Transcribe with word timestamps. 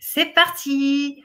C'est 0.00 0.34
parti 0.34 1.22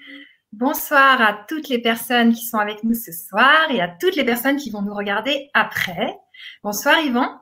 Bonsoir 0.54 1.22
à 1.22 1.46
toutes 1.48 1.70
les 1.70 1.80
personnes 1.80 2.34
qui 2.34 2.46
sont 2.46 2.58
avec 2.58 2.84
nous 2.84 2.94
ce 2.94 3.14
soir 3.14 3.72
et 3.72 3.80
à 3.80 3.88
toutes 3.88 4.18
les 4.18 4.26
personnes 4.26 4.58
qui 4.58 4.70
vont 4.70 4.82
nous 4.82 4.94
regarder 4.94 5.50
après. 5.54 6.14
Bonsoir 6.62 7.00
Yvan. 7.00 7.40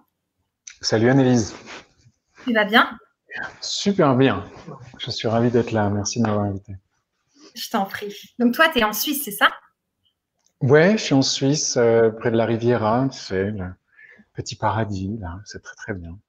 Salut 0.81 1.09
Annelise. 1.09 1.55
Tu 2.43 2.53
vas 2.53 2.65
bien? 2.65 2.97
Super 3.61 4.15
bien. 4.15 4.45
Je 4.99 5.09
suis 5.09 5.27
ravi 5.27 5.49
d'être 5.49 5.71
là. 5.71 5.89
Merci 5.89 6.19
de 6.19 6.27
m'avoir 6.27 6.45
invité. 6.45 6.75
Je 7.55 7.69
t'en 7.71 7.85
prie. 7.85 8.15
Donc 8.37 8.53
toi, 8.53 8.69
tu 8.69 8.77
es 8.77 8.83
en 8.83 8.93
Suisse, 8.93 9.23
c'est 9.25 9.31
ça? 9.31 9.49
Ouais, 10.61 10.91
je 10.91 11.03
suis 11.03 11.15
en 11.15 11.23
Suisse, 11.23 11.77
euh, 11.77 12.11
près 12.11 12.29
de 12.29 12.37
la 12.37 12.45
Riviera, 12.45 13.07
tu 13.11 13.17
sais, 13.17 13.45
le 13.45 13.73
petit 14.33 14.55
paradis, 14.55 15.17
là. 15.19 15.39
C'est 15.45 15.63
très 15.63 15.75
très 15.75 15.93
bien. 15.95 16.19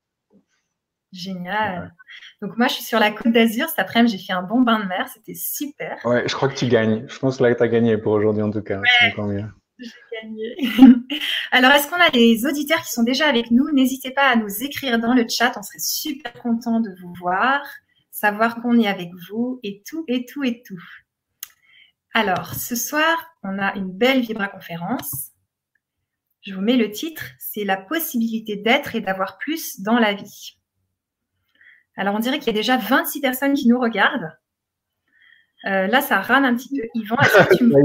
Génial. 1.12 1.94
Donc 2.40 2.56
moi, 2.56 2.68
je 2.68 2.74
suis 2.74 2.84
sur 2.84 3.00
la 3.00 3.10
Côte 3.10 3.32
d'Azur. 3.32 3.68
Cet 3.68 3.78
après-midi, 3.80 4.16
j'ai 4.16 4.24
fait 4.24 4.32
un 4.32 4.42
bon 4.42 4.60
bain 4.60 4.80
de 4.80 4.86
mer. 4.86 5.08
C'était 5.12 5.34
super. 5.34 5.98
Ouais, 6.04 6.28
je 6.28 6.34
crois 6.34 6.48
que 6.48 6.54
tu 6.54 6.66
gagnes. 6.66 7.04
Je 7.08 7.18
pense 7.18 7.38
que 7.38 7.42
là, 7.42 7.54
tu 7.54 7.62
as 7.62 7.68
gagné 7.68 7.98
pour 7.98 8.12
aujourd'hui 8.12 8.42
en 8.42 8.50
tout 8.50 8.62
cas. 8.62 8.80
Mieux. 9.18 9.44
J'ai 9.78 9.92
gagné. 10.22 10.56
Alors, 11.52 11.72
est-ce 11.72 11.88
qu'on 11.88 12.00
a 12.00 12.10
des 12.10 12.46
auditeurs 12.46 12.82
qui 12.82 12.92
sont 12.92 13.02
déjà 13.02 13.26
avec 13.26 13.50
nous? 13.50 13.70
N'hésitez 13.72 14.10
pas 14.10 14.28
à 14.28 14.36
nous 14.36 14.62
écrire 14.62 14.98
dans 14.98 15.14
le 15.14 15.26
chat. 15.28 15.52
On 15.56 15.62
serait 15.62 15.78
super 15.78 16.32
content 16.34 16.80
de 16.80 16.90
vous 17.00 17.12
voir, 17.18 17.62
savoir 18.10 18.60
qu'on 18.60 18.78
est 18.78 18.86
avec 18.86 19.10
vous 19.28 19.58
et 19.62 19.82
tout, 19.88 20.04
et 20.06 20.26
tout, 20.26 20.44
et 20.44 20.62
tout. 20.62 20.82
Alors, 22.12 22.54
ce 22.54 22.76
soir, 22.76 23.34
on 23.42 23.58
a 23.58 23.74
une 23.76 23.90
belle 23.90 24.20
vibra-conférence. 24.20 25.30
Je 26.42 26.54
vous 26.54 26.60
mets 26.60 26.76
le 26.76 26.90
titre. 26.90 27.24
C'est 27.38 27.64
la 27.64 27.76
possibilité 27.78 28.56
d'être 28.56 28.94
et 28.94 29.00
d'avoir 29.00 29.38
plus 29.38 29.80
dans 29.80 29.98
la 29.98 30.12
vie. 30.12 30.59
Alors, 32.00 32.14
on 32.14 32.18
dirait 32.18 32.38
qu'il 32.38 32.46
y 32.46 32.50
a 32.50 32.58
déjà 32.58 32.78
26 32.78 33.20
personnes 33.20 33.52
qui 33.52 33.68
nous 33.68 33.78
regardent. 33.78 34.32
Euh, 35.66 35.86
là, 35.86 36.00
ça 36.00 36.22
rame 36.22 36.46
un 36.46 36.56
petit 36.56 36.70
peu. 36.70 36.88
Yvan, 36.94 37.18
est-ce 37.20 37.48
que 37.48 37.56
tu 37.56 37.64
me... 37.66 37.76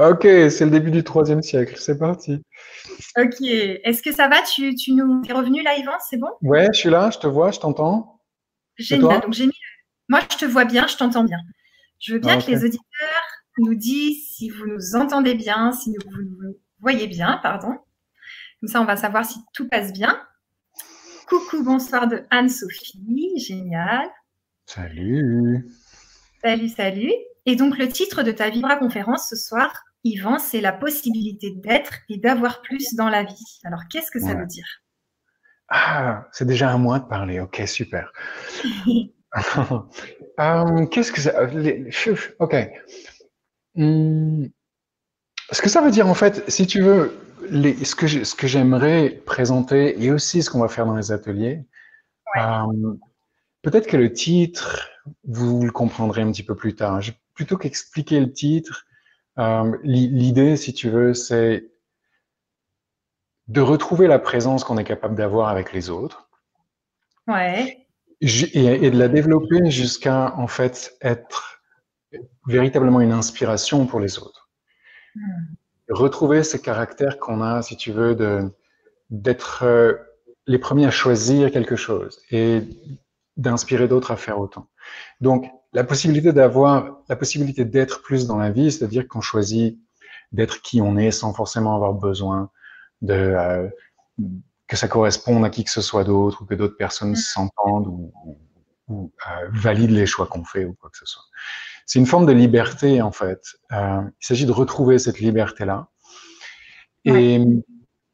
ok, 0.10 0.50
c'est 0.50 0.64
le 0.64 0.70
début 0.70 0.90
du 0.90 1.04
troisième 1.04 1.42
siècle. 1.42 1.74
C'est 1.76 1.98
parti. 1.98 2.42
Ok. 3.18 3.42
Est-ce 3.42 4.00
que 4.00 4.10
ça 4.10 4.26
va? 4.28 4.40
Tu, 4.40 4.74
tu, 4.74 4.94
nous 4.94 5.20
es 5.28 5.34
revenu 5.34 5.62
là, 5.62 5.76
Yvan? 5.76 5.92
C'est 6.08 6.16
bon? 6.16 6.30
Ouais, 6.40 6.68
je 6.72 6.78
suis 6.78 6.88
là, 6.88 7.10
je 7.10 7.18
te 7.18 7.26
vois, 7.26 7.50
je 7.50 7.60
t'entends. 7.60 8.22
Génial. 8.78 9.20
Donc, 9.20 9.34
j'ai 9.34 9.44
mis... 9.44 9.52
Moi, 10.08 10.20
je 10.32 10.38
te 10.38 10.46
vois 10.46 10.64
bien, 10.64 10.86
je 10.86 10.96
t'entends 10.96 11.24
bien. 11.24 11.40
Je 12.00 12.14
veux 12.14 12.20
bien 12.20 12.38
ah, 12.38 12.42
que 12.42 12.50
les 12.50 12.64
auditeurs 12.64 13.22
nous 13.58 13.74
disent 13.74 14.34
si 14.34 14.48
vous 14.48 14.66
nous 14.66 14.96
entendez 14.96 15.34
bien, 15.34 15.72
si 15.72 15.94
vous 16.06 16.22
nous 16.22 16.56
voyez 16.80 17.06
bien, 17.06 17.38
pardon. 17.42 17.76
Comme 18.60 18.68
ça, 18.70 18.80
on 18.80 18.86
va 18.86 18.96
savoir 18.96 19.26
si 19.26 19.40
tout 19.52 19.68
passe 19.68 19.92
bien. 19.92 20.18
Coucou, 21.32 21.64
bonsoir 21.64 22.08
de 22.08 22.24
Anne-Sophie, 22.28 23.38
génial. 23.38 24.06
Salut. 24.66 25.66
Salut, 26.44 26.68
salut. 26.68 27.10
Et 27.46 27.56
donc 27.56 27.78
le 27.78 27.88
titre 27.88 28.22
de 28.22 28.32
ta 28.32 28.50
Vibra 28.50 28.76
conférence 28.76 29.30
ce 29.30 29.36
soir, 29.36 29.82
Yvan, 30.04 30.38
c'est 30.38 30.60
la 30.60 30.72
possibilité 30.72 31.54
d'être 31.56 32.00
et 32.10 32.18
d'avoir 32.18 32.60
plus 32.60 32.94
dans 32.96 33.08
la 33.08 33.22
vie. 33.24 33.60
Alors 33.64 33.80
qu'est-ce 33.90 34.10
que 34.10 34.20
ça 34.20 34.34
veut 34.34 34.44
dire? 34.44 34.66
Ah, 35.68 36.28
c'est 36.32 36.44
déjà 36.44 36.70
un 36.70 36.76
mois 36.76 36.98
de 36.98 37.06
parler. 37.06 37.40
Ok, 37.40 37.62
super. 37.66 38.12
Euh, 40.40 40.86
qu'est-ce 40.86 41.12
que 41.12 41.20
ça 41.20 41.32
Ok. 42.38 42.54
Hmm. 43.74 44.46
Ce 45.50 45.62
que 45.62 45.68
ça 45.70 45.80
veut 45.80 45.90
dire 45.90 46.06
en 46.06 46.14
fait, 46.14 46.50
si 46.50 46.66
tu 46.66 46.82
veux, 46.82 47.14
ce 47.52 47.94
que 47.94 48.06
ce 48.06 48.34
que 48.34 48.46
j'aimerais 48.46 49.10
présenter 49.10 50.02
et 50.02 50.10
aussi 50.10 50.42
ce 50.42 50.50
qu'on 50.50 50.60
va 50.60 50.68
faire 50.68 50.86
dans 50.86 50.96
les 50.96 51.12
ateliers, 51.12 51.64
euh, 52.36 52.94
peut-être 53.62 53.86
que 53.86 53.96
le 53.96 54.12
titre, 54.12 54.88
vous 55.24 55.64
le 55.64 55.70
comprendrez 55.70 56.22
un 56.22 56.30
petit 56.32 56.42
peu 56.42 56.54
plus 56.54 56.74
tard. 56.74 57.00
plutôt 57.34 57.56
qu'expliquer 57.56 58.20
le 58.20 58.32
titre, 58.32 58.86
euh, 59.38 59.76
l'idée, 59.82 60.56
si 60.56 60.72
tu 60.74 60.90
veux, 60.90 61.14
c'est 61.14 61.70
de 63.48 63.60
retrouver 63.60 64.06
la 64.06 64.18
présence 64.18 64.64
qu'on 64.64 64.78
est 64.78 64.84
capable 64.84 65.14
d'avoir 65.14 65.48
avec 65.48 65.72
les 65.72 65.90
autres. 65.90 66.28
Ouais. 67.26 67.86
Et, 68.20 68.90
de 68.90 68.98
la 68.98 69.08
développer 69.08 69.70
jusqu'à 69.70 70.34
en 70.36 70.46
fait 70.46 70.96
être 71.00 71.60
véritablement 72.46 73.00
une 73.00 73.12
inspiration 73.12 73.86
pour 73.86 73.98
les 73.98 74.18
autres. 74.18 74.50
Hmm 75.14 75.54
retrouver 75.92 76.42
ce 76.42 76.56
caractère 76.56 77.18
qu'on 77.18 77.42
a, 77.42 77.62
si 77.62 77.76
tu 77.76 77.92
veux, 77.92 78.14
de 78.14 78.50
d'être 79.10 79.64
euh, 79.64 79.92
les 80.46 80.58
premiers 80.58 80.86
à 80.86 80.90
choisir 80.90 81.50
quelque 81.50 81.76
chose 81.76 82.20
et 82.30 82.62
d'inspirer 83.36 83.86
d'autres 83.86 84.10
à 84.10 84.16
faire 84.16 84.40
autant. 84.40 84.68
Donc, 85.20 85.46
la 85.74 85.84
possibilité 85.84 86.32
d'avoir, 86.32 87.02
la 87.08 87.16
possibilité 87.16 87.64
d'être 87.64 88.02
plus 88.02 88.26
dans 88.26 88.38
la 88.38 88.50
vie, 88.50 88.72
c'est-à-dire 88.72 89.06
qu'on 89.08 89.20
choisit 89.20 89.78
d'être 90.32 90.62
qui 90.62 90.80
on 90.80 90.96
est 90.96 91.10
sans 91.10 91.32
forcément 91.32 91.74
avoir 91.74 91.94
besoin 91.94 92.50
de 93.02 93.14
euh, 93.14 93.68
que 94.66 94.76
ça 94.76 94.88
corresponde 94.88 95.44
à 95.44 95.50
qui 95.50 95.64
que 95.64 95.70
ce 95.70 95.82
soit 95.82 96.04
d'autre 96.04 96.42
ou 96.42 96.46
que 96.46 96.54
d'autres 96.54 96.76
personnes 96.76 97.12
mm. 97.12 97.16
s'entendent 97.16 97.86
ou, 97.88 98.12
ou 98.88 99.12
euh, 99.26 99.48
valident 99.52 99.94
les 99.94 100.06
choix 100.06 100.26
qu'on 100.26 100.44
fait 100.44 100.64
ou 100.64 100.74
quoi 100.74 100.90
que 100.90 100.98
ce 100.98 101.06
soit. 101.06 101.24
C'est 101.86 101.98
une 101.98 102.06
forme 102.06 102.26
de 102.26 102.32
liberté, 102.32 103.02
en 103.02 103.12
fait. 103.12 103.42
Euh, 103.72 104.02
il 104.02 104.26
s'agit 104.26 104.46
de 104.46 104.52
retrouver 104.52 104.98
cette 104.98 105.20
liberté-là. 105.20 105.88
Et 107.04 107.34
il 107.34 107.64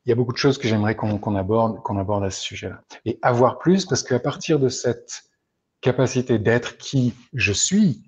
y 0.07 0.13
a 0.13 0.15
beaucoup 0.15 0.33
de 0.33 0.39
choses 0.39 0.57
que 0.57 0.67
j'aimerais 0.67 0.97
qu'on 0.97 1.37
aborde, 1.37 1.83
qu'on 1.83 1.99
aborde 1.99 2.25
à 2.25 2.31
ce 2.31 2.41
sujet-là. 2.41 2.83
Et 3.05 3.19
avoir 3.21 3.59
plus, 3.59 3.85
parce 3.85 4.03
qu'à 4.03 4.19
partir 4.19 4.59
de 4.59 4.71
cette 4.71 5.25
capacité 5.83 6.39
d'être 6.39 6.79
qui 6.79 7.15
je 7.35 7.53
suis, 7.53 8.03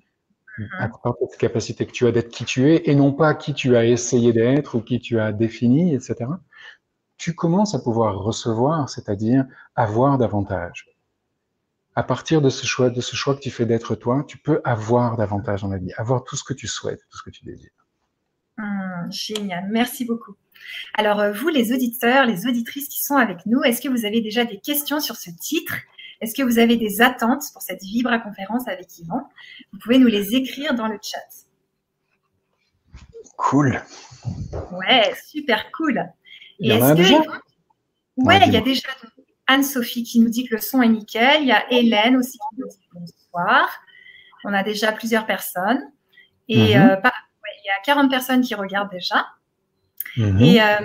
à 0.79 0.89
mm-hmm. 0.89 0.91
partir 1.03 1.27
de 1.27 1.31
cette 1.31 1.41
capacité 1.41 1.87
que 1.87 1.93
tu 1.93 2.07
as 2.07 2.13
d'être 2.13 2.31
qui 2.31 2.45
tu 2.45 2.71
es, 2.71 2.83
et 2.87 2.95
non 2.95 3.13
pas 3.13 3.35
qui 3.35 3.53
tu 3.53 3.77
as 3.77 3.85
essayé 3.85 4.33
d'être 4.33 4.77
ou 4.77 4.81
qui 4.81 5.01
tu 5.01 5.21
as 5.21 5.33
défini, 5.33 5.95
etc., 5.95 6.31
tu 7.19 7.35
commences 7.35 7.75
à 7.75 7.79
pouvoir 7.79 8.19
recevoir, 8.19 8.89
c'est-à-dire 8.89 9.45
avoir 9.77 10.17
davantage 10.17 10.89
à 12.01 12.03
partir 12.03 12.41
de 12.41 12.49
ce 12.49 12.67
choix, 12.67 12.89
de 12.89 13.03
ce 13.03 13.15
choix 13.15 13.35
que 13.35 13.41
tu 13.41 13.51
fais 13.51 13.67
d'être 13.67 13.95
toi, 13.95 14.25
tu 14.27 14.39
peux 14.39 14.63
avoir 14.65 15.19
davantage 15.19 15.61
dans 15.61 15.69
la 15.69 15.77
vie, 15.77 15.93
avoir 15.99 16.25
tout 16.25 16.35
ce 16.35 16.43
que 16.43 16.55
tu 16.55 16.67
souhaites, 16.67 17.03
tout 17.11 17.19
ce 17.19 17.23
que 17.23 17.29
tu 17.29 17.45
désires. 17.45 17.85
Hum, 18.57 19.13
génial, 19.13 19.69
merci 19.71 20.07
beaucoup. 20.07 20.35
Alors, 20.95 21.21
euh, 21.21 21.33
vous, 21.33 21.49
les 21.49 21.75
auditeurs, 21.75 22.25
les 22.25 22.47
auditrices 22.47 22.89
qui 22.89 23.03
sont 23.03 23.17
avec 23.17 23.45
nous, 23.45 23.63
est-ce 23.65 23.83
que 23.83 23.91
vous 23.91 24.07
avez 24.07 24.23
déjà 24.23 24.47
des 24.47 24.59
questions 24.61 24.99
sur 24.99 25.17
ce 25.17 25.29
titre? 25.29 25.75
Est-ce 26.23 26.35
que 26.35 26.43
vous 26.43 26.59
avez 26.59 26.79
des 26.79 27.03
attentes 27.03 27.45
pour 27.53 27.61
cette 27.61 27.83
Vibra 27.83 28.19
conférence 28.19 28.67
avec 28.67 28.99
Yvan? 28.99 29.29
Vous 29.71 29.79
pouvez 29.79 29.99
nous 29.99 30.07
les 30.07 30.35
écrire 30.35 30.73
dans 30.73 30.87
le 30.87 30.99
chat. 31.03 31.19
Cool. 33.37 33.83
Ouais, 34.73 35.13
super 35.27 35.71
cool. 35.73 36.03
Il 36.61 36.73
y 36.73 36.83
en 36.83 36.83
a 36.83 36.95
déjà? 36.95 37.21
Ouais, 38.17 38.41
il 38.47 38.53
y 38.55 38.57
a 38.57 38.63
déjà 38.63 38.89
Anne-Sophie 39.51 40.05
qui 40.05 40.21
nous 40.21 40.29
dit 40.29 40.45
que 40.45 40.55
le 40.55 40.61
son 40.61 40.81
est 40.81 40.89
nickel. 40.89 41.43
Il 41.43 41.49
y 41.49 41.53
a 41.53 41.65
Hélène 41.73 42.17
aussi 42.17 42.39
qui 42.39 42.61
nous 42.61 42.69
dit 42.69 42.89
bonsoir. 42.93 43.69
On 44.45 44.55
a 44.55 44.63
déjà 44.63 44.93
plusieurs 44.93 45.27
personnes. 45.27 45.83
Et 46.49 46.77
mhm. 46.77 46.83
euh, 46.83 46.97
il 46.97 47.67
y 47.67 47.71
a 47.71 47.83
40 47.85 48.11
personnes 48.11 48.43
qui 48.43 48.55
regardent 48.55 48.91
déjà. 48.91 49.27
Mhm. 50.17 50.41
Et, 50.41 50.63
euh, 50.63 50.77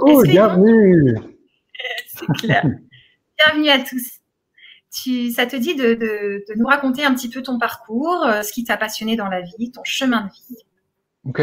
oh, 0.00 0.22
bienvenue 0.22 1.16
C'est 2.08 2.26
clair. 2.38 2.64
bienvenue 3.38 3.68
à 3.70 3.78
tous. 3.78 4.18
Tu, 4.90 5.30
ça 5.30 5.46
te 5.46 5.54
dit 5.54 5.76
de, 5.76 6.44
nous 6.56 6.66
raconter 6.66 7.04
un 7.04 7.14
petit 7.14 7.28
peu 7.28 7.42
ton 7.42 7.58
parcours, 7.58 8.24
euh, 8.24 8.42
ce 8.42 8.52
qui 8.52 8.64
t'a 8.64 8.76
passionné 8.76 9.14
dans 9.14 9.28
la 9.28 9.42
vie, 9.42 9.70
ton 9.70 9.84
chemin 9.84 10.22
de 10.22 10.30
vie? 10.32 10.56
Ok. 11.24 11.40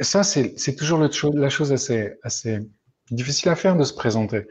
ça, 0.00 0.22
c'est 0.22 0.76
toujours 0.76 1.00
la 1.00 1.48
chose 1.48 1.72
assez, 1.72 2.12
assez 2.22 2.60
difficile 3.10 3.50
à 3.50 3.56
faire 3.56 3.76
de 3.76 3.84
se 3.84 3.94
présenter. 3.94 4.46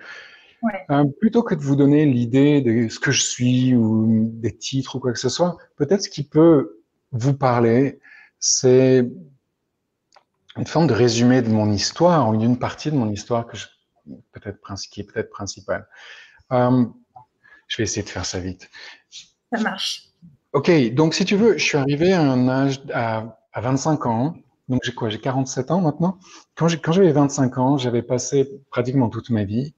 Euh, 0.92 1.04
plutôt 1.20 1.44
que 1.44 1.56
de 1.56 1.62
vous 1.62 1.76
donner 1.76 2.06
l'idée 2.06 2.62
de 2.62 2.88
ce 2.88 3.00
que 3.00 3.12
je 3.12 3.22
suis 3.22 3.76
ou 3.76 4.30
des 4.34 4.56
titres 4.56 4.96
ou 4.96 5.00
quoi 5.00 5.12
que 5.12 5.20
ce 5.20 5.28
soit, 5.28 5.58
peut-être 5.76 6.04
ce 6.04 6.10
qui 6.10 6.24
peut 6.24 6.80
vous 7.12 7.34
parler, 7.34 8.00
c'est 8.40 9.06
une 10.56 10.66
forme 10.66 10.88
de 10.88 10.94
résumé 10.94 11.42
de 11.42 11.50
mon 11.50 11.72
histoire 11.72 12.30
ou 12.30 12.38
d'une 12.38 12.58
partie 12.58 12.92
de 12.92 12.96
mon 12.96 13.10
histoire 13.10 13.46
que 13.46 13.58
je, 13.58 13.66
peut-être 14.32 14.60
qui 14.90 15.02
est 15.02 15.04
peut-être 15.04 15.30
principale. 15.30 15.88
Euh, 16.52 16.86
je 17.68 17.78
vais 17.78 17.84
essayer 17.84 18.04
de 18.04 18.10
faire 18.10 18.26
ça 18.26 18.40
vite. 18.40 18.70
Ça 19.52 19.60
marche. 19.60 20.10
Ok, 20.54 20.72
donc 20.94 21.14
si 21.14 21.26
tu 21.26 21.36
veux, 21.36 21.58
je 21.58 21.64
suis 21.64 21.78
arrivé 21.78 22.14
à 22.14 22.22
un 22.22 22.48
âge 22.48 22.82
à, 22.94 23.38
à 23.52 23.62
25 23.62 24.06
ans 24.06 24.36
donc 24.70 24.82
j'ai 24.84 24.94
quoi? 24.94 25.10
J'ai 25.10 25.20
47 25.20 25.72
ans 25.72 25.82
maintenant. 25.82 26.18
Quand 26.56 26.68
j'avais 26.68 27.12
25 27.12 27.58
ans, 27.58 27.78
j'avais 27.78 28.02
passé 28.02 28.50
pratiquement 28.70 29.10
toute 29.10 29.30
ma 29.30 29.44
vie 29.44 29.74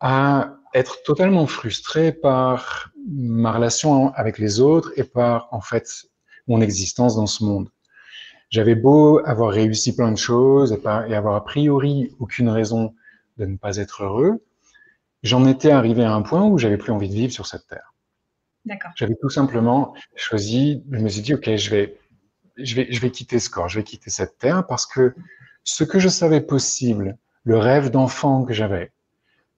à 0.00 0.56
être 0.74 1.02
totalement 1.04 1.46
frustré 1.46 2.12
par 2.12 2.90
ma 3.08 3.52
relation 3.52 4.12
avec 4.14 4.38
les 4.38 4.60
autres 4.60 4.92
et 4.96 5.04
par 5.04 5.48
en 5.52 5.60
fait 5.60 6.06
mon 6.48 6.60
existence 6.60 7.16
dans 7.16 7.26
ce 7.26 7.44
monde. 7.44 7.68
J'avais 8.50 8.74
beau 8.74 9.20
avoir 9.24 9.52
réussi 9.52 9.94
plein 9.94 10.10
de 10.10 10.18
choses 10.18 10.72
et, 10.72 10.78
pas, 10.78 11.06
et 11.08 11.14
avoir 11.14 11.36
a 11.36 11.44
priori 11.44 12.14
aucune 12.18 12.48
raison 12.48 12.94
de 13.36 13.46
ne 13.46 13.56
pas 13.56 13.76
être 13.76 14.02
heureux, 14.02 14.44
j'en 15.22 15.46
étais 15.46 15.70
arrivé 15.70 16.02
à 16.02 16.12
un 16.12 16.22
point 16.22 16.44
où 16.44 16.58
j'avais 16.58 16.76
plus 16.76 16.92
envie 16.92 17.08
de 17.08 17.14
vivre 17.14 17.32
sur 17.32 17.46
cette 17.46 17.66
terre. 17.68 17.94
D'accord. 18.64 18.90
J'avais 18.96 19.14
tout 19.20 19.30
simplement 19.30 19.94
choisi, 20.16 20.82
je 20.90 20.98
me 20.98 21.08
suis 21.08 21.22
dit, 21.22 21.34
OK, 21.34 21.54
je 21.54 21.70
vais, 21.70 21.96
je 22.56 22.74
vais, 22.74 22.86
je 22.90 23.00
vais 23.00 23.10
quitter 23.10 23.38
ce 23.38 23.50
corps, 23.50 23.68
je 23.68 23.78
vais 23.78 23.84
quitter 23.84 24.10
cette 24.10 24.38
terre 24.38 24.66
parce 24.66 24.86
que 24.86 25.14
ce 25.64 25.84
que 25.84 25.98
je 25.98 26.08
savais 26.08 26.40
possible, 26.40 27.16
le 27.44 27.58
rêve 27.58 27.90
d'enfant 27.90 28.44
que 28.44 28.52
j'avais, 28.52 28.92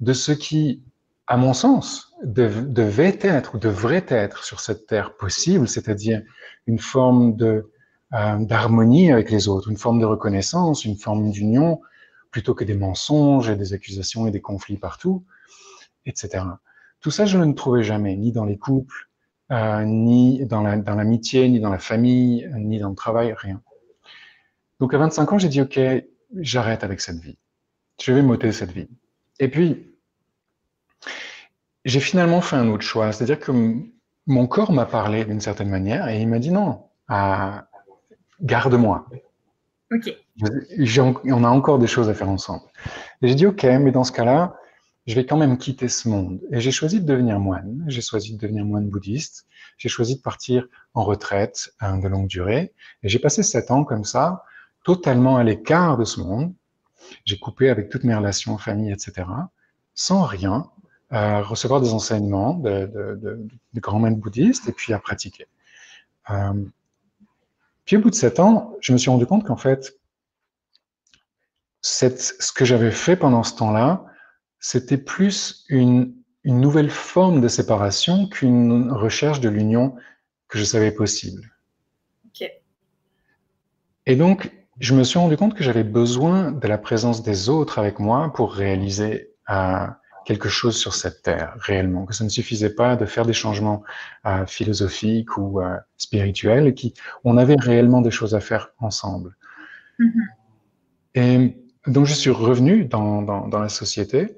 de 0.01 0.13
ce 0.13 0.33
qui, 0.33 0.83
à 1.27 1.37
mon 1.37 1.55
sens, 1.55 2.13
devait 2.23 3.19
être 3.23 3.55
ou 3.55 3.59
devrait 3.59 4.07
être 4.09 4.45
sur 4.45 4.61
cette 4.61 4.87
terre 4.87 5.17
possible, 5.17 5.69
c'est-à-dire 5.69 6.23
une 6.67 6.79
forme 6.79 7.37
de 7.37 7.71
euh, 8.15 8.37
d'harmonie 8.45 9.11
avec 9.11 9.31
les 9.31 9.49
autres, 9.49 9.71
une 9.71 9.79
forme 9.79 9.99
de 9.99 10.05
reconnaissance, 10.05 10.85
une 10.85 10.99
forme 10.99 11.31
d'union, 11.31 11.81
plutôt 12.31 12.55
que 12.55 12.63
des 12.63 12.75
mensonges 12.75 13.49
et 13.49 13.57
des 13.57 13.73
accusations 13.73 14.27
et 14.27 14.31
des 14.31 14.43
conflits 14.43 14.77
partout, 14.77 15.25
etc. 16.05 16.45
Tout 17.01 17.11
ça, 17.11 17.25
je 17.25 17.39
ne 17.39 17.47
le 17.47 17.55
trouvais 17.55 17.83
jamais, 17.83 18.15
ni 18.17 18.31
dans 18.31 18.45
les 18.45 18.59
couples, 18.59 19.09
euh, 19.51 19.85
ni 19.85 20.45
dans 20.47 20.63
l'amitié, 20.63 21.49
ni 21.49 21.61
dans 21.61 21.71
la 21.71 21.79
famille, 21.79 22.49
ni 22.57 22.79
dans 22.79 22.91
le 22.91 22.95
travail, 22.95 23.35
rien. 23.37 23.61
Donc 24.81 24.95
à 24.95 24.99
25 24.99 25.33
ans, 25.33 25.39
j'ai 25.39 25.49
dit, 25.49 25.61
OK, 25.61 25.79
j'arrête 26.39 26.85
avec 26.85 27.01
cette 27.01 27.19
vie. 27.19 27.39
Je 28.01 28.13
vais 28.13 28.23
m'ôter 28.23 28.53
cette 28.53 28.73
vie. 28.73 28.89
Et 29.39 29.49
puis, 29.49 29.95
j'ai 31.85 32.01
finalement 32.01 32.41
fait 32.41 32.57
un 32.57 32.69
autre 32.69 32.85
choix, 32.85 33.13
c'est-à-dire 33.13 33.39
que 33.39 33.53
mon 34.27 34.47
corps 34.47 34.73
m'a 34.73 34.87
parlé 34.87 35.25
d'une 35.25 35.41
certaine 35.41 35.69
manière 35.69 36.09
et 36.09 36.21
il 36.21 36.29
m'a 36.29 36.39
dit 36.39 36.51
non, 36.51 36.85
à, 37.09 37.67
garde-moi. 38.41 39.07
Ok. 39.93 40.15
On 41.27 41.45
a 41.45 41.49
encore 41.49 41.79
des 41.79 41.87
choses 41.87 42.09
à 42.09 42.15
faire 42.15 42.29
ensemble. 42.29 42.63
Et 43.21 43.29
j'ai 43.29 43.35
dit, 43.35 43.47
ok, 43.47 43.65
mais 43.65 43.93
dans 43.93 44.05
ce 44.05 44.13
cas-là, 44.13 44.57
je 45.07 45.15
vais 45.15 45.27
quand 45.27 45.37
même 45.37 45.59
quitter 45.59 45.89
ce 45.89 46.09
monde. 46.09 46.41
Et 46.51 46.61
j'ai 46.61 46.71
choisi 46.71 47.01
de 47.01 47.07
devenir 47.07 47.41
moine. 47.41 47.85
J'ai 47.89 48.01
choisi 48.01 48.35
de 48.35 48.39
devenir 48.39 48.65
moine 48.65 48.89
bouddhiste. 48.89 49.47
J'ai 49.77 49.89
choisi 49.89 50.17
de 50.17 50.21
partir 50.21 50.67
en 50.95 51.03
retraite 51.03 51.75
hein, 51.81 51.99
de 51.99 52.09
longue 52.09 52.29
durée. 52.29 52.73
Et 53.03 53.09
j'ai 53.09 53.19
passé 53.19 53.43
sept 53.43 53.71
ans 53.71 53.85
comme 53.85 54.05
ça, 54.05 54.45
totalement 54.85 55.37
à 55.37 55.45
l'écart 55.45 55.99
de 55.99 56.05
ce 56.05 56.21
monde. 56.21 56.55
J'ai 57.25 57.39
coupé 57.39 57.69
avec 57.69 57.89
toutes 57.89 58.05
mes 58.05 58.15
relations, 58.15 58.57
famille, 58.59 58.93
etc. 58.93 59.27
Sans 59.95 60.23
rien, 60.23 60.71
à 61.11 61.43
recevoir 61.43 61.81
des 61.81 61.93
enseignements 61.93 62.55
de, 62.55 62.87
de, 62.87 63.19
de, 63.21 63.49
de 63.75 63.81
grands 63.81 63.99
maîtres 63.99 64.17
bouddhistes 64.17 64.69
et 64.69 64.73
puis 64.73 64.93
à 64.93 64.99
pratiquer. 64.99 65.47
Euh, 66.31 66.65
puis 67.85 67.97
au 67.97 68.01
bout 68.01 68.11
de 68.11 68.15
sept 68.15 68.41
ans, 68.41 68.75
je 68.81 68.93
me 68.93 68.99
suis 68.99 69.11
rendu 69.11 69.27
compte 69.27 69.45
qu'en 69.45 69.57
fait, 69.57 69.99
cette, 71.83 72.21
ce 72.21 72.53
que 72.53 72.65
j'avais 72.65 72.93
fait 72.93 73.17
pendant 73.17 73.43
ce 73.43 73.57
temps-là, 73.57 74.07
c'était 74.63 74.97
plus 74.97 75.65
une, 75.69 76.15
une 76.45 76.61
nouvelle 76.61 76.89
forme 76.89 77.41
de 77.41 77.49
séparation 77.49 78.29
qu'une 78.29 78.91
recherche 78.93 79.41
de 79.41 79.49
l'union 79.49 79.97
que 80.49 80.57
je 80.57 80.65
savais 80.65 80.93
possible. 80.93 81.51
Et 84.05 84.17
donc, 84.17 84.51
je 84.81 84.95
me 84.95 85.05
suis 85.05 85.19
rendu 85.19 85.37
compte 85.37 85.55
que 85.55 85.63
j'avais 85.63 85.85
besoin 85.85 86.51
de 86.51 86.67
la 86.67 86.77
présence 86.77 87.23
des 87.23 87.49
autres 87.49 87.79
avec 87.79 88.01
moi 88.01 88.33
pour 88.33 88.53
réaliser 88.53 89.31
euh, 89.49 89.87
quelque 90.25 90.49
chose 90.49 90.77
sur 90.77 90.95
cette 90.95 91.23
terre 91.23 91.55
réellement, 91.59 92.05
que 92.05 92.13
ça 92.13 92.25
ne 92.25 92.29
suffisait 92.29 92.75
pas 92.75 92.97
de 92.97 93.05
faire 93.05 93.25
des 93.25 93.33
changements 93.33 93.85
euh, 94.27 94.45
philosophiques 94.47 95.37
ou 95.39 95.61
euh, 95.61 95.77
spirituels, 95.97 96.75
qui 96.75 96.95
on 97.23 97.37
avait 97.37 97.55
réellement 97.57 98.01
des 98.01 98.11
choses 98.11 98.35
à 98.35 98.41
faire 98.41 98.71
ensemble. 98.79 99.37
Mm-hmm. 100.01 100.27
Et 101.15 101.57
donc 101.87 102.07
je 102.07 102.15
suis 102.15 102.31
revenu 102.31 102.85
dans, 102.85 103.23
dans, 103.23 103.47
dans 103.47 103.61
la 103.61 103.69
société 103.69 104.37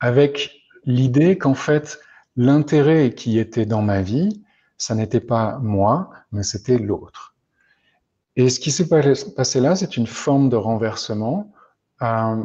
avec 0.00 0.62
l'idée 0.84 1.38
qu'en 1.38 1.54
fait 1.54 2.00
l'intérêt 2.36 3.14
qui 3.14 3.38
était 3.38 3.66
dans 3.66 3.82
ma 3.82 4.02
vie, 4.02 4.42
ça 4.78 4.94
n'était 4.94 5.20
pas 5.20 5.58
moi, 5.62 6.10
mais 6.32 6.42
c'était 6.42 6.78
l'autre. 6.78 7.34
Et 8.36 8.48
ce 8.48 8.60
qui 8.60 8.70
s'est 8.70 8.88
passé 8.88 9.60
là, 9.60 9.76
c'est 9.76 9.96
une 9.96 10.06
forme 10.06 10.48
de 10.48 10.56
renversement. 10.56 11.52
Euh, 12.02 12.42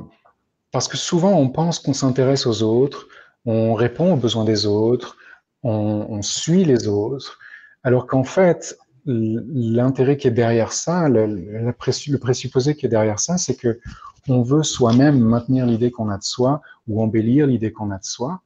parce 0.72 0.90
que 0.90 0.98
souvent, 0.98 1.32
on 1.32 1.50
pense 1.50 1.80
qu'on 1.80 1.94
s'intéresse 1.94 2.46
aux 2.46 2.62
autres, 2.64 3.08
on 3.46 3.74
répond 3.74 4.14
aux 4.14 4.18
besoins 4.18 4.44
des 4.44 4.66
autres, 4.66 5.16
on, 5.64 6.22
suit 6.22 6.66
les 6.66 6.88
autres, 6.88 7.40
alors 7.84 8.06
qu'en 8.06 8.24
fait, 8.24 8.78
l'intérêt 9.06 10.18
qui 10.18 10.28
est 10.28 10.32
derrière 10.32 10.74
ça, 10.74 11.08
le, 11.08 11.72
présupposé 11.72 12.76
qui 12.76 12.86
est 12.86 12.90
derrière 12.90 13.20
ça, 13.20 13.38
c'est 13.38 13.56
que 13.56 13.80
on 14.28 14.42
veut 14.42 14.64
soi-même 14.64 15.20
maintenir 15.20 15.66
l'idée 15.66 15.92
qu'on 15.92 16.10
a 16.10 16.18
de 16.18 16.24
soi 16.24 16.62
ou 16.88 17.02
embellir 17.02 17.48
l'idée 17.48 17.72
qu'on 17.72 17.92
a 17.92 17.98
de 17.98 18.04
soi. 18.04 18.42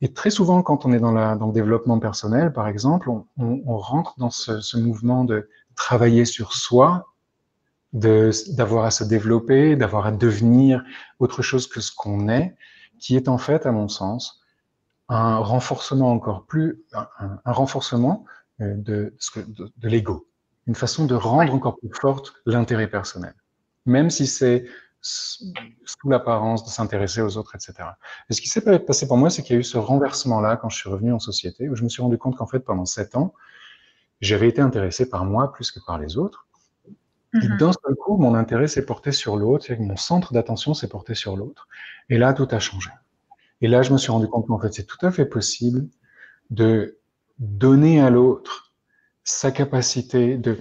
Et 0.00 0.12
très 0.12 0.30
souvent, 0.30 0.62
quand 0.62 0.84
on 0.84 0.92
est 0.92 0.98
dans, 0.98 1.12
la, 1.12 1.36
dans 1.36 1.46
le 1.46 1.52
développement 1.52 1.98
personnel, 1.98 2.52
par 2.52 2.68
exemple, 2.68 3.08
on, 3.08 3.26
on, 3.38 3.62
on 3.66 3.78
rentre 3.78 4.14
dans 4.18 4.30
ce, 4.30 4.60
ce, 4.60 4.76
mouvement 4.76 5.24
de 5.24 5.48
travailler 5.76 6.24
sur 6.24 6.52
soi 6.52 7.06
d'avoir 7.92 8.84
à 8.84 8.90
se 8.90 9.04
développer, 9.04 9.76
d'avoir 9.76 10.06
à 10.06 10.12
devenir 10.12 10.82
autre 11.20 11.42
chose 11.42 11.68
que 11.68 11.80
ce 11.80 11.92
qu'on 11.94 12.28
est, 12.28 12.56
qui 12.98 13.14
est 13.14 13.28
en 13.28 13.38
fait, 13.38 13.66
à 13.66 13.72
mon 13.72 13.88
sens, 13.88 14.42
un 15.08 15.38
renforcement 15.38 16.10
encore 16.10 16.44
plus, 16.44 16.82
un, 16.92 17.08
un 17.44 17.52
renforcement 17.52 18.24
euh, 18.60 18.74
de, 18.76 19.14
de, 19.36 19.72
de 19.76 19.88
l'ego, 19.88 20.26
une 20.66 20.74
façon 20.74 21.06
de 21.06 21.14
rendre 21.14 21.54
encore 21.54 21.78
plus 21.78 21.90
forte 21.92 22.34
l'intérêt 22.46 22.88
personnel, 22.88 23.34
même 23.86 24.10
si 24.10 24.26
c'est 24.26 24.66
sous 25.04 26.08
l'apparence 26.08 26.64
de 26.64 26.70
s'intéresser 26.70 27.20
aux 27.20 27.36
autres, 27.36 27.54
etc. 27.54 27.90
Et 28.30 28.34
ce 28.34 28.40
qui 28.40 28.48
s'est 28.48 28.62
passé 28.80 29.06
pour 29.06 29.18
moi, 29.18 29.28
c'est 29.28 29.42
qu'il 29.42 29.54
y 29.54 29.56
a 29.56 29.60
eu 29.60 29.64
ce 29.64 29.76
renversement-là 29.76 30.56
quand 30.56 30.70
je 30.70 30.78
suis 30.78 30.88
revenu 30.88 31.12
en 31.12 31.18
société, 31.18 31.68
où 31.68 31.76
je 31.76 31.84
me 31.84 31.90
suis 31.90 32.00
rendu 32.00 32.16
compte 32.16 32.36
qu'en 32.36 32.46
fait, 32.46 32.60
pendant 32.60 32.86
sept 32.86 33.14
ans, 33.14 33.34
j'avais 34.22 34.48
été 34.48 34.62
intéressé 34.62 35.08
par 35.08 35.26
moi 35.26 35.52
plus 35.52 35.70
que 35.70 35.80
par 35.84 35.98
les 35.98 36.16
autres, 36.16 36.46
et 37.34 37.48
mhm. 37.48 37.58
d'un 37.58 37.72
seul 37.72 37.94
coup, 37.96 38.16
mon 38.16 38.34
intérêt 38.34 38.66
s'est 38.66 38.86
porté 38.86 39.12
sur 39.12 39.36
l'autre, 39.36 39.70
mon 39.78 39.96
centre 39.96 40.32
d'attention 40.32 40.72
s'est 40.72 40.88
porté 40.88 41.14
sur 41.14 41.36
l'autre. 41.36 41.68
Et 42.08 42.16
là, 42.16 42.32
tout 42.32 42.48
a 42.50 42.58
changé. 42.58 42.90
Et 43.60 43.68
là, 43.68 43.82
je 43.82 43.92
me 43.92 43.98
suis 43.98 44.12
rendu 44.12 44.26
compte 44.28 44.46
qu'en 44.46 44.58
fait, 44.58 44.72
c'est 44.72 44.86
tout 44.86 45.04
à 45.04 45.10
fait 45.10 45.26
possible 45.26 45.86
de 46.50 46.98
donner 47.38 48.00
à 48.00 48.08
l'autre 48.08 48.72
sa 49.24 49.50
capacité, 49.50 50.38
de 50.38 50.58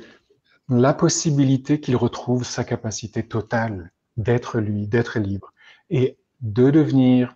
la 0.67 0.93
possibilité 0.93 1.79
qu'il 1.79 1.95
retrouve 1.95 2.43
sa 2.43 2.63
capacité 2.63 3.25
totale 3.25 3.92
d'être 4.18 4.60
lui, 4.60 4.88
d'être 4.88 5.19
libre, 5.19 5.54
et 5.89 6.18
de 6.42 6.69
devenir, 6.69 7.36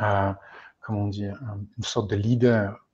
euh, 0.00 0.32
comment 0.80 1.08
dire, 1.08 1.40
une 1.78 1.84
sorte 1.84 2.10
de 2.10 2.16
leader, 2.16 2.86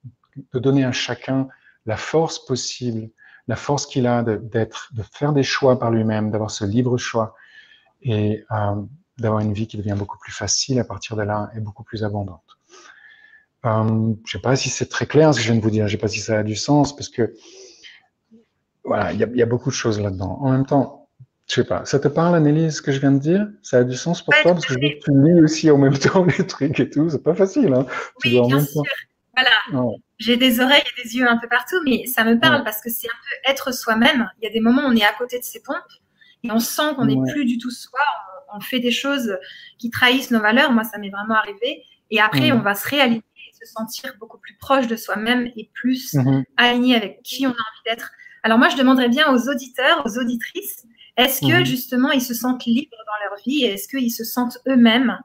de 0.52 0.58
donner 0.58 0.84
à 0.84 0.92
chacun 0.92 1.48
la 1.86 1.96
force 1.96 2.44
possible 2.44 3.10
la 3.48 3.56
force 3.56 3.86
qu'il 3.86 4.06
a 4.06 4.22
d'être, 4.22 4.90
de, 4.94 5.02
faire 5.02 5.32
des 5.32 5.42
choix 5.42 5.78
par 5.78 5.90
lui-même, 5.90 6.30
d'avoir 6.30 6.50
ce 6.50 6.64
libre 6.64 6.96
choix 6.96 7.34
et 8.02 8.44
euh, 8.50 8.82
d'avoir 9.18 9.40
une 9.40 9.52
vie 9.52 9.66
qui 9.66 9.76
devient 9.76 9.96
beaucoup 9.96 10.18
plus 10.18 10.32
facile 10.32 10.78
à 10.78 10.84
partir 10.84 11.16
de 11.16 11.22
là 11.22 11.50
et 11.56 11.60
beaucoup 11.60 11.82
plus 11.82 12.04
abondante. 12.04 12.58
Euh, 13.64 13.84
je 13.84 13.90
ne 13.90 14.16
sais 14.26 14.38
pas 14.38 14.56
si 14.56 14.70
c'est 14.70 14.88
très 14.88 15.06
clair 15.06 15.32
ce 15.32 15.38
que 15.38 15.44
je 15.44 15.52
viens 15.52 15.58
de 15.58 15.64
vous 15.64 15.70
dire, 15.70 15.86
je 15.86 15.94
ne 15.94 15.98
sais 15.98 16.00
pas 16.00 16.08
si 16.08 16.20
ça 16.20 16.38
a 16.38 16.42
du 16.42 16.56
sens 16.56 16.94
parce 16.94 17.08
que 17.08 17.34
voilà, 18.84 19.12
il 19.12 19.18
y, 19.18 19.38
y 19.38 19.42
a, 19.42 19.46
beaucoup 19.46 19.70
de 19.70 19.74
choses 19.74 20.00
là-dedans. 20.00 20.38
En 20.40 20.50
même 20.50 20.66
temps, 20.66 21.01
je 21.52 21.60
sais 21.60 21.64
pas, 21.64 21.84
ça 21.84 22.00
te 22.00 22.08
parle, 22.08 22.34
Annelise, 22.34 22.76
ce 22.76 22.82
que 22.82 22.92
je 22.92 22.98
viens 22.98 23.12
de 23.12 23.18
dire? 23.18 23.46
Ça 23.60 23.78
a 23.78 23.84
du 23.84 23.94
sens 23.94 24.22
pour 24.22 24.32
toi 24.40 24.54
Parce 24.54 24.64
que 24.64 24.72
tu 24.74 25.10
lis 25.10 25.38
aussi 25.42 25.70
en 25.70 25.76
même 25.76 25.98
temps 25.98 26.24
les 26.24 26.46
trucs 26.46 26.80
et 26.80 26.88
tout, 26.88 27.10
c'est 27.10 27.22
pas 27.22 27.34
facile. 27.34 27.74
Hein 27.74 27.84
oui, 27.90 27.96
tu 28.22 28.30
dois 28.30 28.46
en 28.46 28.48
même 28.48 28.64
sûr. 28.64 28.82
Temps... 28.82 28.88
Voilà. 29.36 29.90
J'ai 30.18 30.38
des 30.38 30.60
oreilles 30.60 30.80
et 30.80 31.02
des 31.02 31.14
yeux 31.14 31.28
un 31.28 31.36
peu 31.36 31.48
partout, 31.48 31.76
mais 31.84 32.06
ça 32.06 32.24
me 32.24 32.40
parle 32.40 32.64
parce 32.64 32.80
que 32.80 32.88
c'est 32.88 33.06
un 33.06 33.20
peu 33.28 33.50
être 33.50 33.74
soi-même. 33.74 34.30
Il 34.40 34.46
y 34.46 34.48
a 34.48 34.50
des 34.50 34.60
moments 34.60 34.80
où 34.80 34.86
on 34.86 34.96
est 34.96 35.04
à 35.04 35.12
côté 35.12 35.38
de 35.38 35.44
ses 35.44 35.60
pompes 35.60 35.76
et 36.42 36.50
on 36.50 36.58
sent 36.58 36.94
qu'on 36.96 37.04
n'est 37.04 37.32
plus 37.32 37.44
du 37.44 37.58
tout 37.58 37.70
soi. 37.70 38.00
On, 38.54 38.60
fait 38.60 38.80
des 38.80 38.90
choses 38.90 39.36
qui 39.76 39.90
trahissent 39.90 40.30
nos 40.30 40.40
valeurs. 40.40 40.72
Moi, 40.72 40.84
ça 40.84 40.96
m'est 40.96 41.10
vraiment 41.10 41.34
arrivé. 41.34 41.84
Et 42.10 42.20
après, 42.20 42.52
on 42.52 42.60
va 42.60 42.74
se 42.74 42.88
réaliser 42.88 43.18
et 43.36 43.66
se 43.66 43.70
sentir 43.70 44.14
beaucoup 44.18 44.38
plus 44.38 44.56
proche 44.56 44.86
de 44.86 44.96
soi-même 44.96 45.50
et 45.54 45.68
plus 45.74 46.14
mm-hmm. 46.14 46.44
aligné 46.56 46.96
avec 46.96 47.22
qui 47.22 47.46
on 47.46 47.50
a 47.50 47.52
envie 47.52 47.82
d'être. 47.84 48.10
Alors 48.42 48.56
moi, 48.56 48.70
je 48.70 48.76
demanderais 48.76 49.10
bien 49.10 49.30
aux 49.34 49.50
auditeurs, 49.50 50.02
aux 50.06 50.18
auditrices, 50.18 50.86
est-ce 51.16 51.40
que 51.40 51.46
mm-hmm. 51.46 51.66
justement 51.66 52.10
ils 52.10 52.22
se 52.22 52.34
sentent 52.34 52.64
libres 52.64 52.96
dans 53.06 53.30
leur 53.30 53.42
vie 53.44 53.64
Est-ce 53.64 53.88
qu'ils 53.88 54.12
se 54.12 54.24
sentent 54.24 54.58
eux-mêmes? 54.66 55.18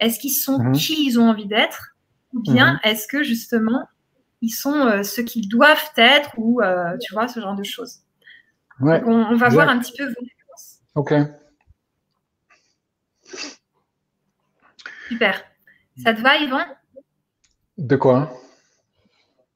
Est-ce 0.00 0.18
qu'ils 0.18 0.34
sont 0.34 0.58
mm-hmm. 0.58 0.72
qui 0.72 1.06
ils 1.06 1.18
ont 1.18 1.28
envie 1.28 1.46
d'être? 1.46 1.94
Ou 2.34 2.40
bien 2.40 2.74
mhm. 2.74 2.80
est-ce 2.82 3.06
que 3.06 3.22
justement 3.22 3.88
ils 4.42 4.50
sont 4.50 4.74
euh, 4.74 5.02
ce 5.02 5.20
qu'ils 5.20 5.48
doivent 5.48 5.90
être 5.96 6.30
ou 6.36 6.60
euh, 6.60 6.96
tu 7.00 7.14
vois 7.14 7.28
ce 7.28 7.40
genre 7.40 7.54
de 7.54 7.62
choses? 7.62 8.00
Ouais, 8.80 9.00
on, 9.06 9.36
va 9.36 9.48
voir 9.50 9.68
un 9.68 9.78
petit 9.78 9.92
peu 9.96 10.04
vos 10.04 10.20
réponses. 10.20 10.80
Ok. 10.96 11.14
Super. 15.08 15.44
Ça 16.02 16.12
te 16.12 16.20
va, 16.20 16.38
Yvan 16.38 16.64
De 17.78 17.94
quoi? 17.94 18.36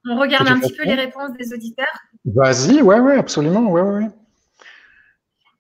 On 0.08 0.16
regarde 0.16 0.46
un 0.46 0.60
petit 0.60 0.72
peu 0.72 0.84
les 0.84 0.94
réponses 0.94 1.32
des 1.36 1.52
auditeurs. 1.52 1.86
Vas-y, 2.24 2.80
ouais, 2.80 3.00
ouais, 3.00 3.18
absolument, 3.18 3.68
ouais, 3.70 3.82
ouais. 3.82 4.08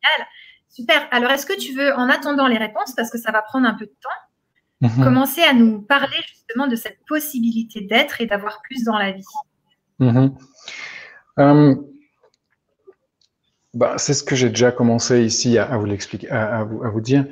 Génial. 0.02 0.28
Super. 0.68 1.08
Alors, 1.10 1.30
est-ce 1.30 1.46
que 1.46 1.58
tu 1.58 1.74
veux, 1.74 1.92
en 1.94 2.08
attendant 2.08 2.46
les 2.46 2.58
réponses, 2.58 2.94
parce 2.94 3.10
que 3.10 3.18
ça 3.18 3.32
va 3.32 3.42
prendre 3.42 3.66
un 3.66 3.74
peu 3.74 3.86
de 3.86 3.94
temps, 4.00 4.88
mhm. 4.88 5.04
commencer 5.04 5.42
à 5.42 5.52
nous 5.52 5.80
parler 5.82 6.16
justement 6.28 6.66
de 6.66 6.76
cette 6.76 6.98
possibilité 7.06 7.80
d'être 7.80 8.20
et 8.20 8.26
d'avoir 8.26 8.60
plus 8.62 8.84
dans 8.84 8.98
la 8.98 9.12
vie? 9.12 9.24
Mhm. 9.98 10.36
Euh, 11.38 11.74
bah, 13.74 13.98
c'est 13.98 14.14
ce 14.14 14.22
que 14.22 14.36
j'ai 14.36 14.48
déjà 14.48 14.72
commencé 14.72 15.24
ici 15.24 15.58
à, 15.58 15.76
vous 15.76 15.86
l'expliquer, 15.86 16.30
à, 16.30 16.64
vous, 16.64 17.00
dire. 17.00 17.26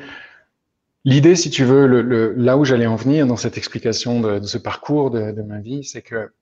L'idée, 1.04 1.37
si 1.37 1.50
tu 1.50 1.64
veux, 1.64 1.87
le, 1.87 2.32
là 2.35 2.56
où 2.56 2.64
j'allais 2.64 2.87
en 2.87 2.96
venir 2.96 3.26
dans 3.26 3.37
cette 3.37 3.56
explication 3.56 4.20
de, 4.20 4.42
ce 4.42 4.58
parcours 4.58 5.11
de, 5.11 5.30
de 5.30 5.42
ma 5.42 5.61
vie, 5.61 5.85
c'est 5.85 6.02
que 6.02 6.32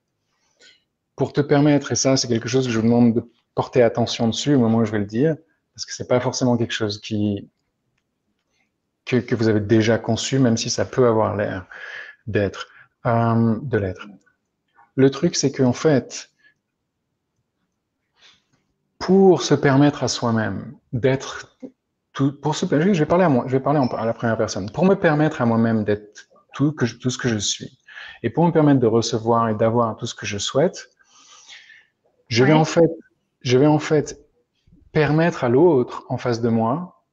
pour 1.17 1.33
te 1.33 1.41
permettre, 1.41 1.93
et 1.93 1.97
ça, 1.97 2.17
c'est 2.17 2.29
quelque 2.29 2.49
chose 2.49 2.67
que 2.67 2.73
je 2.73 2.79
vous 2.79 2.87
demande 2.87 3.15
de 3.15 3.31
porter 3.55 3.83
attention 3.83 4.27
dessus 4.27 4.55
au 4.55 4.59
moment 4.59 4.79
où 4.79 4.85
je 4.85 4.93
vais 4.93 4.99
le 4.99 5.05
dire, 5.05 5.37
parce 5.75 5.87
que 5.87 5.93
c'est 5.93 6.09
pas 6.09 6.21
forcément 6.21 6.57
quelque 6.57 6.73
chose 6.73 7.01
qui 7.01 7.49
que, 9.05 9.17
que, 9.17 9.35
vous 9.35 9.49
avez 9.49 9.61
déjà 9.61 9.99
conçu, 9.99 10.39
même 10.39 10.57
si 10.57 10.71
ça 10.71 10.87
peut 10.87 11.07
avoir 11.07 11.37
l'air 11.37 11.67
d'être 12.27 12.69
euh, 13.07 13.59
de 13.61 13.79
l'être. 13.79 14.07
Le 14.97 15.11
truc, 15.11 15.37
c'est 15.37 15.53
qu'en 15.53 15.75
fait, 15.75 16.31
pour 18.99 19.43
se 19.43 19.55
permettre 19.55 20.03
à 20.03 20.09
soi-même 20.09 20.75
d'être 20.93 21.59
tout, 22.15 22.33
pour 22.41 22.55
se, 22.55 22.65
je 22.65 22.99
vais 22.99 23.07
parler 23.07 23.25
à 23.25 23.29
moi, 23.29 23.45
je 23.47 23.53
vais 23.53 23.63
parler 23.63 23.81
à 23.81 24.07
la 24.07 24.15
première 24.15 24.39
personne. 24.39 24.71
Pour 24.71 24.87
me 24.87 24.95
permettre 24.95 25.43
à 25.43 25.47
moi-même 25.47 25.85
d'être 25.85 26.29
tout, 26.55 26.73
que 26.73 26.87
tout 26.87 27.11
ce 27.11 27.19
que 27.19 27.29
je 27.29 27.37
suis, 27.37 27.79
et 28.23 28.31
pour 28.31 28.47
me 28.47 28.53
permettre 28.53 28.81
de 28.81 28.87
recevoir 28.87 29.49
et 29.51 29.55
d'avoir 29.55 29.97
tout 29.97 30.07
ce 30.07 30.15
que 30.15 30.25
je 30.25 30.39
souhaite, 30.39 30.89
je 32.29 32.45
vais 32.45 32.53
en 32.55 32.65
fait, 32.65 32.91
je 33.43 33.59
vais 33.59 33.67
en 33.67 33.79
fait 33.79 34.24
permettre 34.95 35.45
à 35.45 35.49
l'autre 35.49 36.07
en 36.09 36.17
face 36.17 36.41
de 36.41 36.49
moi 36.49 37.05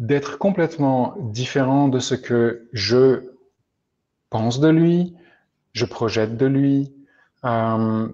d'être 0.00 0.38
complètement 0.38 1.14
différent 1.18 1.88
de 1.88 1.98
ce 2.00 2.14
que 2.14 2.68
je 2.72 3.30
pense 4.28 4.58
de 4.58 4.68
lui, 4.68 5.14
je 5.72 5.84
projette 5.84 6.36
de 6.36 6.46
lui. 6.46 6.94
Euh, 7.44 8.08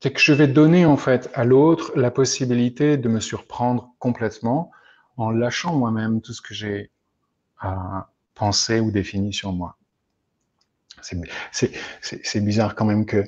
c'est 0.00 0.12
que 0.12 0.20
je 0.20 0.32
vais 0.32 0.46
donner 0.46 0.86
en 0.86 0.96
fait 0.96 1.30
à 1.34 1.44
l'autre 1.44 1.92
la 1.96 2.10
possibilité 2.10 2.96
de 2.96 3.08
me 3.08 3.18
surprendre 3.18 3.94
complètement 3.98 4.70
en 5.16 5.30
lâchant 5.30 5.74
moi-même 5.74 6.20
tout 6.20 6.32
ce 6.32 6.42
que 6.42 6.54
j'ai 6.54 6.92
euh, 7.64 7.68
pensé 8.34 8.78
ou 8.78 8.90
défini 8.90 9.32
sur 9.32 9.52
moi. 9.52 9.76
C'est 11.00 12.40
bizarre 12.40 12.74
quand 12.74 12.84
même 12.84 13.06
que... 13.06 13.24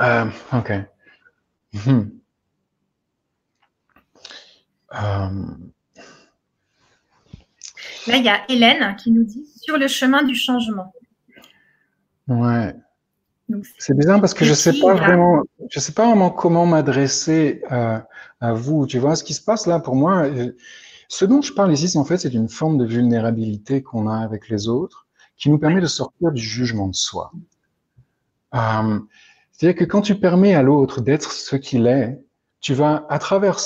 Euh, 0.00 0.26
ok. 0.52 0.72
Hmm. 1.72 2.02
Euh, 4.92 5.70
Là, 8.06 8.16
il 8.16 8.24
y 8.24 8.28
a 8.28 8.40
Hélène 8.48 8.96
qui 8.96 9.12
nous 9.12 9.24
dit 9.24 9.46
sur 9.60 9.76
le 9.76 9.86
chemin 9.86 10.22
du 10.22 10.34
changement. 10.34 10.92
Ouais. 12.28 12.74
C'est 13.78 13.96
bizarre 13.96 14.20
parce 14.20 14.34
que 14.34 14.44
je 14.44 14.54
sais 14.54 14.78
pas 14.78 14.94
vraiment, 14.94 15.42
je 15.70 15.80
sais 15.80 15.92
pas 15.92 16.06
vraiment 16.06 16.30
comment 16.30 16.66
m'adresser 16.66 17.62
à, 17.68 18.06
vous. 18.52 18.86
Tu 18.86 18.98
vois, 18.98 19.16
ce 19.16 19.24
qui 19.24 19.34
se 19.34 19.42
passe 19.42 19.66
là? 19.66 19.80
Pour 19.80 19.96
moi, 19.96 20.24
euh, 20.26 20.52
ce 21.08 21.24
dont 21.24 21.42
je 21.42 21.52
parle 21.52 21.72
ici, 21.72 21.98
en 21.98 22.04
fait, 22.04 22.18
c'est 22.18 22.32
une 22.32 22.48
forme 22.48 22.78
de 22.78 22.86
vulnérabilité 22.86 23.82
qu'on 23.82 24.08
a 24.08 24.18
avec 24.18 24.48
les 24.48 24.68
autres, 24.68 25.08
qui 25.36 25.50
nous 25.50 25.58
permet 25.58 25.80
de 25.80 25.86
sortir 25.86 26.30
du 26.30 26.40
jugement 26.40 26.88
de 26.88 26.94
soi. 26.94 27.32
Euh, 28.54 29.00
c'est-à-dire 29.60 29.78
que 29.78 29.84
quand 29.84 30.00
tu 30.00 30.14
permets 30.14 30.54
à 30.54 30.62
l'autre 30.62 31.02
d'être 31.02 31.32
ce 31.32 31.54
qu'il 31.54 31.86
est, 31.86 32.18
tu 32.62 32.72
vas, 32.72 33.04
à 33.10 33.18
travers 33.18 33.58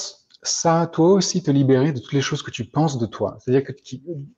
ça, 0.42 0.90
toi 0.92 1.12
aussi, 1.12 1.40
te 1.40 1.52
libérer 1.52 1.92
de 1.92 2.00
toutes 2.00 2.14
les 2.14 2.20
choses 2.20 2.42
que 2.42 2.50
tu 2.50 2.64
penses 2.64 2.98
de 2.98 3.06
toi. 3.06 3.38
C'est-à-dire 3.38 3.62
que 3.62 3.70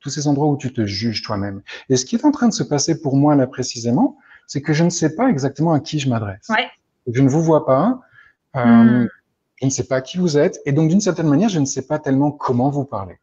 tous 0.00 0.10
ces 0.10 0.28
endroits 0.28 0.48
où 0.48 0.58
tu 0.58 0.70
te 0.70 0.84
juges 0.84 1.22
toi-même. 1.22 1.62
Et 1.88 1.96
ce 1.96 2.04
qui 2.04 2.14
est 2.14 2.26
en 2.26 2.30
train 2.30 2.48
de 2.48 2.52
se 2.52 2.62
passer 2.62 3.00
pour 3.00 3.16
moi 3.16 3.34
là 3.36 3.46
précisément, 3.46 4.18
c'est 4.46 4.60
que 4.60 4.75
je 4.75 4.84
ne 4.84 4.90
sais 4.90 5.16
pas 5.16 5.30
exactement 5.30 5.72
à 5.72 5.80
qui 5.80 5.98
je 5.98 6.10
m'adresse. 6.10 6.46
Ouais. 6.50 6.68
Je 7.10 7.22
ne 7.22 7.28
vous 7.30 7.42
vois 7.42 7.64
pas. 7.64 8.02
Euh, 8.56 9.04
hmm. 9.04 9.08
Je 9.62 9.64
ne 9.64 9.70
sais 9.70 9.84
pas 9.84 10.02
qui 10.02 10.18
vous 10.18 10.36
êtes. 10.36 10.60
Et 10.66 10.72
donc, 10.72 10.90
d'une 10.90 11.00
certaine 11.00 11.26
manière, 11.26 11.48
je 11.48 11.58
ne 11.58 11.64
sais 11.64 11.86
pas 11.86 11.98
tellement 11.98 12.32
comment 12.32 12.68
vous 12.68 12.84
parler. 12.84 13.16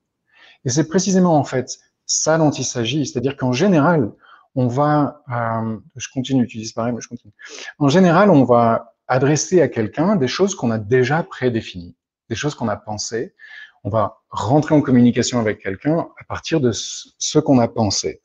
Et 0.65 0.69
c'est 0.69 0.87
précisément, 0.87 1.37
en 1.37 1.43
fait, 1.43 1.77
ça 2.07 2.39
dont 2.39 2.49
il 2.49 2.65
s'agit. 2.65 3.05
C'est-à-dire 3.05 3.37
qu'en 3.37 3.51
général, 3.51 4.11
on 4.55 4.67
va, 4.67 5.23
euh, 5.31 5.77
je 5.95 6.07
continue, 6.13 6.47
tu 6.47 6.57
disparais, 6.57 6.91
mais 6.91 7.01
je 7.01 7.07
continue. 7.07 7.33
En 7.79 7.89
général, 7.89 8.29
on 8.29 8.43
va 8.43 8.95
adresser 9.07 9.61
à 9.61 9.67
quelqu'un 9.67 10.15
des 10.15 10.27
choses 10.27 10.55
qu'on 10.55 10.71
a 10.71 10.77
déjà 10.77 11.23
prédéfinies 11.23 11.95
des 12.29 12.35
choses 12.35 12.55
qu'on 12.55 12.67
a 12.67 12.75
pensées. 12.75 13.35
On 13.83 13.89
va 13.89 14.21
rentrer 14.29 14.75
en 14.75 14.81
communication 14.81 15.39
avec 15.39 15.59
quelqu'un 15.59 16.07
à 16.19 16.23
partir 16.27 16.61
de 16.61 16.71
ce 16.71 17.39
qu'on 17.39 17.59
a 17.59 17.67
pensé. 17.67 18.21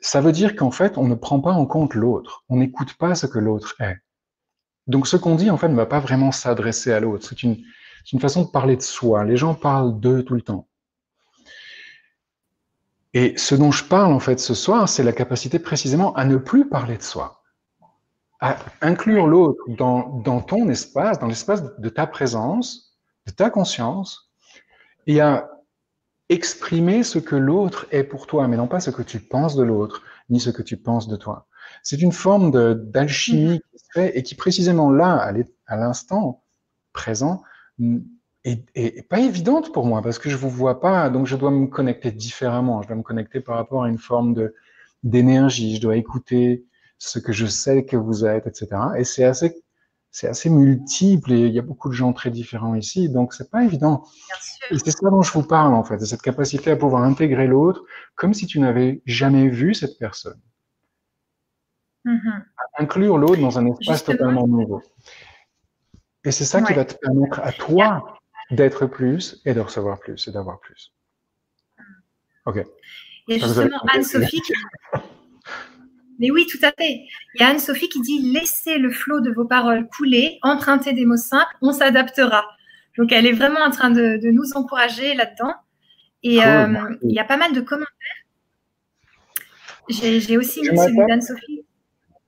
Ça 0.00 0.20
veut 0.20 0.32
dire 0.32 0.56
qu'en 0.56 0.70
fait, 0.70 0.98
on 0.98 1.06
ne 1.06 1.14
prend 1.14 1.40
pas 1.40 1.52
en 1.52 1.66
compte 1.66 1.94
l'autre. 1.94 2.44
On 2.48 2.56
n'écoute 2.56 2.94
pas 2.94 3.14
ce 3.14 3.26
que 3.26 3.38
l'autre 3.38 3.74
est. 3.80 3.96
Donc, 4.86 5.06
ce 5.06 5.16
qu'on 5.16 5.36
dit, 5.36 5.50
en 5.50 5.56
fait, 5.56 5.68
ne 5.68 5.76
va 5.76 5.86
pas 5.86 6.00
vraiment 6.00 6.32
s'adresser 6.32 6.92
à 6.92 7.00
l'autre. 7.00 7.26
C'est 7.28 7.42
une, 7.42 7.58
une 8.12 8.20
façon 8.20 8.42
de 8.42 8.50
parler 8.50 8.76
de 8.76 8.82
soi. 8.82 9.24
Les 9.24 9.36
gens 9.36 9.54
parlent 9.54 10.00
d'eux 10.00 10.24
tout 10.24 10.34
le 10.34 10.42
temps. 10.42 10.68
Et 13.12 13.34
ce 13.36 13.54
dont 13.54 13.72
je 13.72 13.84
parle, 13.84 14.12
en 14.12 14.20
fait, 14.20 14.38
ce 14.38 14.54
soir, 14.54 14.88
c'est 14.88 15.02
la 15.02 15.12
capacité 15.12 15.58
précisément 15.58 16.14
à 16.14 16.24
ne 16.24 16.36
plus 16.36 16.68
parler 16.68 16.96
de 16.96 17.02
soi 17.02 17.40
à 18.40 18.56
inclure 18.80 19.26
l'autre 19.26 19.62
dans, 19.68 20.20
dans, 20.20 20.40
ton 20.40 20.68
espace, 20.68 21.18
dans 21.18 21.26
l'espace 21.26 21.62
de 21.78 21.88
ta 21.88 22.06
présence, 22.06 22.96
de 23.26 23.32
ta 23.32 23.50
conscience, 23.50 24.30
et 25.06 25.20
à 25.20 25.50
exprimer 26.28 27.02
ce 27.02 27.18
que 27.18 27.36
l'autre 27.36 27.86
est 27.90 28.04
pour 28.04 28.26
toi, 28.26 28.48
mais 28.48 28.56
non 28.56 28.68
pas 28.68 28.80
ce 28.80 28.90
que 28.90 29.02
tu 29.02 29.20
penses 29.20 29.56
de 29.56 29.62
l'autre, 29.62 30.02
ni 30.30 30.40
ce 30.40 30.50
que 30.50 30.62
tu 30.62 30.76
penses 30.76 31.08
de 31.08 31.16
toi. 31.16 31.48
C'est 31.82 32.00
une 32.00 32.12
forme 32.12 32.50
d'alchimie 32.90 33.56
mm-hmm. 33.56 33.70
qui 33.72 33.78
se 33.78 33.84
fait 33.92 34.18
et 34.18 34.22
qui 34.22 34.34
précisément 34.34 34.90
là, 34.90 35.32
à 35.66 35.76
l'instant 35.76 36.42
présent, 36.92 37.42
est, 38.44 38.64
est, 38.74 39.08
pas 39.08 39.20
évidente 39.20 39.72
pour 39.72 39.86
moi 39.86 40.02
parce 40.02 40.18
que 40.18 40.30
je 40.30 40.36
vous 40.36 40.50
vois 40.50 40.80
pas, 40.80 41.10
donc 41.10 41.26
je 41.26 41.36
dois 41.36 41.50
me 41.50 41.66
connecter 41.66 42.10
différemment. 42.12 42.82
Je 42.82 42.88
dois 42.88 42.96
me 42.96 43.02
connecter 43.02 43.40
par 43.40 43.56
rapport 43.56 43.84
à 43.84 43.88
une 43.88 43.98
forme 43.98 44.34
de 44.34 44.54
d'énergie. 45.02 45.76
Je 45.76 45.80
dois 45.80 45.96
écouter 45.96 46.64
ce 46.98 47.18
que 47.18 47.32
je 47.32 47.46
sais 47.46 47.84
que 47.84 47.96
vous 47.96 48.24
êtes, 48.24 48.46
etc. 48.46 48.68
Et 48.98 49.04
c'est 49.04 49.24
assez, 49.24 49.62
c'est 50.10 50.28
assez 50.28 50.50
multiple 50.50 51.32
et 51.32 51.46
il 51.46 51.52
y 51.52 51.58
a 51.58 51.62
beaucoup 51.62 51.88
de 51.88 51.94
gens 51.94 52.12
très 52.12 52.30
différents 52.30 52.74
ici, 52.74 53.08
donc 53.08 53.32
c'est 53.32 53.50
pas 53.50 53.64
évident. 53.64 54.04
Et 54.70 54.78
c'est 54.78 54.90
ça 54.90 55.08
dont 55.10 55.22
je 55.22 55.32
vous 55.32 55.42
parle 55.42 55.74
en 55.74 55.84
fait, 55.84 55.96
de 55.96 56.04
cette 56.04 56.22
capacité 56.22 56.70
à 56.70 56.76
pouvoir 56.76 57.02
intégrer 57.04 57.46
l'autre 57.46 57.84
comme 58.16 58.34
si 58.34 58.46
tu 58.46 58.60
n'avais 58.60 59.02
jamais 59.06 59.48
vu 59.48 59.74
cette 59.74 59.98
personne. 59.98 60.40
Mm-hmm. 62.04 62.42
Inclure 62.78 63.18
l'autre 63.18 63.40
dans 63.40 63.58
un 63.58 63.66
espace 63.66 64.04
totalement 64.04 64.46
nouveau. 64.46 64.82
Et 66.24 66.32
c'est 66.32 66.44
ça 66.44 66.60
qui 66.60 66.74
va 66.74 66.84
te 66.84 66.94
permettre 66.94 67.40
à 67.40 67.52
toi 67.52 68.19
d'être 68.50 68.86
plus 68.86 69.40
et 69.44 69.54
de 69.54 69.60
recevoir 69.60 69.98
plus 69.98 70.28
et 70.28 70.32
d'avoir 70.32 70.60
plus. 70.60 70.92
Ok. 72.46 72.64
Il 73.28 73.36
y 73.36 73.42
a 73.42 73.46
justement 73.46 73.78
Anne-Sophie 73.92 74.40
qui, 74.40 74.52
mais 76.18 76.30
oui, 76.30 76.46
tout 76.46 76.58
à 76.62 76.72
fait. 76.72 77.06
Il 77.34 77.40
y 77.40 77.42
a 77.42 77.48
Anne-Sophie 77.48 77.88
qui 77.88 78.00
dit 78.00 78.32
laissez 78.32 78.78
le 78.78 78.90
flot 78.90 79.20
de 79.20 79.30
vos 79.30 79.44
paroles 79.44 79.88
couler, 79.88 80.38
empruntez 80.42 80.92
des 80.92 81.04
mots 81.04 81.16
simples, 81.16 81.54
on 81.62 81.72
s'adaptera. 81.72 82.44
Donc, 82.98 83.12
elle 83.12 83.26
est 83.26 83.32
vraiment 83.32 83.60
en 83.60 83.70
train 83.70 83.90
de, 83.90 84.18
nous 84.30 84.52
encourager 84.54 85.14
là-dedans. 85.14 85.54
Et 86.22 86.44
euh, 86.44 86.66
il 87.02 87.12
y 87.12 87.18
a 87.18 87.24
pas 87.24 87.38
mal 87.38 87.54
de 87.54 87.60
commentaires. 87.60 87.88
J'ai 89.88 90.36
aussi 90.36 90.60
mis 90.60 90.76
celui 90.76 91.06
d'Anne-Sophie. 91.06 91.64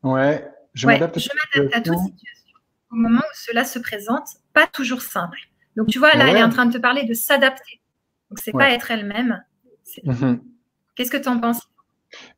Ouais, 0.03 0.49
je 0.75 0.87
m'adapte 0.87 1.19
à 1.73 1.81
toute 1.81 1.99
situation 1.99 2.33
au 2.93 2.97
moment 2.97 3.21
où 3.21 3.35
cela 3.35 3.65
se 3.65 3.79
présente, 3.79 4.29
pas 4.53 4.67
toujours 4.67 5.03
simple. 5.03 5.39
Donc, 5.77 5.89
tu 5.89 5.99
vois, 5.99 6.13
là, 6.15 6.29
elle 6.29 6.37
est 6.37 6.43
en 6.43 6.51
train 6.51 6.67
de 6.67 6.73
te 6.73 6.79
parler 6.79 7.05
de 7.05 7.15
s'adapter. 7.15 7.81
Donc, 8.31 8.39
c'est 8.39 8.53
pas 8.53 8.71
être 8.71 8.91
elle-même. 8.91 9.43
Mhm. 10.05 10.41
Qu'est-ce 10.95 11.11
que 11.11 11.17
tu 11.17 11.29
en 11.29 11.39
penses? 11.39 11.69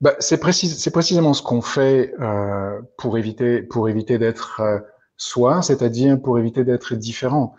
Bah, 0.01 0.15
c'est 0.21 0.39
précisément 0.39 1.35
ce 1.35 1.43
qu'on 1.43 1.63
fait 1.63 2.15
euh, 2.21 2.81
pour 2.97 3.19
éviter, 3.19 3.63
pour 3.63 3.89
éviter 3.89 4.19
d'être 4.19 4.61
euh, 4.61 4.79
soi, 5.17 5.63
c'est-à-dire 5.63 6.21
pour 6.21 6.39
éviter 6.39 6.65
d'être 6.65 6.95
différent. 6.95 7.55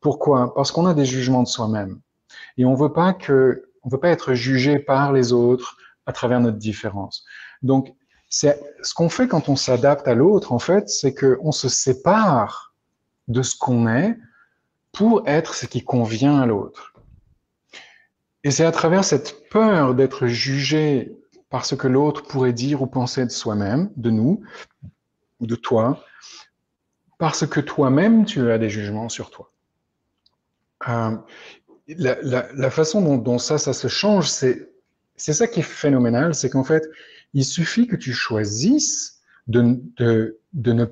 Pourquoi? 0.00 0.54
Parce 0.54 0.70
qu'on 0.70 0.86
a 0.86 0.94
des 0.94 1.04
jugements 1.04 1.42
de 1.42 1.48
soi-même 1.48 2.00
et 2.56 2.64
on 2.64 2.74
veut 2.74 2.92
pas 2.92 3.12
que, 3.12 3.68
on 3.82 3.88
veut 3.88 3.98
pas 3.98 4.10
être 4.10 4.34
jugé 4.34 4.78
par 4.78 5.12
les 5.12 5.32
autres 5.32 5.76
à 6.06 6.12
travers 6.12 6.40
notre 6.40 6.58
différence. 6.58 7.24
Donc, 7.62 7.92
c'est 8.28 8.60
ce 8.82 8.94
qu'on 8.94 9.08
fait 9.08 9.28
quand 9.28 9.48
on 9.48 9.56
s'adapte 9.56 10.06
à 10.06 10.14
l'autre. 10.14 10.52
En 10.52 10.58
fait, 10.58 10.88
c'est 10.88 11.14
que 11.14 11.38
on 11.42 11.52
se 11.52 11.68
sépare 11.68 12.74
de 13.28 13.42
ce 13.42 13.56
qu'on 13.56 13.88
est 13.88 14.16
pour 14.96 15.22
être 15.28 15.54
ce 15.54 15.66
qui 15.66 15.84
convient 15.84 16.40
à 16.40 16.46
l'autre. 16.46 16.94
Et 18.42 18.50
c'est 18.50 18.64
à 18.64 18.72
travers 18.72 19.04
cette 19.04 19.48
peur 19.50 19.94
d'être 19.94 20.26
jugé 20.26 21.12
parce 21.50 21.76
que 21.76 21.86
l'autre 21.86 22.22
pourrait 22.22 22.54
dire 22.54 22.80
ou 22.80 22.86
penser 22.86 23.24
de 23.26 23.30
soi-même, 23.30 23.90
de 23.96 24.10
nous, 24.10 24.42
ou 25.38 25.46
de 25.46 25.54
toi, 25.54 26.02
parce 27.18 27.46
que 27.46 27.60
toi-même, 27.60 28.24
tu 28.24 28.50
as 28.50 28.56
des 28.56 28.70
jugements 28.70 29.10
sur 29.10 29.30
toi. 29.30 29.52
Euh, 30.88 31.16
la, 31.88 32.70
façon 32.70 33.18
dont, 33.18 33.38
ça, 33.38 33.58
ça 33.58 33.74
se 33.74 33.88
change, 33.88 34.28
c'est, 34.28 34.70
c'est 35.16 35.34
ça 35.34 35.46
qui 35.46 35.60
est 35.60 35.62
phénoménal, 35.62 36.34
c'est 36.34 36.48
qu'en 36.48 36.64
fait, 36.64 36.84
il 37.34 37.44
suffit 37.44 37.86
que 37.86 37.96
tu 37.96 38.12
choisisses 38.14 39.20
de, 39.46 39.78
de, 39.96 40.38
de 40.54 40.72
ne, 40.72 40.86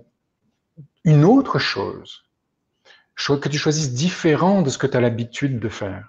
une 1.05 1.25
autre 1.25 1.59
chose, 1.59 2.24
que 3.17 3.49
tu 3.49 3.59
choisisses 3.59 3.93
différent 3.93 4.63
de 4.63 4.71
ce 4.71 4.79
que 4.79 4.87
tu 4.87 4.97
as 4.97 5.01
l'habitude 5.01 5.59
de 5.61 5.69
faire. 5.69 6.09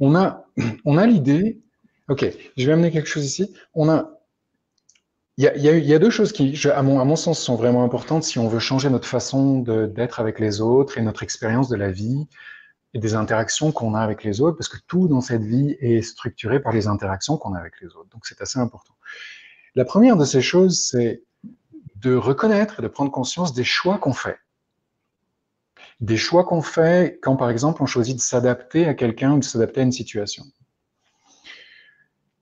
On 0.00 0.14
a, 0.14 0.44
on 0.84 0.98
a 0.98 1.06
l'idée, 1.06 1.60
ok, 2.08 2.26
je 2.56 2.66
vais 2.66 2.72
amener 2.72 2.90
quelque 2.90 3.08
chose 3.08 3.24
ici. 3.24 3.54
On 3.74 3.88
a, 3.88 4.10
il 5.36 5.44
y 5.44 5.48
a, 5.48 5.56
y 5.56 5.94
a, 5.94 5.98
deux 5.98 6.10
choses 6.10 6.32
qui, 6.32 6.56
à 6.68 6.82
mon 6.82 7.16
sens, 7.16 7.40
sont 7.40 7.56
vraiment 7.56 7.82
importantes 7.82 8.22
si 8.22 8.38
on 8.38 8.46
veut 8.46 8.60
changer 8.60 8.88
notre 8.88 9.08
façon 9.08 9.58
d'être 9.58 10.20
avec 10.20 10.38
les 10.38 10.60
autres 10.60 10.96
et 10.96 11.02
notre 11.02 11.24
expérience 11.24 11.68
de 11.68 11.74
la 11.74 11.90
vie 11.90 12.28
et 12.94 13.00
des 13.00 13.14
interactions 13.14 13.72
qu'on 13.72 13.94
a 13.94 14.00
avec 14.00 14.22
les 14.22 14.40
autres, 14.40 14.56
parce 14.56 14.68
que 14.68 14.76
tout 14.86 15.08
dans 15.08 15.20
cette 15.20 15.42
vie 15.42 15.76
est 15.80 16.02
structuré 16.02 16.60
par 16.60 16.72
les 16.72 16.86
interactions 16.86 17.36
qu'on 17.36 17.54
a 17.54 17.58
avec 17.58 17.80
les 17.80 17.88
autres. 17.88 18.08
Donc 18.10 18.26
c'est 18.26 18.40
assez 18.40 18.60
important. 18.60 18.94
La 19.74 19.84
première 19.84 20.16
de 20.16 20.24
ces 20.24 20.40
choses, 20.40 20.80
c'est 20.88 21.24
de 21.96 22.14
reconnaître 22.14 22.78
et 22.78 22.82
de 22.82 22.88
prendre 22.88 23.10
conscience 23.10 23.52
des 23.52 23.64
choix 23.64 23.98
qu'on 23.98 24.12
fait. 24.12 24.38
Des 26.00 26.16
choix 26.16 26.44
qu'on 26.44 26.62
fait 26.62 27.18
quand, 27.22 27.36
par 27.36 27.50
exemple, 27.50 27.82
on 27.82 27.86
choisit 27.86 28.16
de 28.16 28.20
s'adapter 28.20 28.86
à 28.86 28.94
quelqu'un 28.94 29.32
ou 29.32 29.38
de 29.38 29.44
s'adapter 29.44 29.80
à 29.80 29.84
une 29.84 29.92
situation. 29.92 30.44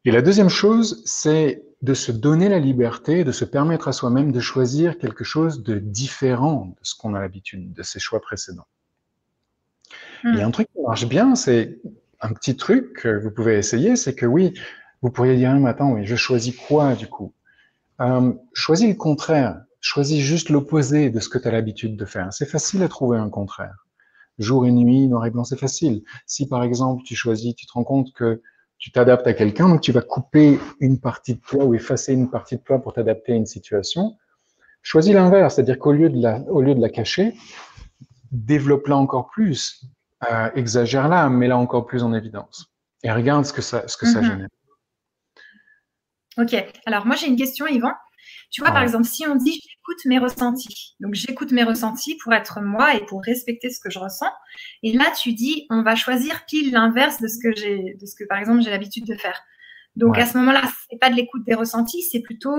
Et 0.05 0.11
la 0.11 0.23
deuxième 0.23 0.49
chose, 0.49 1.03
c'est 1.05 1.63
de 1.83 1.95
se 1.95 2.13
donner 2.13 2.49
la 2.49 2.59
liberté, 2.59 3.25
de 3.25 3.33
se 3.33 3.45
permettre 3.45 3.89
à 3.89 3.93
soi-même 3.93 4.33
de 4.33 4.41
choisir 4.41 4.99
quelque 4.99 5.25
chose 5.25 5.63
de 5.63 5.79
différent 5.79 6.67
de 6.67 6.81
ce 6.83 6.95
qu'on 6.95 7.15
a 7.15 7.21
l'habitude, 7.21 7.73
de 7.73 7.83
ses 7.83 7.99
choix 7.99 8.21
précédents. 8.21 8.67
Il 10.25 10.37
y 10.37 10.41
a 10.41 10.47
un 10.47 10.51
truc 10.53 10.69
qui 10.73 10.81
marche 10.81 11.07
bien, 11.07 11.35
c'est 11.35 11.81
un 12.21 12.33
petit 12.33 12.57
truc 12.57 12.93
que 12.95 13.19
vous 13.19 13.33
pouvez 13.33 13.59
essayer, 13.59 13.97
c'est 13.97 14.15
que 14.15 14.27
oui, 14.27 14.55
vous 15.03 15.11
pourriez 15.11 15.37
dire 15.37 15.51
un 15.51 15.59
matin, 15.59 15.91
oui, 15.91 16.07
je 16.07 16.15
choisis 16.15 16.57
quoi 16.57 16.95
du 16.95 17.09
coup? 17.09 17.35
Euh, 18.01 18.33
Choisis 18.53 18.89
le 18.89 18.95
contraire, 18.95 19.63
choisis 19.83 20.23
juste 20.23 20.49
l'opposé 20.49 21.11
de 21.11 21.21
ce 21.21 21.29
que 21.29 21.39
tu 21.39 21.49
as 21.49 21.51
l'habitude 21.51 21.97
de 21.97 22.05
faire. 22.07 22.33
C'est 22.33 22.47
facile 22.47 22.83
à 22.83 22.89
trouver 22.89 23.19
un 23.19 23.29
contraire. 23.29 23.87
Jour 24.39 24.65
et 24.65 24.71
nuit, 24.71 25.09
noir 25.09 25.27
et 25.27 25.31
blanc, 25.31 25.45
c'est 25.45 25.59
facile. 25.59 26.05
Si 26.25 26.49
par 26.49 26.63
exemple 26.63 27.03
tu 27.05 27.15
choisis, 27.15 27.55
tu 27.55 27.67
te 27.67 27.73
rends 27.73 27.85
compte 27.85 28.13
que 28.15 28.41
tu 28.79 28.91
t'adaptes 28.93 29.27
à 29.27 29.35
quelqu'un, 29.35 29.69
donc 29.69 29.81
tu 29.81 29.93
vas 29.93 30.01
couper 30.01 30.59
une 30.81 30.99
partie 30.99 31.35
de 31.35 31.41
toi 31.41 31.65
ou 31.65 31.75
effacer 31.75 32.13
une 32.13 32.31
partie 32.31 32.57
de 32.57 32.63
toi 32.63 32.81
pour 32.81 32.93
t'adapter 32.95 33.33
à 33.33 33.37
une 33.37 33.47
situation. 33.47 34.17
Choisis 34.83 35.13
l'inverse, 35.13 35.57
c'est-à-dire 35.57 35.79
qu'au 35.79 35.93
lieu 35.93 36.09
de 36.09 36.21
la, 36.21 36.41
au 36.43 36.63
lieu 36.63 36.75
de 36.75 36.81
la 36.81 36.89
cacher, 36.89 37.35
développe-la 38.31 38.97
encore 38.97 39.31
plus, 39.31 39.85
euh, 40.31 40.51
exagère-la, 40.55 41.29
mets-la 41.29 41.59
encore 41.59 41.87
plus 41.87 42.03
en 42.03 42.15
évidence. 42.15 42.73
Et 43.03 43.11
regarde 43.11 43.45
ce 43.45 43.53
que 43.53 43.63
ça, 43.63 43.87
ce 43.87 43.97
que 43.97 44.07
ça 44.07 44.21
mhm. 44.21 44.31
génère. 44.31 44.49
Ok, 46.39 46.55
alors 46.87 47.05
moi 47.05 47.17
j'ai 47.17 47.27
une 47.27 47.37
question, 47.37 47.67
Yvan. 47.67 47.93
Tu 48.51 48.61
vois, 48.61 48.71
par 48.71 48.83
exemple, 48.83 49.05
si 49.05 49.27
on 49.27 49.37
dit 49.37 49.53
j'écoute 49.53 50.05
mes 50.05 50.19
ressentis, 50.19 50.95
donc 51.01 51.15
j'écoute 51.15 51.53
mes 51.53 51.65
ressentis 51.65 52.17
pour 52.23 52.33
être 52.33 52.61
moi 52.61 52.95
et 52.95 53.05
pour 53.07 53.23
respecter 53.23 53.71
ce 53.71 53.81
que 53.81 53.91
je 53.91 53.99
ressens. 53.99 54.31
Et 54.83 54.93
là, 54.93 55.11
tu 55.11 55.33
dis 55.33 55.67
on 55.71 55.83
va 55.83 55.95
choisir 55.95 56.45
pile 56.47 56.73
l'inverse 56.73 57.21
de 57.21 57.29
ce 57.29 57.39
que 57.43 57.55
j'ai, 57.55 57.97
de 58.01 58.07
ce 58.07 58.15
que 58.15 58.25
par 58.25 58.39
exemple 58.39 58.63
j'ai 58.63 58.71
l'habitude 58.71 59.07
de 59.07 59.15
faire. 59.15 59.41
Donc 59.97 60.19
à 60.19 60.27
ce 60.27 60.39
moment-là, 60.39 60.63
c'est 60.91 60.99
pas 60.99 61.11
de 61.11 61.17
l'écoute 61.17 61.45
des 61.45 61.55
ressentis, 61.55 62.03
c'est 62.03 62.21
plutôt 62.21 62.57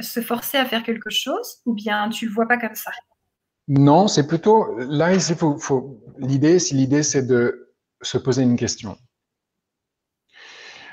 se 0.00 0.20
forcer 0.20 0.58
à 0.58 0.64
faire 0.64 0.82
quelque 0.82 1.10
chose, 1.10 1.58
ou 1.66 1.74
bien 1.74 2.08
tu 2.08 2.26
le 2.26 2.32
vois 2.32 2.46
pas 2.46 2.58
comme 2.58 2.74
ça? 2.74 2.90
Non, 3.68 4.08
c'est 4.08 4.26
plutôt 4.26 4.76
là 4.78 5.18
faut, 5.18 5.56
faut 5.58 6.00
l'idée, 6.18 6.58
si 6.58 6.74
l'idée 6.74 7.02
c'est 7.02 7.26
de 7.26 7.74
se 8.02 8.18
poser 8.18 8.42
une 8.42 8.56
question. 8.56 8.96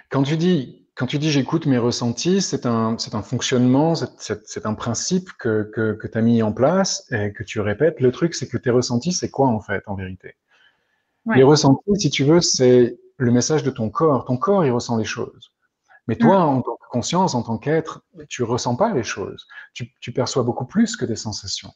Quand 0.09 0.23
tu 0.23 0.37
dis 0.37 0.86
quand 0.97 1.05
tu 1.05 1.19
dis 1.19 1.31
j'écoute 1.31 1.67
mes 1.67 1.77
ressentis, 1.77 2.41
c'est 2.41 2.65
un, 2.65 2.97
c'est 2.97 3.13
un 3.13 3.21
fonctionnement, 3.21 3.93
c'est 3.95 4.65
un 4.65 4.73
principe 4.73 5.29
que, 5.37 5.69
que, 5.71 5.93
que 5.93 6.07
tu 6.07 6.17
as 6.17 6.21
mis 6.21 6.41
en 6.41 6.51
place 6.51 7.05
et 7.11 7.31
que 7.33 7.43
tu 7.43 7.59
répètes. 7.59 8.01
Le 8.01 8.11
truc, 8.11 8.33
c'est 8.33 8.47
que 8.47 8.57
tes 8.57 8.71
ressentis, 8.71 9.13
c'est 9.13 9.29
quoi 9.29 9.47
en 9.47 9.59
fait, 9.59 9.83
en 9.85 9.93
vérité? 9.93 10.35
Les 11.35 11.43
ressentis, 11.43 11.99
si 11.99 12.09
tu 12.09 12.23
veux, 12.23 12.41
c'est 12.41 12.97
le 13.17 13.31
message 13.31 13.61
de 13.61 13.69
ton 13.69 13.91
corps. 13.91 14.25
Ton 14.25 14.37
corps, 14.37 14.65
il 14.65 14.71
ressent 14.71 14.97
les 14.97 15.05
choses. 15.05 15.51
Mais 16.07 16.15
toi, 16.15 16.39
en 16.39 16.61
tant 16.61 16.77
que 16.77 16.87
conscience, 16.89 17.35
en 17.35 17.43
tant 17.43 17.57
qu'être, 17.59 18.01
tu 18.27 18.41
ressens 18.41 18.75
pas 18.75 18.91
les 18.93 19.03
choses. 19.03 19.45
Tu, 19.73 19.93
tu 19.99 20.11
perçois 20.11 20.43
beaucoup 20.43 20.65
plus 20.65 20.95
que 20.95 21.05
des 21.05 21.17
sensations. 21.17 21.73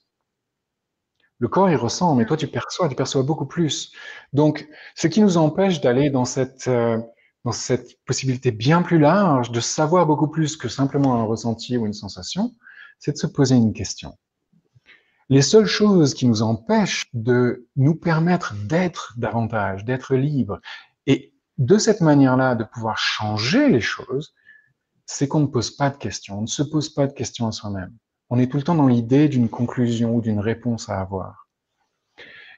Le 1.38 1.48
corps, 1.48 1.70
il 1.70 1.76
ressent, 1.76 2.16
mais 2.16 2.26
toi, 2.26 2.38
tu 2.38 2.48
perçois, 2.48 2.88
tu 2.90 2.96
perçois 2.96 3.24
beaucoup 3.24 3.46
plus. 3.46 3.92
Donc, 4.34 4.68
ce 4.96 5.08
qui 5.08 5.22
nous 5.22 5.38
empêche 5.38 5.80
d'aller 5.80 6.10
dans 6.10 6.26
cette... 6.26 6.68
Euh, 6.68 6.98
dans 7.44 7.52
cette 7.52 7.98
possibilité 8.06 8.52
bien 8.52 8.82
plus 8.82 9.00
large 9.00 9.52
de 9.52 9.60
savoir 9.60 10.06
beaucoup 10.06 10.28
plus 10.28 10.56
que 10.56 10.70
simplement 10.70 11.16
un 11.16 11.24
ressenti 11.24 11.78
ou 11.78 11.86
une 11.86 11.94
sensation, 11.94 12.54
c'est 13.00 13.14
de 13.14 13.18
se 13.18 13.28
poser 13.28 13.56
une 13.56 13.74
question. 13.74 14.18
Les 15.30 15.42
seules 15.42 15.66
choses 15.66 16.14
qui 16.14 16.28
nous 16.28 16.42
empêchent 16.42 17.10
de 17.14 17.68
nous 17.76 17.96
permettre 17.96 18.54
d'être 18.66 19.14
davantage, 19.18 19.86
d'être 19.86 20.16
libre, 20.16 20.60
et 21.08 21.34
de 21.58 21.78
cette 21.78 22.02
manière-là 22.02 22.56
de 22.56 22.64
pouvoir 22.64 22.98
changer 22.98 23.70
les 23.70 23.82
choses, 23.82 24.34
c'est 25.06 25.28
qu'on 25.28 25.40
ne 25.40 25.48
pose 25.48 25.72
pas 25.72 25.90
de 25.90 25.98
questions, 25.98 26.40
on 26.40 26.42
ne 26.42 26.48
se 26.48 26.64
pose 26.64 26.90
pas 26.90 27.08
de 27.08 27.14
questions 27.14 27.48
à 27.48 27.52
soi-même. 27.52 27.94
On 28.30 28.40
est 28.40 28.48
tout 28.48 28.58
le 28.58 28.64
temps 28.64 28.76
dans 28.76 28.88
l'idée 28.88 29.28
d'une 29.28 29.50
conclusion 29.50 30.16
ou 30.16 30.22
d'une 30.22 30.40
réponse 30.40 30.90
à 30.90 31.00
avoir. 31.00 31.48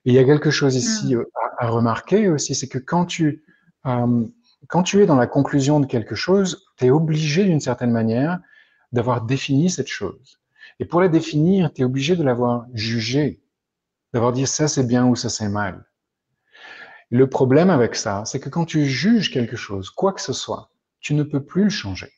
Et 0.06 0.12
il 0.12 0.14
y 0.14 0.20
a 0.20 0.24
quelque 0.24 0.52
chose 0.52 0.76
ici 0.76 1.16
hmm. 1.16 1.24
à, 1.60 1.68
remarquer 1.68 2.30
aussi, 2.30 2.54
c'est 2.54 2.68
que 2.68 2.78
quand 2.78 3.06
tu 3.06 3.44
euh, 3.86 4.26
quand 4.68 4.84
tu 4.84 5.02
es 5.02 5.06
dans 5.06 5.16
la 5.16 5.28
conclusion 5.28 5.80
de 5.80 5.86
quelque 5.86 6.16
chose, 6.16 6.66
tu 6.78 6.86
es 6.86 6.90
obligé 6.90 7.44
d'une 7.46 7.60
certaine 7.60 7.92
manière 7.92 8.40
d'avoir 8.92 9.22
défini 9.22 9.70
cette 9.70 9.88
chose. 9.88 10.40
Et 10.80 10.86
pour 10.86 11.02
la 11.02 11.10
définir, 11.10 11.74
tu 11.74 11.82
es 11.82 11.86
obligé 11.86 12.16
de 12.16 12.24
l'avoir 12.24 12.66
jugée, 12.74 13.42
d'avoir 14.14 14.32
dit 14.32 14.48
ça 14.48 14.68
c'est 14.68 14.88
bien 14.88 15.06
ou 15.06 15.16
ça 15.16 15.30
c'est 15.30 15.50
mal. 15.50 15.86
Le 17.10 17.30
problème 17.30 17.70
avec 17.70 17.96
ça, 17.96 18.24
c'est 18.26 18.40
que 18.40 18.50
quand 18.50 18.66
tu 18.66 18.86
juges 18.86 19.32
quelque 19.32 19.56
chose, 19.56 19.90
quoi 19.90 20.14
que 20.14 20.22
ce 20.22 20.34
soit, 20.34 20.72
tu 21.00 21.14
ne 21.14 21.24
peux 21.24 21.44
plus 21.44 21.66
le 21.66 21.70
changer. 21.70 22.12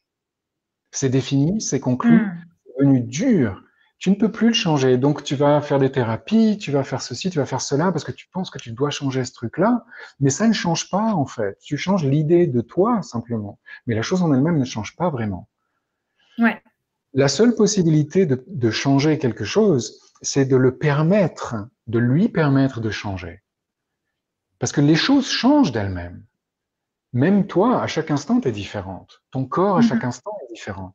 C'est 0.91 1.09
défini, 1.09 1.59
c'est 1.59 1.81
conclu, 1.81 2.21
hmm. 2.21 2.43
c'est 2.63 2.73
devenu 2.79 3.01
dur 3.01 3.61
tu 4.05 4.11
ne 4.11 4.15
peux 4.15 4.31
plus 4.31 4.49
le 4.49 4.53
changer. 4.53 4.99
Donc, 4.99 5.23
tu 5.23 5.35
vas 5.35 5.59
faire 5.61 5.79
des 5.79 5.91
thérapies, 5.91 6.59
tu 6.59 6.69
vas 6.69 6.83
faire 6.83 7.01
ceci, 7.01 7.31
tu 7.31 7.39
vas 7.39 7.47
faire 7.47 7.61
cela, 7.61 7.91
parce 7.91 8.03
que 8.03 8.11
tu 8.11 8.27
penses 8.27 8.51
que 8.51 8.59
tu 8.59 8.71
dois 8.71 8.91
changer 8.91 9.25
ce 9.25 9.33
truc-là. 9.33 9.83
Mais 10.19 10.29
ça 10.29 10.47
ne 10.47 10.53
change 10.53 10.91
pas, 10.91 11.15
en 11.15 11.25
fait. 11.25 11.57
Tu 11.57 11.75
changes 11.75 12.05
l'idée 12.05 12.45
de 12.45 12.61
toi, 12.61 13.01
simplement. 13.01 13.57
Mais 13.87 13.95
la 13.95 14.03
chose 14.03 14.21
en 14.21 14.31
elle-même 14.31 14.59
ne 14.59 14.63
change 14.63 14.95
pas 14.95 15.09
vraiment. 15.09 15.49
Ouais. 16.37 16.61
La 17.15 17.27
seule 17.27 17.55
possibilité 17.55 18.27
de, 18.27 18.45
de 18.45 18.69
changer 18.69 19.17
quelque 19.17 19.43
chose, 19.43 19.99
c'est 20.21 20.45
de 20.45 20.55
le 20.55 20.77
permettre, 20.77 21.55
de 21.87 21.97
lui 21.97 22.29
permettre 22.29 22.81
de 22.81 22.91
changer. 22.91 23.41
Parce 24.59 24.71
que 24.71 24.81
les 24.81 24.93
choses 24.93 25.27
changent 25.27 25.71
d'elles-mêmes. 25.71 26.23
Même 27.13 27.47
toi, 27.47 27.81
à 27.81 27.87
chaque 27.87 28.11
instant, 28.11 28.39
tu 28.39 28.49
es 28.49 28.51
différente. 28.51 29.23
Ton 29.31 29.45
corps, 29.45 29.77
à 29.77 29.79
mm-hmm. 29.79 29.87
chaque 29.87 30.03
instant, 30.03 30.37
est 30.43 30.53
différent. 30.53 30.93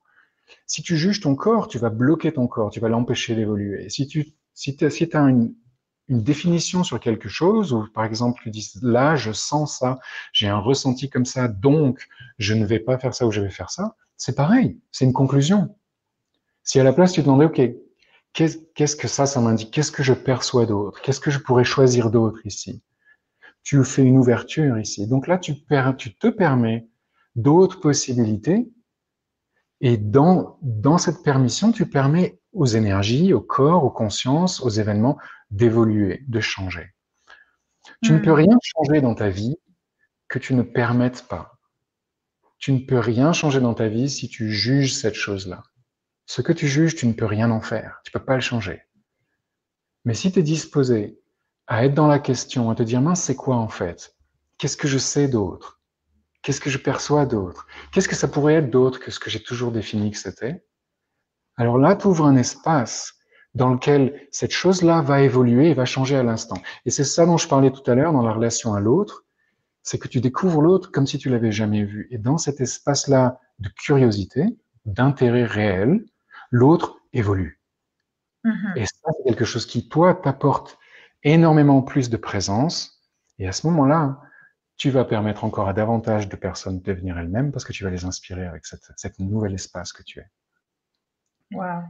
Si 0.67 0.83
tu 0.83 0.97
juges 0.97 1.21
ton 1.21 1.35
corps, 1.35 1.69
tu 1.69 1.79
vas 1.79 1.91
bloquer 1.91 2.33
ton 2.33 2.47
corps, 2.47 2.71
tu 2.71 2.81
vas 2.81 2.89
l'empêcher 2.89 3.35
d'évoluer. 3.35 3.89
Si 3.89 4.07
tu 4.07 4.35
si 4.55 4.77
as 5.13 5.19
une, 5.21 5.55
une 6.09 6.23
définition 6.23 6.85
sur 6.85 7.01
quelque 7.01 7.29
chose, 7.29 7.73
ou 7.73 7.87
par 7.95 8.05
exemple 8.05 8.41
tu 8.43 8.51
dis 8.51 8.71
là 8.83 9.17
je 9.17 9.33
sens 9.33 9.79
ça, 9.79 9.99
j'ai 10.33 10.49
un 10.49 10.59
ressenti 10.59 11.09
comme 11.09 11.25
ça, 11.25 11.49
donc 11.49 12.07
je 12.39 12.55
ne 12.55 12.67
vais 12.67 12.81
pas 12.81 12.99
faire 12.99 13.15
ça 13.15 13.27
ou 13.27 13.31
je 13.31 13.41
vais 13.41 13.51
faire 13.51 13.71
ça, 13.71 13.97
c'est 14.17 14.37
pareil, 14.37 14.79
c'est 14.91 15.05
une 15.05 15.13
conclusion. 15.13 15.77
Si 16.63 16.79
à 16.79 16.85
la 16.85 16.93
place 16.93 17.13
tu 17.13 17.21
te 17.21 17.27
demandais, 17.27 17.47
ok, 17.47 17.61
qu'est-ce 18.33 18.97
que 18.97 19.09
ça, 19.09 19.27
ça 19.27 19.41
m'indique? 19.41 19.71
Qu'est-ce 19.71 19.93
que 19.93 20.03
je 20.03 20.13
perçois 20.13 20.67
d'autre? 20.67 21.01
Qu'est-ce 21.01 21.21
que 21.21 21.31
je 21.31 21.39
pourrais 21.39 21.65
choisir 21.65 22.11
d'autre 22.11 22.41
ici? 22.45 22.83
Tu 23.63 23.83
fais 23.85 24.03
une 24.03 24.19
ouverture 24.19 24.79
ici. 24.79 25.07
Donc 25.07 25.27
là, 25.27 25.39
tu, 25.39 25.55
tu 25.97 26.15
te 26.15 26.29
permets 26.29 26.89
d'autres 27.37 27.81
possibilités 27.81 28.71
et 29.81 29.97
dans, 29.97 30.59
dans 30.63 30.99
cette 30.99 31.23
permission, 31.23 31.73
tu 31.73 31.89
permets 31.89 32.39
aux 32.53 32.67
énergies, 32.67 33.33
au 33.33 33.41
corps, 33.41 33.85
aux 33.85 33.91
consciences, 33.91 34.61
aux 34.61 34.69
événements 34.69 35.19
d'évoluer, 35.51 36.25
de 36.29 36.41
changer. 36.41 36.95
Tu 38.03 38.13
ne 38.13 38.19
peux 38.19 38.31
hmm. 38.31 38.35
rien 38.35 38.57
changer 38.63 39.01
dans 39.01 39.15
ta 39.15 39.29
vie 39.29 39.57
que 40.29 40.39
tu 40.39 40.55
ne 40.55 40.63
permettes 40.63 41.27
pas. 41.29 41.59
Tu 42.59 42.73
ne 42.73 42.79
peux 42.79 42.99
rien 42.99 43.33
changer 43.33 43.61
dans 43.61 43.75
ta 43.75 43.89
vie 43.89 44.11
si 44.11 44.29
tu 44.29 44.51
juges 44.51 44.95
cette 44.95 45.15
chose-là. 45.15 45.63
Ce 46.27 46.43
que 46.43 46.53
tu 46.53 46.69
juges, 46.69 46.95
tu 46.95 47.07
ne 47.07 47.15
peux 47.15 47.25
rien 47.25 47.51
en 47.51 47.61
faire. 47.61 48.01
Tu 48.05 48.13
peux 48.13 48.25
pas 48.25 48.35
le 48.35 48.41
changer. 48.41 48.83
Mais 50.05 50.15
si 50.15 50.31
tu 50.31 50.41
es 50.41 50.43
disposé 50.43 51.19
à 51.67 51.85
être 51.85 51.95
dans 51.95 52.07
la 52.07 52.19
question, 52.19 52.71
à 52.71 52.75
te 52.75 52.83
dire, 52.83 53.01
mince, 53.01 53.23
c'est 53.23 53.37
quoi 53.37 53.57
en 53.57 53.69
fait? 53.69 54.15
Qu'est-ce 54.59 54.77
que 54.77 54.89
je 54.89 54.99
sais 54.99 55.27
d'autre? 55.27 55.80
Qu'est-ce 56.43 56.61
que 56.61 56.71
je 56.71 56.79
perçois 56.79 57.27
d'autre? 57.27 57.67
Qu'est-ce 57.93 58.09
que 58.09 58.15
ça 58.15 58.29
pourrait 58.29 58.55
être 58.55 58.71
d'autre 58.71 58.99
que 58.99 59.11
ce 59.11 59.19
que 59.19 59.31
j'ai 59.31 59.43
toujours 59.43 59.73
défini 59.73 60.11
que 60.11 60.17
c'était? 60.17 60.65
Alors 61.57 61.79
là, 61.79 61.97
tu 61.97 62.07
ouvres 62.07 62.25
un 62.25 62.37
espace 62.37 63.15
dans 63.55 63.75
lequel 63.75 64.29
cette 64.31 64.53
chose-là 64.53 65.03
va 65.03 65.23
évoluer 65.23 65.71
et 65.71 65.75
va 65.75 65.85
changer 65.85 66.17
à 66.17 66.23
l'instant. 66.23 66.57
Et 66.87 66.91
c'est 66.91 67.05
ça 67.05 67.27
dont 67.27 67.37
je 67.37 67.49
parlais 67.49 67.71
tout 67.71 67.89
à 67.91 67.95
l'heure 67.95 68.13
dans 68.13 68.23
la 68.23 68.33
relation 68.33 68.75
à 68.75 68.81
l'autre, 68.81 69.25
c'est 69.83 69.99
que 69.99 70.09
tu 70.09 70.21
découvres 70.21 70.63
l'autre 70.63 70.91
comme 70.91 71.07
si 71.07 71.19
tu 71.19 71.29
l'avais 71.29 71.53
jamais 71.53 71.85
vu. 71.85 72.07
Et 72.11 72.19
dans 72.19 72.39
cet 72.39 72.61
espace-là 72.61 73.41
de 73.59 73.69
curiosité, 73.69 74.45
d'intérêt 74.85 75.45
réel, 75.45 76.05
l'autre 76.51 76.97
évolue. 77.13 77.61
Mhm. 78.45 78.73
Et 78.77 78.87
ça, 78.87 79.11
c'est 79.17 79.25
quelque 79.25 79.45
chose 79.45 79.67
qui, 79.67 79.89
toi, 79.89 80.15
t'apporte 80.15 80.79
énormément 81.23 81.83
plus 81.83 82.09
de 82.09 82.17
présence. 82.17 83.03
Et 83.39 83.47
à 83.47 83.53
ce 83.53 83.67
moment-là, 83.67 84.21
tu 84.81 84.89
vas 84.89 85.05
permettre 85.05 85.45
encore 85.45 85.69
à 85.69 85.75
davantage 85.75 86.27
de 86.31 86.37
personnes 86.37 86.81
de 86.81 86.83
devenir 86.83 87.19
elles-mêmes 87.19 87.53
parce 87.53 87.67
que 87.67 87.73
tu 87.75 87.85
vas 87.85 87.91
les 87.91 88.07
inspirer 88.07 88.47
avec 88.47 88.65
cette, 88.65 88.91
cette 88.97 89.19
nouvel 89.19 89.53
espace 89.53 89.93
que 89.93 90.03
tu 90.03 90.21
es. 90.21 90.27
Wow. 91.53 91.83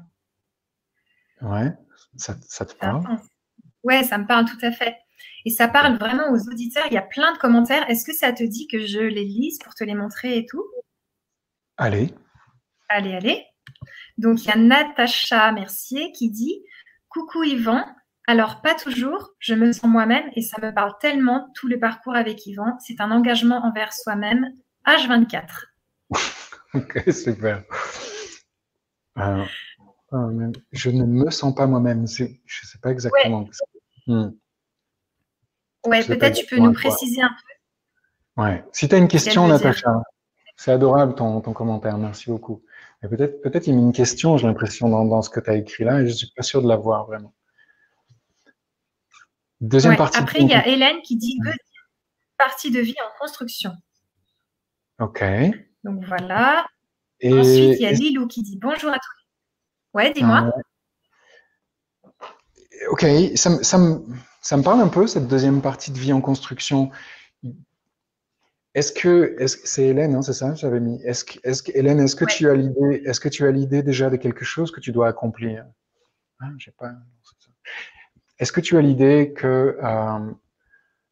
Ouais, 1.40 1.72
ça, 2.16 2.34
ça 2.48 2.66
te 2.66 2.74
parle 2.74 3.04
Ouais, 3.84 4.02
ça 4.02 4.18
me 4.18 4.26
parle 4.26 4.44
tout 4.44 4.58
à 4.62 4.72
fait. 4.72 4.96
Et 5.44 5.50
ça 5.50 5.68
parle 5.68 5.98
vraiment 5.98 6.32
aux 6.32 6.48
auditeurs. 6.50 6.84
Il 6.90 6.94
y 6.94 6.98
a 6.98 7.02
plein 7.02 7.32
de 7.32 7.38
commentaires. 7.38 7.88
Est-ce 7.88 8.04
que 8.04 8.12
ça 8.12 8.32
te 8.32 8.42
dit 8.42 8.66
que 8.66 8.84
je 8.84 8.98
les 8.98 9.24
lise 9.24 9.60
pour 9.60 9.72
te 9.76 9.84
les 9.84 9.94
montrer 9.94 10.38
et 10.38 10.46
tout? 10.46 10.64
Allez. 11.76 12.12
Allez, 12.88 13.14
allez. 13.14 13.46
Donc, 14.18 14.42
il 14.44 14.48
y 14.48 14.50
a 14.50 14.56
Natacha 14.56 15.52
Mercier 15.52 16.10
qui 16.10 16.28
dit 16.28 16.64
Coucou 17.08 17.44
Yvan. 17.44 17.84
Alors, 18.26 18.60
pas 18.62 18.74
toujours, 18.74 19.30
je 19.38 19.54
me 19.54 19.72
sens 19.72 19.90
moi-même 19.90 20.24
et 20.36 20.42
ça 20.42 20.60
me 20.62 20.72
parle 20.72 20.92
tellement 21.00 21.48
tout 21.54 21.68
le 21.68 21.78
parcours 21.80 22.14
avec 22.14 22.46
Yvan. 22.46 22.78
C'est 22.78 23.00
un 23.00 23.10
engagement 23.10 23.64
envers 23.64 23.92
soi-même, 23.92 24.46
H24. 24.86 25.66
ok, 26.74 27.02
super. 27.12 27.64
Euh, 29.18 29.44
je 30.72 30.90
ne 30.90 31.04
me 31.04 31.30
sens 31.30 31.54
pas 31.54 31.66
moi-même. 31.66 32.06
Je 32.06 32.24
ne 32.24 32.28
sais 32.46 32.78
pas 32.80 32.90
exactement. 32.90 33.48
Ouais, 34.06 34.26
ouais 35.86 36.04
peut-être 36.04 36.36
tu 36.36 36.46
peux 36.46 36.58
nous 36.58 36.72
préciser 36.72 37.22
un 37.22 37.28
peu. 37.28 38.42
Ouais. 38.42 38.64
Si 38.72 38.88
tu 38.88 38.94
as 38.94 38.98
une 38.98 39.08
question, 39.08 39.48
Natacha, 39.48 40.02
c'est 40.56 40.72
adorable 40.72 41.14
ton, 41.14 41.40
ton, 41.40 41.52
commentaire. 41.52 41.98
Merci 41.98 42.30
beaucoup. 42.30 42.62
Peut-être 43.02 43.42
peut 43.42 43.50
il 43.54 43.72
y 43.72 43.76
a 43.76 43.78
une 43.78 43.92
question, 43.92 44.36
j'ai 44.36 44.46
l'impression, 44.46 44.88
dans, 44.88 45.04
dans, 45.04 45.22
ce 45.22 45.30
que 45.30 45.40
tu 45.40 45.50
as 45.50 45.56
écrit 45.56 45.84
là, 45.84 46.00
et 46.00 46.06
je 46.06 46.12
ne 46.12 46.16
suis 46.16 46.30
pas 46.36 46.42
sûr 46.42 46.62
de 46.62 46.68
la 46.68 46.76
voir 46.76 47.06
vraiment. 47.06 47.32
Deuxième 49.60 49.96
partie. 49.96 50.18
Après, 50.18 50.40
il 50.40 50.48
y 50.48 50.54
a 50.54 50.66
Hélène 50.66 51.02
qui 51.02 51.16
dit 51.16 51.38
deuxième 51.38 51.58
partie 52.38 52.70
de 52.70 52.80
vie 52.80 52.96
en 53.04 53.18
construction. 53.18 53.72
Ok. 54.98 55.22
Donc 55.84 56.04
voilà. 56.06 56.66
Et 57.20 57.32
Ensuite, 57.32 57.76
il 57.78 57.82
y 57.82 57.86
a 57.86 57.92
Lilou 57.92 58.26
qui 58.26 58.42
dit 58.42 58.58
bonjour 58.60 58.90
à 58.90 58.98
tous 58.98 59.20
Ouais, 59.92 60.12
dis-moi. 60.12 60.52
ok, 62.90 63.04
ça, 63.34 63.62
ça, 63.62 63.78
me, 63.78 64.04
ça, 64.40 64.56
me, 64.56 64.62
parle 64.62 64.80
un 64.80 64.88
peu, 64.88 65.06
cette 65.06 65.26
deuxième 65.26 65.60
partie 65.60 65.90
de 65.90 65.98
vie 65.98 66.12
en 66.12 66.20
construction. 66.20 66.90
Est-ce 68.74 68.92
que, 68.92 69.36
c'est 69.46 69.86
Hélène, 69.86 70.14
hein, 70.14 70.22
c'est 70.22 70.32
ça, 70.32 70.54
j'avais 70.54 70.78
mis. 70.78 71.02
Est-ce 71.02 71.24
que, 71.24 71.38
est-ce 71.42 71.64
que, 71.64 71.72
Hélène, 71.74 71.98
est-ce 71.98 72.14
que 72.14 72.24
tu 72.24 72.48
as 72.48 72.54
l'idée, 72.54 73.02
est-ce 73.04 73.18
que 73.18 73.28
tu 73.28 73.44
as 73.44 73.50
l'idée 73.50 73.82
déjà 73.82 74.10
de 74.10 74.16
quelque 74.16 74.44
chose 74.44 74.70
que 74.70 74.78
tu 74.78 74.92
dois 74.92 75.08
accomplir? 75.08 75.66
Ah, 76.40 76.46
pas. 76.78 76.92
Est-ce 78.40 78.52
que 78.52 78.60
tu 78.60 78.76
as 78.78 78.80
l'idée 78.80 79.32
que 79.36 79.76
euh, 79.82 80.32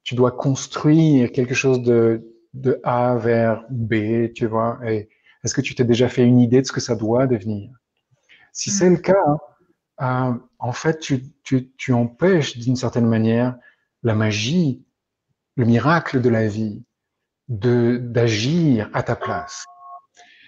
tu 0.02 0.14
dois 0.14 0.32
construire 0.32 1.30
quelque 1.30 1.54
chose 1.54 1.82
de, 1.82 2.26
de 2.54 2.80
A 2.82 3.16
vers 3.16 3.64
B, 3.70 4.32
tu 4.34 4.46
vois? 4.46 4.80
Et 4.86 5.10
est-ce 5.44 5.54
que 5.54 5.60
tu 5.60 5.74
t'es 5.74 5.84
déjà 5.84 6.08
fait 6.08 6.24
une 6.24 6.40
idée 6.40 6.62
de 6.62 6.66
ce 6.66 6.72
que 6.72 6.80
ça 6.80 6.96
doit 6.96 7.26
devenir? 7.26 7.70
Si 8.52 8.70
c'est 8.70 8.88
le 8.88 8.96
cas, 8.96 9.36
euh, 10.00 10.32
en 10.58 10.72
fait, 10.72 10.98
tu, 11.00 11.22
tu, 11.44 11.70
tu 11.76 11.92
empêches 11.92 12.56
d'une 12.56 12.76
certaine 12.76 13.06
manière 13.06 13.56
la 14.02 14.14
magie, 14.14 14.82
le 15.56 15.66
miracle 15.66 16.22
de 16.22 16.30
la 16.30 16.48
vie, 16.48 16.82
de 17.48 17.98
d'agir 17.98 18.90
à 18.94 19.02
ta 19.02 19.16
place. 19.16 19.66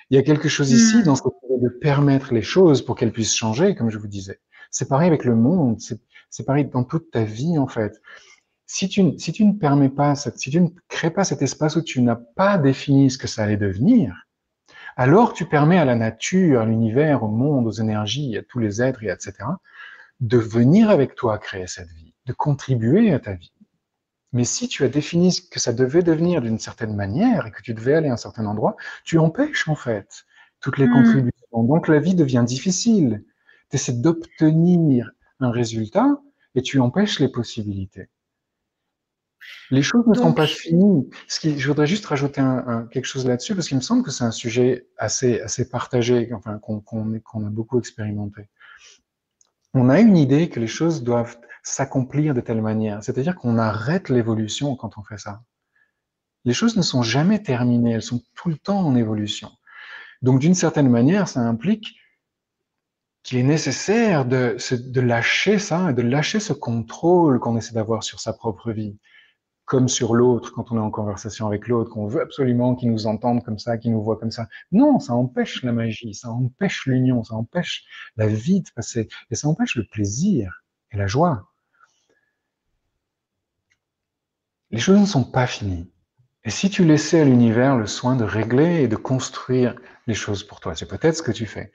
Il 0.09 0.17
y 0.17 0.19
a 0.19 0.23
quelque 0.23 0.49
chose 0.49 0.73
ici 0.73 0.99
hmm. 0.99 1.03
dans 1.03 1.17
ce 1.17 1.23
de 1.61 1.69
permettre 1.69 2.33
les 2.33 2.43
choses 2.43 2.83
pour 2.83 2.97
qu'elles 2.97 3.13
puissent 3.13 3.37
changer, 3.37 3.75
comme 3.75 3.91
je 3.91 3.99
vous 3.99 4.09
disais. 4.09 4.41
C'est 4.71 4.89
pareil 4.89 5.09
avec 5.09 5.25
le 5.25 5.35
monde, 5.35 5.79
c'est 5.79 6.01
pareil 6.47 6.65
dans 6.67 6.85
toute 6.85 7.11
ta 7.11 7.25
vie 7.25 7.59
en 7.59 7.67
fait. 7.67 8.01
Si 8.67 8.89
tu, 8.89 9.19
si 9.19 9.33
tu 9.33 9.45
ne 9.45 9.53
permets 9.53 9.89
pas, 9.89 10.15
si 10.15 10.51
tu 10.51 10.61
ne 10.61 10.69
crées 10.89 11.11
pas 11.11 11.25
cet 11.25 11.43
espace 11.43 11.77
où 11.77 11.83
tu 11.83 12.01
n'as 12.03 12.21
pas 12.37 12.57
défini 12.57 13.11
ce 13.11 13.19
que 13.19 13.27
ça 13.27 13.43
allait 13.43 13.57
devenir, 13.57 14.27
alors 14.97 15.33
tu 15.33 15.45
permets 15.47 15.79
à 15.79 15.85
la 15.85 15.97
nature, 15.97 16.61
à 16.61 16.67
l'univers, 16.67 17.23
au 17.23 17.29
monde, 17.29 17.67
aux 17.67 17.73
énergies, 17.73 18.37
à 18.37 18.43
tous 18.43 18.59
les 18.59 18.81
êtres, 18.81 19.03
et 19.03 19.09
etc., 19.09 19.33
de 20.21 20.39
venir 20.39 20.91
avec 20.91 21.15
toi 21.15 21.39
créer 21.39 21.67
cette 21.67 21.89
vie, 21.89 22.15
de 22.27 22.33
contribuer 22.33 23.13
à 23.13 23.19
ta 23.19 23.33
vie. 23.33 23.53
Mais 24.33 24.45
si 24.45 24.69
tu 24.69 24.85
as 24.85 24.89
défini 24.89 25.49
que 25.51 25.59
ça 25.59 25.73
devait 25.73 26.03
devenir 26.03 26.41
d'une 26.41 26.59
certaine 26.59 26.95
manière 26.95 27.47
et 27.47 27.51
que 27.51 27.63
tu 27.63 27.75
devais 27.75 27.95
aller 27.95 28.09
à 28.09 28.13
un 28.13 28.17
certain 28.17 28.47
endroit, 28.47 28.77
tu 29.05 29.19
empêches 29.19 29.67
en 29.69 29.75
fait 29.75 30.25
toutes 30.61 30.79
les 30.79 30.87
hmm. 30.87 30.93
contributions. 30.93 31.65
Donc 31.65 31.89
la 31.89 31.99
vie 31.99 32.15
devient 32.15 32.45
difficile. 32.47 33.25
Tu 33.71 33.77
essaies 33.77 33.95
d'obtenir 33.95 35.11
un 35.41 35.51
résultat 35.51 36.21
et 36.55 36.63
tu 36.63 36.81
empêches 36.81 37.21
les 37.21 37.29
possibilités. 37.29 38.09
Les 39.71 39.83
choses 39.83 40.07
ne 40.07 40.15
sont 40.15 40.35
pas 40.35 40.47
finies. 40.47 41.09
Ce 41.29 41.41
qui, 41.41 41.59
je 41.59 41.69
voudrais 41.69 41.87
juste 41.87 42.05
rajouter 42.07 42.41
un, 42.41 42.87
quelque 42.91 43.07
chose 43.07 43.27
là-dessus, 43.27 43.55
parce 43.55 43.69
qu'il 43.69 43.77
me 43.77 43.83
semble 43.83 44.03
que 44.03 44.11
c'est 44.11 44.25
un 44.25 44.31
sujet 44.31 44.89
assez, 44.99 45.41
assez 45.41 45.69
partagé, 45.69 46.31
enfin, 46.35 46.59
qu'on 46.59 46.81
qu'on 46.81 47.47
a 47.47 47.51
beaucoup 47.51 47.79
expérimenté. 47.79 48.49
On 49.73 49.89
a 49.89 50.01
une 50.01 50.17
idée 50.17 50.49
que 50.49 50.61
les 50.61 50.67
choses 50.67 51.03
doivent 51.03 51.39
s'accomplir 51.63 52.35
de 52.35 52.41
telle 52.41 52.61
manière, 52.61 53.03
c'est-à-dire 53.05 53.37
qu'on 53.37 53.59
arrête 53.59 54.09
l'évolution 54.09 54.75
quand 54.77 54.99
on 54.99 55.05
fait 55.05 55.19
ça. 55.19 55.43
Les 56.45 56.55
choses 56.55 56.77
ne 56.77 56.83
sont 56.83 57.03
jamais 57.03 57.43
terminées, 57.43 57.93
elles 57.93 58.03
sont 58.03 58.23
tout 58.35 58.49
le 58.49 58.57
temps 58.57 58.81
en 58.81 58.97
évolution. 58.97 59.51
Donc, 60.23 60.41
d'une 60.41 60.55
certaine 60.55 60.89
manière, 60.89 61.29
ça 61.29 61.41
implique 61.41 62.00
qu'il 63.23 63.39
est 63.39 63.43
nécessaire 63.43 64.25
de, 64.25 64.57
de 64.73 65.01
lâcher 65.01 65.59
ça, 65.59 65.93
de 65.93 66.03
lâcher 66.03 66.41
ce 66.41 66.53
contrôle 66.53 67.39
qu'on 67.39 67.57
essaie 67.57 67.75
d'avoir 67.75 68.03
sur 68.03 68.21
sa 68.21 68.33
propre 68.33 68.73
vie 68.73 68.97
comme 69.71 69.87
sur 69.87 70.17
l'autre, 70.17 70.53
quand 70.53 70.73
on 70.73 70.77
est 70.79 70.81
en 70.81 70.91
conversation 70.91 71.47
avec 71.47 71.69
l'autre, 71.69 71.91
qu'on 71.91 72.09
veut 72.09 72.23
absolument 72.23 72.75
qu'il 72.75 72.91
nous 72.91 73.07
entende 73.07 73.45
comme 73.45 73.61
ça, 73.61 73.79
qu'il 73.79 73.93
nous 73.93 74.03
voit 74.03 74.17
comme 74.17 74.33
ça. 74.33 74.49
Non, 74.73 74.99
ça 74.99 75.15
empêche 75.15 75.63
la 75.63 75.71
magie, 75.71 76.13
ça 76.13 76.29
empêche 76.29 76.87
l'union, 76.87 77.23
ça 77.23 77.37
empêche 77.37 77.85
la 78.17 78.27
vie 78.27 78.63
de 78.63 78.69
passer, 78.75 79.07
et 79.31 79.37
ça 79.37 79.47
empêche 79.47 79.77
le 79.77 79.85
plaisir 79.85 80.65
et 80.91 80.97
la 80.97 81.07
joie. 81.07 81.53
Les 84.73 84.81
choses 84.81 84.99
ne 84.99 85.07
sont 85.07 85.23
pas 85.23 85.47
finies. 85.47 85.89
Et 86.43 86.51
si 86.51 86.69
tu 86.69 86.85
laissais 86.85 87.21
à 87.21 87.25
l'univers 87.25 87.77
le 87.77 87.87
soin 87.87 88.17
de 88.17 88.25
régler 88.25 88.83
et 88.83 88.89
de 88.89 88.97
construire 88.97 89.77
les 90.09 90.15
choses 90.15 90.43
pour 90.43 90.59
toi, 90.59 90.75
c'est 90.75 90.89
peut-être 90.89 91.15
ce 91.15 91.23
que 91.23 91.31
tu 91.31 91.47
fais. 91.47 91.71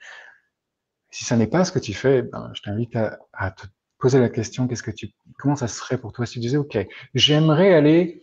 Si 1.16 1.24
ça 1.24 1.38
n'est 1.38 1.46
pas 1.46 1.64
ce 1.64 1.72
que 1.72 1.78
tu 1.78 1.94
fais, 1.94 2.20
ben, 2.20 2.50
je 2.52 2.60
t'invite 2.60 2.94
à, 2.94 3.50
te 3.50 3.66
poser 3.98 4.20
la 4.20 4.28
question, 4.28 4.68
qu'est-ce 4.68 4.82
que 4.82 4.90
tu, 4.90 5.14
comment 5.38 5.56
ça 5.56 5.66
serait 5.66 5.96
pour 5.96 6.12
toi 6.12 6.26
si 6.26 6.34
tu 6.34 6.40
disais, 6.40 6.58
OK, 6.58 6.76
j'aimerais 7.14 7.72
aller, 7.72 8.22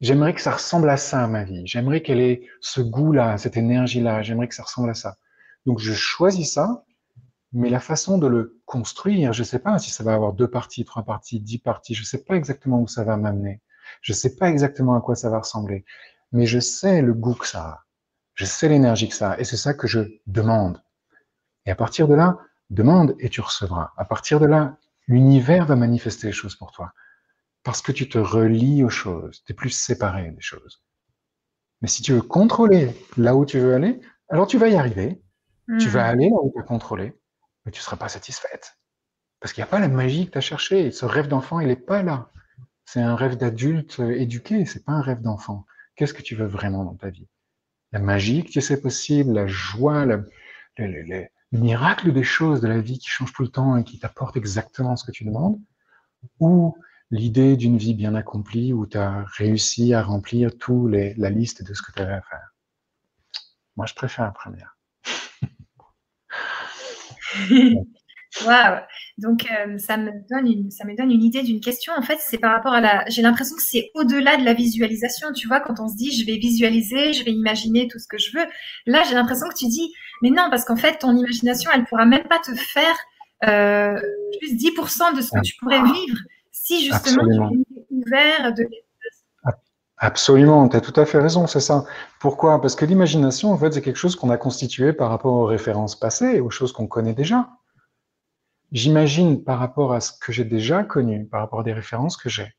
j'aimerais 0.00 0.34
que 0.34 0.40
ça 0.40 0.50
ressemble 0.50 0.90
à 0.90 0.96
ça, 0.96 1.28
ma 1.28 1.44
vie. 1.44 1.62
J'aimerais 1.66 2.02
qu'elle 2.02 2.20
ait 2.20 2.48
ce 2.60 2.80
goût-là, 2.80 3.38
cette 3.38 3.56
énergie-là. 3.56 4.22
J'aimerais 4.22 4.48
que 4.48 4.56
ça 4.56 4.64
ressemble 4.64 4.90
à 4.90 4.94
ça. 4.94 5.18
Donc, 5.66 5.78
je 5.78 5.92
choisis 5.92 6.52
ça, 6.52 6.84
mais 7.52 7.70
la 7.70 7.78
façon 7.78 8.18
de 8.18 8.26
le 8.26 8.60
construire, 8.64 9.32
je 9.32 9.44
sais 9.44 9.60
pas 9.60 9.78
si 9.78 9.92
ça 9.92 10.02
va 10.02 10.12
avoir 10.12 10.32
deux 10.32 10.50
parties, 10.50 10.84
trois 10.84 11.04
parties, 11.04 11.38
dix 11.38 11.58
parties. 11.58 11.94
Je 11.94 12.02
sais 12.02 12.24
pas 12.24 12.34
exactement 12.34 12.80
où 12.80 12.88
ça 12.88 13.04
va 13.04 13.16
m'amener. 13.16 13.60
Je 14.02 14.12
sais 14.12 14.34
pas 14.34 14.50
exactement 14.50 14.96
à 14.96 15.00
quoi 15.00 15.14
ça 15.14 15.30
va 15.30 15.38
ressembler. 15.38 15.84
Mais 16.32 16.46
je 16.46 16.58
sais 16.58 17.02
le 17.02 17.14
goût 17.14 17.34
que 17.34 17.46
ça 17.46 17.62
a. 17.62 17.84
Je 18.34 18.46
sais 18.46 18.68
l'énergie 18.68 19.08
que 19.08 19.14
ça 19.14 19.30
a. 19.30 19.38
Et 19.38 19.44
c'est 19.44 19.56
ça 19.56 19.74
que 19.74 19.86
je 19.86 20.00
demande. 20.26 20.82
Et 21.66 21.70
à 21.70 21.74
partir 21.74 22.08
de 22.08 22.14
là, 22.14 22.38
demande 22.70 23.14
et 23.18 23.28
tu 23.28 23.40
recevras. 23.40 23.92
À 23.96 24.04
partir 24.04 24.40
de 24.40 24.46
là, 24.46 24.76
l'univers 25.06 25.66
va 25.66 25.76
manifester 25.76 26.28
les 26.28 26.32
choses 26.32 26.56
pour 26.56 26.72
toi. 26.72 26.92
Parce 27.62 27.82
que 27.82 27.92
tu 27.92 28.08
te 28.08 28.18
relis 28.18 28.84
aux 28.84 28.90
choses, 28.90 29.42
tu 29.44 29.52
es 29.52 29.54
plus 29.54 29.70
séparé 29.70 30.30
des 30.30 30.40
choses. 30.40 30.82
Mais 31.82 31.88
si 31.88 32.02
tu 32.02 32.12
veux 32.12 32.22
contrôler 32.22 32.94
là 33.16 33.34
où 33.34 33.44
tu 33.44 33.58
veux 33.58 33.74
aller, 33.74 34.00
alors 34.28 34.46
tu 34.46 34.58
vas 34.58 34.68
y 34.68 34.76
arriver. 34.76 35.22
Tu 35.78 35.88
vas 35.88 36.04
hmm. 36.04 36.10
aller 36.10 36.28
là 36.30 36.36
où 36.42 36.50
tu 36.52 36.60
as 36.60 36.64
contrôlé, 36.64 37.14
mais 37.64 37.72
tu 37.72 37.78
ne 37.78 37.82
seras 37.82 37.96
pas 37.96 38.08
satisfaite. 38.08 38.76
Parce 39.40 39.52
qu'il 39.52 39.62
n'y 39.62 39.68
a 39.68 39.70
pas 39.70 39.78
la 39.78 39.88
magie 39.88 40.26
que 40.26 40.32
tu 40.32 40.38
as 40.38 40.42
cherché. 40.42 40.90
Ce 40.90 41.04
rêve 41.04 41.28
d'enfant, 41.28 41.60
il 41.60 41.68
n'est 41.68 41.76
pas 41.76 42.02
là. 42.02 42.30
C'est 42.84 43.00
un 43.00 43.14
rêve 43.14 43.36
d'adulte 43.36 44.00
éduqué, 44.00 44.66
c'est 44.66 44.84
pas 44.84 44.92
un 44.92 45.00
rêve 45.00 45.22
d'enfant. 45.22 45.64
Qu'est-ce 45.94 46.12
que 46.12 46.22
tu 46.22 46.34
veux 46.34 46.46
vraiment 46.46 46.84
dans 46.84 46.96
ta 46.96 47.10
vie? 47.10 47.28
La 47.92 48.00
magie 48.00 48.44
que 48.44 48.50
tu 48.50 48.60
sais 48.60 48.80
possible, 48.80 49.32
la 49.32 49.46
joie, 49.46 50.06
la, 50.06 50.20
le 50.76 51.28
miracle 51.52 52.12
des 52.12 52.22
choses 52.22 52.60
de 52.60 52.68
la 52.68 52.80
vie 52.80 52.98
qui 52.98 53.08
change 53.08 53.32
tout 53.32 53.42
le 53.42 53.48
temps 53.48 53.76
et 53.76 53.84
qui 53.84 53.98
t'apporte 53.98 54.36
exactement 54.36 54.96
ce 54.96 55.04
que 55.04 55.10
tu 55.10 55.24
demandes, 55.24 55.60
ou 56.38 56.76
l'idée 57.10 57.56
d'une 57.56 57.76
vie 57.76 57.94
bien 57.94 58.14
accomplie 58.14 58.72
où 58.72 58.86
tu 58.86 58.98
as 58.98 59.24
réussi 59.24 59.94
à 59.94 60.02
remplir 60.02 60.56
tout 60.56 60.88
les, 60.88 61.14
la 61.14 61.30
liste 61.30 61.64
de 61.64 61.74
ce 61.74 61.82
que 61.82 61.92
tu 61.92 62.00
avais 62.00 62.14
à 62.14 62.22
faire? 62.22 62.50
Moi, 63.76 63.86
je 63.86 63.94
préfère 63.94 64.24
la 64.24 64.32
première. 64.32 64.76
Waouh 68.46 68.78
Donc, 69.18 69.46
euh, 69.50 69.76
ça, 69.78 69.96
me 69.96 70.10
donne 70.30 70.46
une, 70.46 70.70
ça 70.70 70.84
me 70.84 70.96
donne 70.96 71.10
une 71.10 71.22
idée 71.22 71.42
d'une 71.42 71.60
question. 71.60 71.92
En 71.96 72.02
fait, 72.02 72.18
c'est 72.20 72.38
par 72.38 72.52
rapport 72.52 72.72
à 72.72 72.80
la. 72.80 73.04
J'ai 73.08 73.22
l'impression 73.22 73.56
que 73.56 73.62
c'est 73.62 73.90
au-delà 73.94 74.36
de 74.36 74.44
la 74.44 74.54
visualisation. 74.54 75.32
Tu 75.32 75.48
vois, 75.48 75.60
quand 75.60 75.80
on 75.80 75.88
se 75.88 75.96
dit 75.96 76.12
je 76.12 76.24
vais 76.26 76.38
visualiser, 76.38 77.12
je 77.12 77.24
vais 77.24 77.32
imaginer 77.32 77.88
tout 77.88 77.98
ce 77.98 78.06
que 78.06 78.18
je 78.18 78.36
veux. 78.38 78.46
Là, 78.86 79.02
j'ai 79.08 79.14
l'impression 79.14 79.48
que 79.48 79.56
tu 79.56 79.66
dis 79.66 79.92
mais 80.22 80.30
non, 80.30 80.48
parce 80.50 80.64
qu'en 80.64 80.76
fait, 80.76 80.98
ton 80.98 81.16
imagination, 81.16 81.70
elle 81.74 81.84
pourra 81.84 82.06
même 82.06 82.24
pas 82.24 82.38
te 82.38 82.54
faire 82.54 82.96
euh, 83.46 84.00
juste 84.42 84.54
10% 84.60 85.16
de 85.16 85.22
ce 85.22 85.30
que 85.30 85.40
tu 85.40 85.54
pourrais 85.60 85.82
vivre 85.82 86.18
si 86.52 86.84
justement 86.84 87.24
tu 87.26 87.60
étais 87.60 87.84
ouvert 87.90 88.54
de 88.54 88.68
Absolument, 90.02 90.66
tu 90.66 90.76
as 90.76 90.80
tout 90.80 90.98
à 90.98 91.04
fait 91.04 91.18
raison, 91.18 91.46
c'est 91.46 91.60
ça. 91.60 91.84
Pourquoi? 92.20 92.62
Parce 92.62 92.74
que 92.74 92.86
l'imagination, 92.86 93.52
en 93.52 93.58
fait, 93.58 93.74
c'est 93.74 93.82
quelque 93.82 93.98
chose 93.98 94.16
qu'on 94.16 94.30
a 94.30 94.38
constitué 94.38 94.94
par 94.94 95.10
rapport 95.10 95.34
aux 95.34 95.44
références 95.44 95.94
passées, 95.94 96.40
aux 96.40 96.48
choses 96.48 96.72
qu'on 96.72 96.86
connaît 96.86 97.12
déjà. 97.12 97.50
J'imagine 98.72 99.42
par 99.42 99.58
rapport 99.58 99.92
à 99.92 100.00
ce 100.00 100.12
que 100.12 100.32
j'ai 100.32 100.44
déjà 100.44 100.84
connu, 100.84 101.26
par 101.26 101.40
rapport 101.40 101.60
à 101.60 101.62
des 101.64 101.72
références 101.72 102.16
que 102.16 102.28
j'ai, 102.28 102.54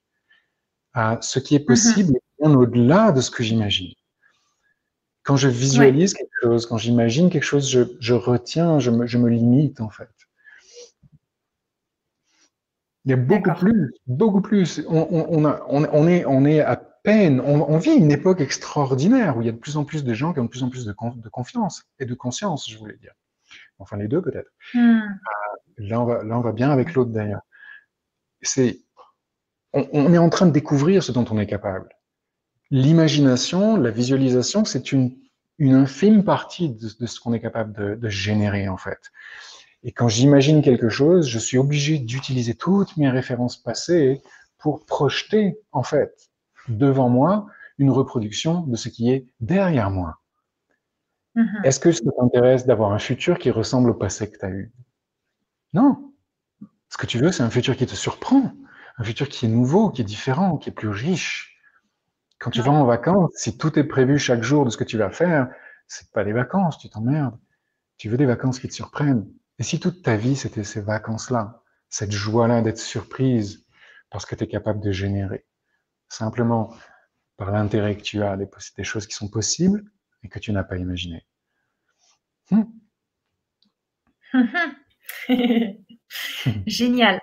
à 0.93 1.17
ce 1.21 1.39
qui 1.39 1.55
est 1.55 1.59
mm-hmm. 1.59 1.65
possible 1.65 2.13
bien 2.39 2.53
au-delà 2.53 3.11
de 3.11 3.21
ce 3.21 3.31
que 3.31 3.43
j'imagine. 3.43 3.93
Quand 5.23 5.37
je 5.37 5.47
visualise 5.47 6.13
quelque 6.13 6.33
chose, 6.41 6.65
quand 6.65 6.77
j'imagine 6.77 7.29
quelque 7.29 7.43
chose, 7.43 7.69
je, 7.69 8.13
retiens, 8.13 8.79
je 8.79 8.89
me, 8.89 9.05
je 9.05 9.17
me 9.17 9.29
limite 9.29 9.79
en 9.79 9.89
fait. 9.89 10.09
Il 13.05 13.11
y 13.11 13.13
a 13.13 13.17
beaucoup 13.17 13.53
plus, 13.53 13.93
beaucoup 14.07 14.41
plus. 14.41 14.83
On, 14.87 15.07
on, 15.09 15.45
a, 15.45 15.63
on, 15.67 16.07
est, 16.07 16.25
on 16.25 16.45
est 16.45 16.59
à 16.59 16.75
peine, 17.03 17.41
on, 17.41 17.77
vit 17.77 17.93
une 17.93 18.11
époque 18.11 18.41
extraordinaire 18.41 19.37
où 19.37 19.41
il 19.41 19.45
y 19.45 19.49
a 19.49 19.53
de 19.53 19.57
plus 19.57 19.77
en 19.77 19.85
plus 19.85 20.03
de 20.03 20.13
gens 20.13 20.33
qui 20.33 20.39
ont 20.39 20.45
de 20.45 20.49
plus 20.49 20.63
en 20.63 20.69
plus 20.69 20.85
de, 20.85 20.93
confiance 21.29 21.83
et 21.99 22.05
de 22.05 22.13
conscience, 22.13 22.69
je 22.69 22.77
voulais 22.77 22.97
dire. 22.97 23.13
Enfin, 23.81 23.97
les 23.97 24.07
deux 24.07 24.21
peut-être. 24.21 24.49
Euh, 24.75 24.99
là, 25.77 26.01
on 26.01 26.05
va, 26.05 26.23
là, 26.23 26.37
on 26.37 26.41
va 26.41 26.51
bien 26.51 26.71
avec 26.71 26.93
l'autre 26.93 27.11
d'ailleurs. 27.11 27.41
C'est, 28.41 28.79
on, 29.73 30.13
est 30.13 30.17
en 30.17 30.29
train 30.29 30.45
de 30.45 30.51
découvrir 30.51 31.03
ce 31.03 31.11
dont 31.11 31.25
on 31.29 31.39
est 31.39 31.47
capable. 31.47 31.89
L'imagination, 32.71 33.77
la 33.77 33.91
visualisation, 33.91 34.65
c'est 34.65 34.91
une, 34.91 35.15
une 35.57 35.73
infime 35.73 36.23
partie 36.23 36.69
de, 36.69 37.05
ce 37.05 37.19
qu'on 37.19 37.33
est 37.33 37.39
capable 37.39 37.73
de, 37.73 37.95
de 37.95 38.09
générer 38.09 38.67
en 38.67 38.77
fait. 38.77 39.11
Et 39.83 39.91
quand 39.91 40.07
j'imagine 40.07 40.61
quelque 40.61 40.89
chose, 40.89 41.27
je 41.27 41.39
suis 41.39 41.57
obligé 41.57 41.97
d'utiliser 41.97 42.53
toutes 42.53 42.97
mes 42.97 43.09
références 43.09 43.57
passées 43.57 44.21
pour 44.59 44.85
projeter, 44.85 45.57
en 45.71 45.83
fait, 45.83 46.29
devant 46.67 47.09
moi 47.09 47.47
une 47.77 47.89
reproduction 47.89 48.61
de 48.61 48.75
ce 48.75 48.89
qui 48.89 49.11
est 49.11 49.25
derrière 49.39 49.89
moi. 49.89 50.20
Mm-hmm. 51.35 51.65
Est-ce 51.65 51.79
que 51.79 51.91
ça 51.91 52.03
t'intéresse 52.17 52.65
d'avoir 52.65 52.91
un 52.91 52.99
futur 52.99 53.39
qui 53.39 53.51
ressemble 53.51 53.89
au 53.89 53.93
passé 53.93 54.29
que 54.29 54.37
tu 54.37 54.45
as 54.45 54.49
eu? 54.49 54.71
Non. 55.73 56.13
Ce 56.89 56.97
que 56.97 57.05
tu 57.05 57.19
veux, 57.19 57.31
c'est 57.31 57.43
un 57.43 57.49
futur 57.49 57.77
qui 57.77 57.85
te 57.85 57.95
surprend, 57.95 58.51
un 58.97 59.03
futur 59.03 59.29
qui 59.29 59.45
est 59.45 59.49
nouveau, 59.49 59.89
qui 59.89 60.01
est 60.01 60.05
différent, 60.05 60.57
qui 60.57 60.69
est 60.69 60.73
plus 60.73 60.89
riche. 60.89 61.57
Quand 62.39 62.51
tu 62.51 62.61
vas 62.61 62.71
en 62.71 62.85
vacances, 62.85 63.31
si 63.35 63.57
tout 63.57 63.79
est 63.79 63.83
prévu 63.83 64.17
chaque 64.17 64.43
jour 64.43 64.65
de 64.65 64.69
ce 64.69 64.77
que 64.77 64.83
tu 64.83 64.97
vas 64.97 65.09
faire, 65.09 65.49
c'est 65.87 66.11
pas 66.11 66.23
des 66.23 66.33
vacances, 66.33 66.77
tu 66.77 66.89
t'emmerdes. 66.89 67.37
Tu 67.97 68.09
veux 68.09 68.17
des 68.17 68.25
vacances 68.25 68.59
qui 68.59 68.67
te 68.67 68.73
surprennent. 68.73 69.27
Et 69.59 69.63
si 69.63 69.79
toute 69.79 70.01
ta 70.01 70.15
vie, 70.15 70.35
c'était 70.35 70.63
ces 70.63 70.81
vacances-là, 70.81 71.61
cette 71.89 72.11
joie-là 72.11 72.61
d'être 72.61 72.79
surprise 72.79 73.65
parce 74.09 74.25
que 74.25 74.35
tu 74.35 74.43
es 74.43 74.47
capable 74.47 74.81
de 74.81 74.91
générer, 74.91 75.45
simplement 76.09 76.73
par 77.37 77.51
l'intérêt 77.51 77.95
que 77.95 78.01
tu 78.01 78.23
as 78.23 78.37
des, 78.37 78.49
des, 78.77 78.83
choses 78.83 79.07
qui 79.07 79.13
sont 79.13 79.29
possibles 79.29 79.83
et 80.23 80.29
que 80.29 80.39
tu 80.39 80.51
n'as 80.51 80.63
pas 80.63 80.77
imaginées. 80.77 81.25
Hmm. 82.49 82.63
Génial. 86.65 87.21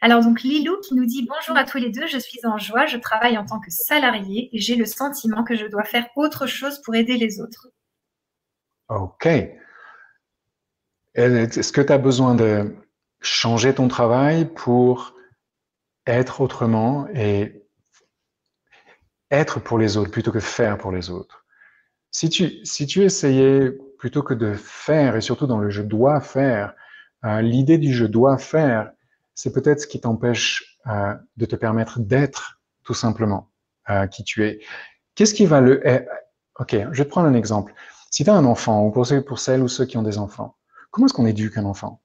Alors 0.00 0.22
donc 0.22 0.42
Lilou 0.42 0.80
qui 0.80 0.94
nous 0.94 1.04
dit 1.04 1.26
bonjour 1.26 1.56
à 1.56 1.64
tous 1.64 1.78
les 1.78 1.90
deux, 1.90 2.06
je 2.06 2.18
suis 2.18 2.40
en 2.44 2.58
joie, 2.58 2.86
je 2.86 2.96
travaille 2.96 3.36
en 3.36 3.44
tant 3.44 3.60
que 3.60 3.70
salarié 3.70 4.48
et 4.52 4.58
j'ai 4.58 4.76
le 4.76 4.86
sentiment 4.86 5.44
que 5.44 5.56
je 5.56 5.66
dois 5.66 5.84
faire 5.84 6.08
autre 6.16 6.46
chose 6.46 6.80
pour 6.82 6.94
aider 6.94 7.16
les 7.16 7.40
autres. 7.40 7.68
Ok. 8.88 9.26
Est-ce 11.14 11.72
que 11.72 11.80
tu 11.80 11.92
as 11.92 11.98
besoin 11.98 12.34
de 12.34 12.74
changer 13.20 13.74
ton 13.74 13.88
travail 13.88 14.46
pour 14.46 15.14
être 16.06 16.40
autrement 16.40 17.06
et 17.14 17.66
être 19.30 19.60
pour 19.60 19.78
les 19.78 19.96
autres 19.96 20.10
plutôt 20.10 20.32
que 20.32 20.40
faire 20.40 20.78
pour 20.78 20.92
les 20.92 21.10
autres? 21.10 21.41
Si 22.12 22.28
tu, 22.28 22.64
si 22.64 22.86
tu 22.86 23.02
essayais 23.02 23.72
plutôt 23.98 24.22
que 24.22 24.34
de 24.34 24.54
faire, 24.54 25.16
et 25.16 25.20
surtout 25.20 25.48
dans 25.48 25.58
le 25.58 25.70
je 25.70 25.82
dois 25.82 26.20
faire, 26.20 26.74
euh, 27.24 27.40
l'idée 27.40 27.78
du 27.78 27.92
je 27.92 28.06
dois 28.06 28.38
faire, 28.38 28.92
c'est 29.34 29.52
peut-être 29.52 29.80
ce 29.80 29.86
qui 29.88 30.00
t'empêche 30.00 30.78
euh, 30.86 31.14
de 31.36 31.46
te 31.46 31.56
permettre 31.56 31.98
d'être 31.98 32.60
tout 32.84 32.94
simplement 32.94 33.50
euh, 33.90 34.06
qui 34.06 34.22
tu 34.22 34.44
es. 34.44 34.60
Qu'est-ce 35.16 35.34
qui 35.34 35.46
va 35.46 35.60
le... 35.60 35.80
Eh, 35.88 36.06
ok, 36.60 36.76
je 36.92 36.98
vais 36.98 37.04
te 37.04 37.10
prendre 37.10 37.28
un 37.28 37.34
exemple. 37.34 37.74
Si 38.10 38.22
tu 38.22 38.30
as 38.30 38.34
un 38.34 38.44
enfant, 38.44 38.84
ou 38.84 38.92
pour, 38.92 39.06
pour 39.26 39.38
celles 39.40 39.62
ou 39.62 39.68
ceux 39.68 39.86
qui 39.86 39.96
ont 39.96 40.02
des 40.02 40.18
enfants, 40.18 40.56
Comment 40.92 41.06
est-ce 41.06 41.14
qu'on 41.14 41.26
éduque 41.26 41.56
un 41.56 41.64
enfant? 41.64 42.02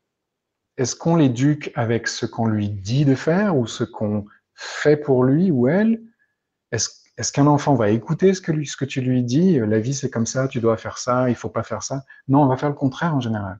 Est-ce 0.78 0.96
qu'on 0.96 1.18
l'éduque 1.18 1.72
avec 1.76 2.08
ce 2.08 2.26
qu'on 2.26 2.48
lui 2.48 2.70
dit 2.70 3.04
de 3.04 3.16
faire 3.16 3.58
ou 3.58 3.68
ce 3.68 3.84
qu'on 3.84 4.26
fait 4.56 4.96
pour 4.96 5.26
lui 5.26 5.52
ou 5.52 5.68
elle? 5.68 6.02
Est-ce 6.72 6.90
qu'un 7.32 7.48
enfant 7.48 7.74
va 7.76 7.90
écouter 7.90 8.34
ce 8.34 8.42
que, 8.42 8.64
ce 8.64 8.78
que 8.78 8.86
tu 8.86 9.02
lui 9.02 9.24
dis 9.24 9.60
La 9.60 9.80
vie, 9.80 9.94
c'est 9.94 10.10
comme 10.10 10.26
ça, 10.26 10.48
tu 10.48 10.60
dois 10.60 10.78
faire 10.78 10.98
ça, 10.98 11.30
il 11.30 11.36
faut 11.36 11.50
pas 11.50 11.64
faire 11.64 11.84
ça? 11.84 12.04
Non, 12.28 12.44
on 12.44 12.48
va 12.48 12.58
faire 12.58 12.70
le 12.70 12.76
contraire 12.76 13.16
en 13.16 13.20
général. 13.20 13.60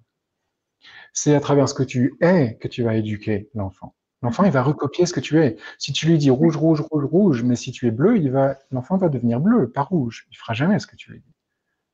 C'est 1.12 1.34
à 1.34 1.40
travers 1.40 1.68
ce 1.68 1.74
que 1.74 1.84
tu 1.84 2.16
es 2.22 2.58
que 2.62 2.68
tu 2.68 2.84
vas 2.84 2.96
éduquer 2.96 3.50
l'enfant. 3.56 3.96
L'enfant, 4.22 4.44
il 4.44 4.52
va 4.52 4.64
recopier 4.64 5.06
ce 5.06 5.14
que 5.14 5.20
tu 5.20 5.40
es. 5.40 5.58
Si 5.78 5.94
tu 5.94 6.08
lui 6.08 6.18
dis 6.18 6.30
rouge, 6.30 6.58
rouge, 6.58 6.82
rouge, 6.82 7.06
rouge, 7.06 7.44
mais 7.44 7.56
si 7.56 7.72
tu 7.72 7.88
es 7.88 7.92
bleu, 7.92 8.18
il 8.18 8.32
va, 8.32 8.58
l'enfant 8.72 8.98
va 8.98 9.10
devenir 9.10 9.40
bleu, 9.40 9.70
pas 9.70 9.84
rouge. 9.84 10.28
Il 10.32 10.38
fera 10.38 10.54
jamais 10.54 10.80
ce 10.80 10.88
que 10.88 10.96
tu 10.96 11.12
lui 11.12 11.20
dis. 11.20 11.34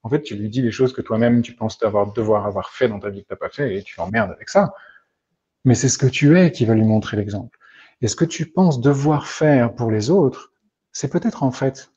En 0.03 0.09
fait, 0.09 0.21
tu 0.21 0.35
lui 0.35 0.49
dis 0.49 0.61
les 0.61 0.71
choses 0.71 0.93
que 0.93 1.01
toi-même 1.01 1.41
tu 1.41 1.53
penses 1.53 1.77
devoir, 1.79 2.11
devoir 2.11 2.45
avoir 2.45 2.71
fait 2.71 2.87
dans 2.87 2.99
ta 2.99 3.09
vie 3.09 3.23
que 3.23 3.27
tu 3.27 3.33
n'as 3.33 3.37
pas 3.37 3.49
fait 3.49 3.75
et 3.75 3.83
tu 3.83 3.95
l'emmerdes 3.97 4.31
avec 4.31 4.49
ça. 4.49 4.73
Mais 5.65 5.75
c'est 5.75 5.89
ce 5.89 5.97
que 5.97 6.07
tu 6.07 6.37
es 6.37 6.51
qui 6.51 6.65
va 6.65 6.75
lui 6.75 6.83
montrer 6.83 7.17
l'exemple. 7.17 7.57
Et 8.01 8.07
ce 8.07 8.15
que 8.15 8.25
tu 8.25 8.45
penses 8.45 8.81
devoir 8.81 9.27
faire 9.27 9.73
pour 9.73 9.91
les 9.91 10.09
autres, 10.09 10.52
c'est 10.93 11.11
peut-être 11.11 11.43
en 11.43 11.51
fait 11.51 11.91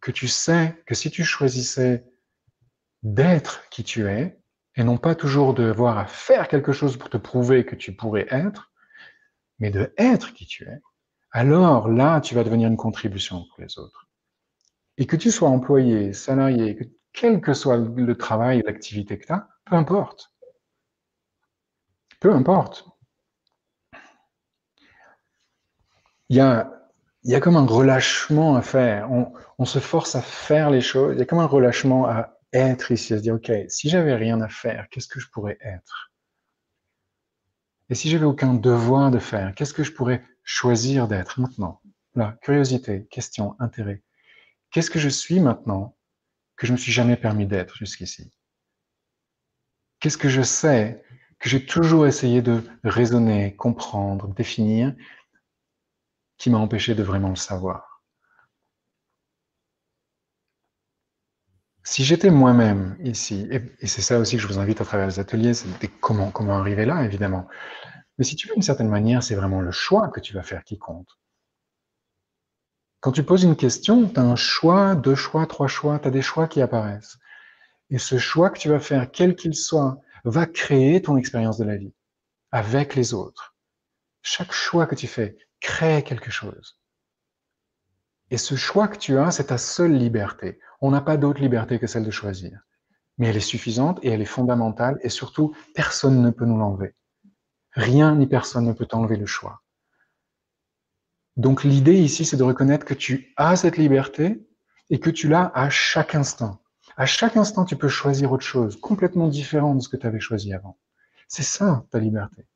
que 0.00 0.10
tu 0.10 0.28
sais 0.28 0.80
que 0.86 0.94
si 0.94 1.10
tu 1.10 1.24
choisissais 1.24 2.04
d'être 3.02 3.68
qui 3.70 3.82
tu 3.82 4.06
es, 4.08 4.38
et 4.76 4.84
non 4.84 4.98
pas 4.98 5.14
toujours 5.14 5.54
devoir 5.54 5.98
à 5.98 6.06
faire 6.06 6.48
quelque 6.48 6.72
chose 6.72 6.96
pour 6.96 7.10
te 7.10 7.16
prouver 7.16 7.66
que 7.66 7.74
tu 7.74 7.94
pourrais 7.94 8.26
être, 8.30 8.72
mais 9.58 9.70
de 9.70 9.92
être 9.98 10.32
qui 10.32 10.46
tu 10.46 10.64
es, 10.64 10.80
alors 11.32 11.88
là, 11.88 12.20
tu 12.20 12.34
vas 12.34 12.44
devenir 12.44 12.68
une 12.68 12.76
contribution 12.76 13.46
pour 13.48 13.60
les 13.60 13.78
autres. 13.78 14.08
Et 14.96 15.06
que 15.06 15.16
tu 15.16 15.30
sois 15.30 15.48
employé, 15.48 16.12
salarié, 16.12 16.76
que, 16.76 16.84
quel 17.12 17.40
que 17.40 17.54
soit 17.54 17.76
le 17.76 18.16
travail, 18.16 18.62
l'activité 18.64 19.18
que 19.18 19.26
tu 19.26 19.32
as, 19.32 19.48
peu 19.64 19.76
importe. 19.76 20.32
Peu 22.20 22.32
importe. 22.32 22.84
Il 26.28 26.36
y 26.36 26.40
a, 26.40 26.79
il 27.22 27.30
y 27.30 27.34
a 27.34 27.40
comme 27.40 27.56
un 27.56 27.66
relâchement 27.66 28.56
à 28.56 28.62
faire. 28.62 29.10
On, 29.10 29.64
se 29.64 29.78
force 29.78 30.14
à 30.14 30.22
faire 30.22 30.70
les 30.70 30.80
choses. 30.80 31.14
Il 31.14 31.18
y 31.18 31.22
a 31.22 31.26
comme 31.26 31.38
un 31.38 31.46
relâchement 31.46 32.06
à 32.06 32.38
être 32.52 32.92
ici, 32.92 33.12
à 33.12 33.18
se 33.18 33.22
dire, 33.22 33.34
OK, 33.34 33.52
si 33.68 33.90
j'avais 33.90 34.14
rien 34.14 34.40
à 34.40 34.48
faire, 34.48 34.88
qu'est-ce 34.90 35.08
que 35.08 35.20
je 35.20 35.28
pourrais 35.28 35.58
être? 35.60 36.10
Et 37.90 37.94
si 37.94 38.08
j'avais 38.08 38.24
aucun 38.24 38.54
devoir 38.54 39.10
de 39.10 39.18
faire, 39.18 39.54
qu'est-ce 39.54 39.74
que 39.74 39.82
je 39.82 39.92
pourrais 39.92 40.24
choisir 40.44 41.08
d'être 41.08 41.40
maintenant? 41.40 41.80
Là, 42.14 42.38
curiosité, 42.42 43.06
question, 43.10 43.54
intérêt. 43.58 44.02
Qu'est-ce 44.70 44.90
que 44.90 44.98
je 44.98 45.08
suis 45.08 45.40
maintenant 45.40 45.96
que 46.56 46.66
je 46.66 46.72
ne 46.72 46.76
me 46.76 46.80
suis 46.80 46.92
jamais 46.92 47.16
permis 47.16 47.46
d'être 47.46 47.76
jusqu'ici? 47.76 48.32
Qu'est-ce 49.98 50.18
que 50.18 50.28
je 50.28 50.42
sais 50.42 51.02
que 51.38 51.48
j'ai 51.48 51.64
toujours 51.64 52.06
essayé 52.06 52.42
de 52.42 52.62
raisonner, 52.84 53.56
comprendre, 53.56 54.28
définir, 54.28 54.94
qui 56.40 56.48
m'a 56.48 56.58
empêché 56.58 56.94
de 56.94 57.02
vraiment 57.02 57.28
le 57.28 57.36
savoir 57.36 58.02
Si 61.84 62.02
j'étais 62.02 62.30
moi-même 62.30 62.96
ici, 63.02 63.46
et, 63.50 63.86
c'est 63.86 64.00
ça 64.00 64.18
aussi 64.18 64.36
que 64.36 64.42
je 64.42 64.46
vous 64.46 64.58
invite 64.58 64.80
à 64.80 64.84
travers 64.84 65.06
les 65.06 65.18
ateliers, 65.18 65.54
c'est 65.54 65.88
comment, 66.00 66.30
comment 66.30 66.58
arriver 66.58 66.86
là, 66.86 67.04
évidemment. 67.04 67.46
Mais 68.16 68.24
si 68.24 68.36
tu 68.36 68.48
veux, 68.48 68.54
d'une 68.54 68.62
certaine 68.62 68.88
manière, 68.88 69.22
c'est 69.22 69.34
vraiment 69.34 69.60
le 69.60 69.70
choix 69.70 70.08
que 70.08 70.20
tu 70.20 70.32
vas 70.32 70.42
faire 70.42 70.64
qui 70.64 70.78
compte. 70.78 71.18
Quand 73.00 73.12
tu 73.12 73.22
poses 73.22 73.42
une 73.42 73.56
question, 73.56 74.08
tu 74.08 74.20
as 74.20 74.22
un 74.22 74.36
choix, 74.36 74.94
deux 74.94 75.14
choix, 75.14 75.46
trois 75.46 75.68
choix, 75.68 75.98
tu 75.98 76.08
as 76.08 76.10
des 76.10 76.22
choix 76.22 76.48
qui 76.48 76.62
apparaissent. 76.62 77.18
Et 77.90 77.98
ce 77.98 78.18
choix 78.18 78.50
que 78.50 78.58
tu 78.58 78.68
vas 78.68 78.80
faire, 78.80 79.10
quel 79.10 79.34
qu'il 79.34 79.54
soit, 79.54 80.00
va 80.24 80.46
créer 80.46 81.02
ton 81.02 81.16
expérience 81.16 81.58
de 81.58 81.64
la 81.64 81.76
vie 81.76 81.92
avec 82.52 82.94
les 82.94 83.14
autres. 83.14 83.56
Chaque 84.22 84.52
choix 84.52 84.86
que 84.86 84.94
tu 84.94 85.06
fais 85.06 85.36
crée 85.60 86.02
quelque 86.02 86.30
chose. 86.30 86.80
Et 88.30 88.38
ce 88.38 88.54
choix 88.54 88.88
que 88.88 88.96
tu 88.96 89.18
as, 89.18 89.30
c'est 89.32 89.48
ta 89.48 89.58
seule 89.58 89.94
liberté. 89.94 90.58
On 90.80 90.90
n'a 90.90 91.00
pas 91.00 91.16
d'autre 91.16 91.40
liberté 91.40 91.78
que 91.78 91.86
celle 91.86 92.04
de 92.04 92.10
choisir. 92.10 92.60
Mais 93.18 93.28
elle 93.28 93.36
est 93.36 93.40
suffisante 93.40 93.98
et 94.02 94.08
elle 94.08 94.22
est 94.22 94.26
fondamentale 94.26 94.98
et 95.02 95.08
surtout, 95.08 95.54
personne 95.74 96.22
ne 96.22 96.30
peut 96.30 96.46
nous 96.46 96.58
l'enlever. 96.58 96.94
Rien 97.72 98.14
ni 98.14 98.26
personne 98.26 98.66
ne 98.66 98.72
peut 98.72 98.86
t'enlever 98.86 99.16
le 99.16 99.26
choix. 99.26 99.62
Donc 101.36 101.64
l'idée 101.64 101.98
ici, 101.98 102.24
c'est 102.24 102.36
de 102.36 102.42
reconnaître 102.42 102.86
que 102.86 102.94
tu 102.94 103.32
as 103.36 103.56
cette 103.56 103.76
liberté 103.76 104.46
et 104.90 105.00
que 105.00 105.10
tu 105.10 105.28
l'as 105.28 105.50
à 105.54 105.70
chaque 105.70 106.14
instant. 106.14 106.60
À 106.96 107.06
chaque 107.06 107.36
instant, 107.36 107.64
tu 107.64 107.76
peux 107.76 107.88
choisir 107.88 108.32
autre 108.32 108.44
chose, 108.44 108.78
complètement 108.80 109.28
différent 109.28 109.74
de 109.74 109.80
ce 109.80 109.88
que 109.88 109.96
tu 109.96 110.06
avais 110.06 110.20
choisi 110.20 110.52
avant. 110.52 110.78
C'est 111.28 111.44
ça, 111.44 111.86
ta 111.90 111.98
liberté. 111.98 112.46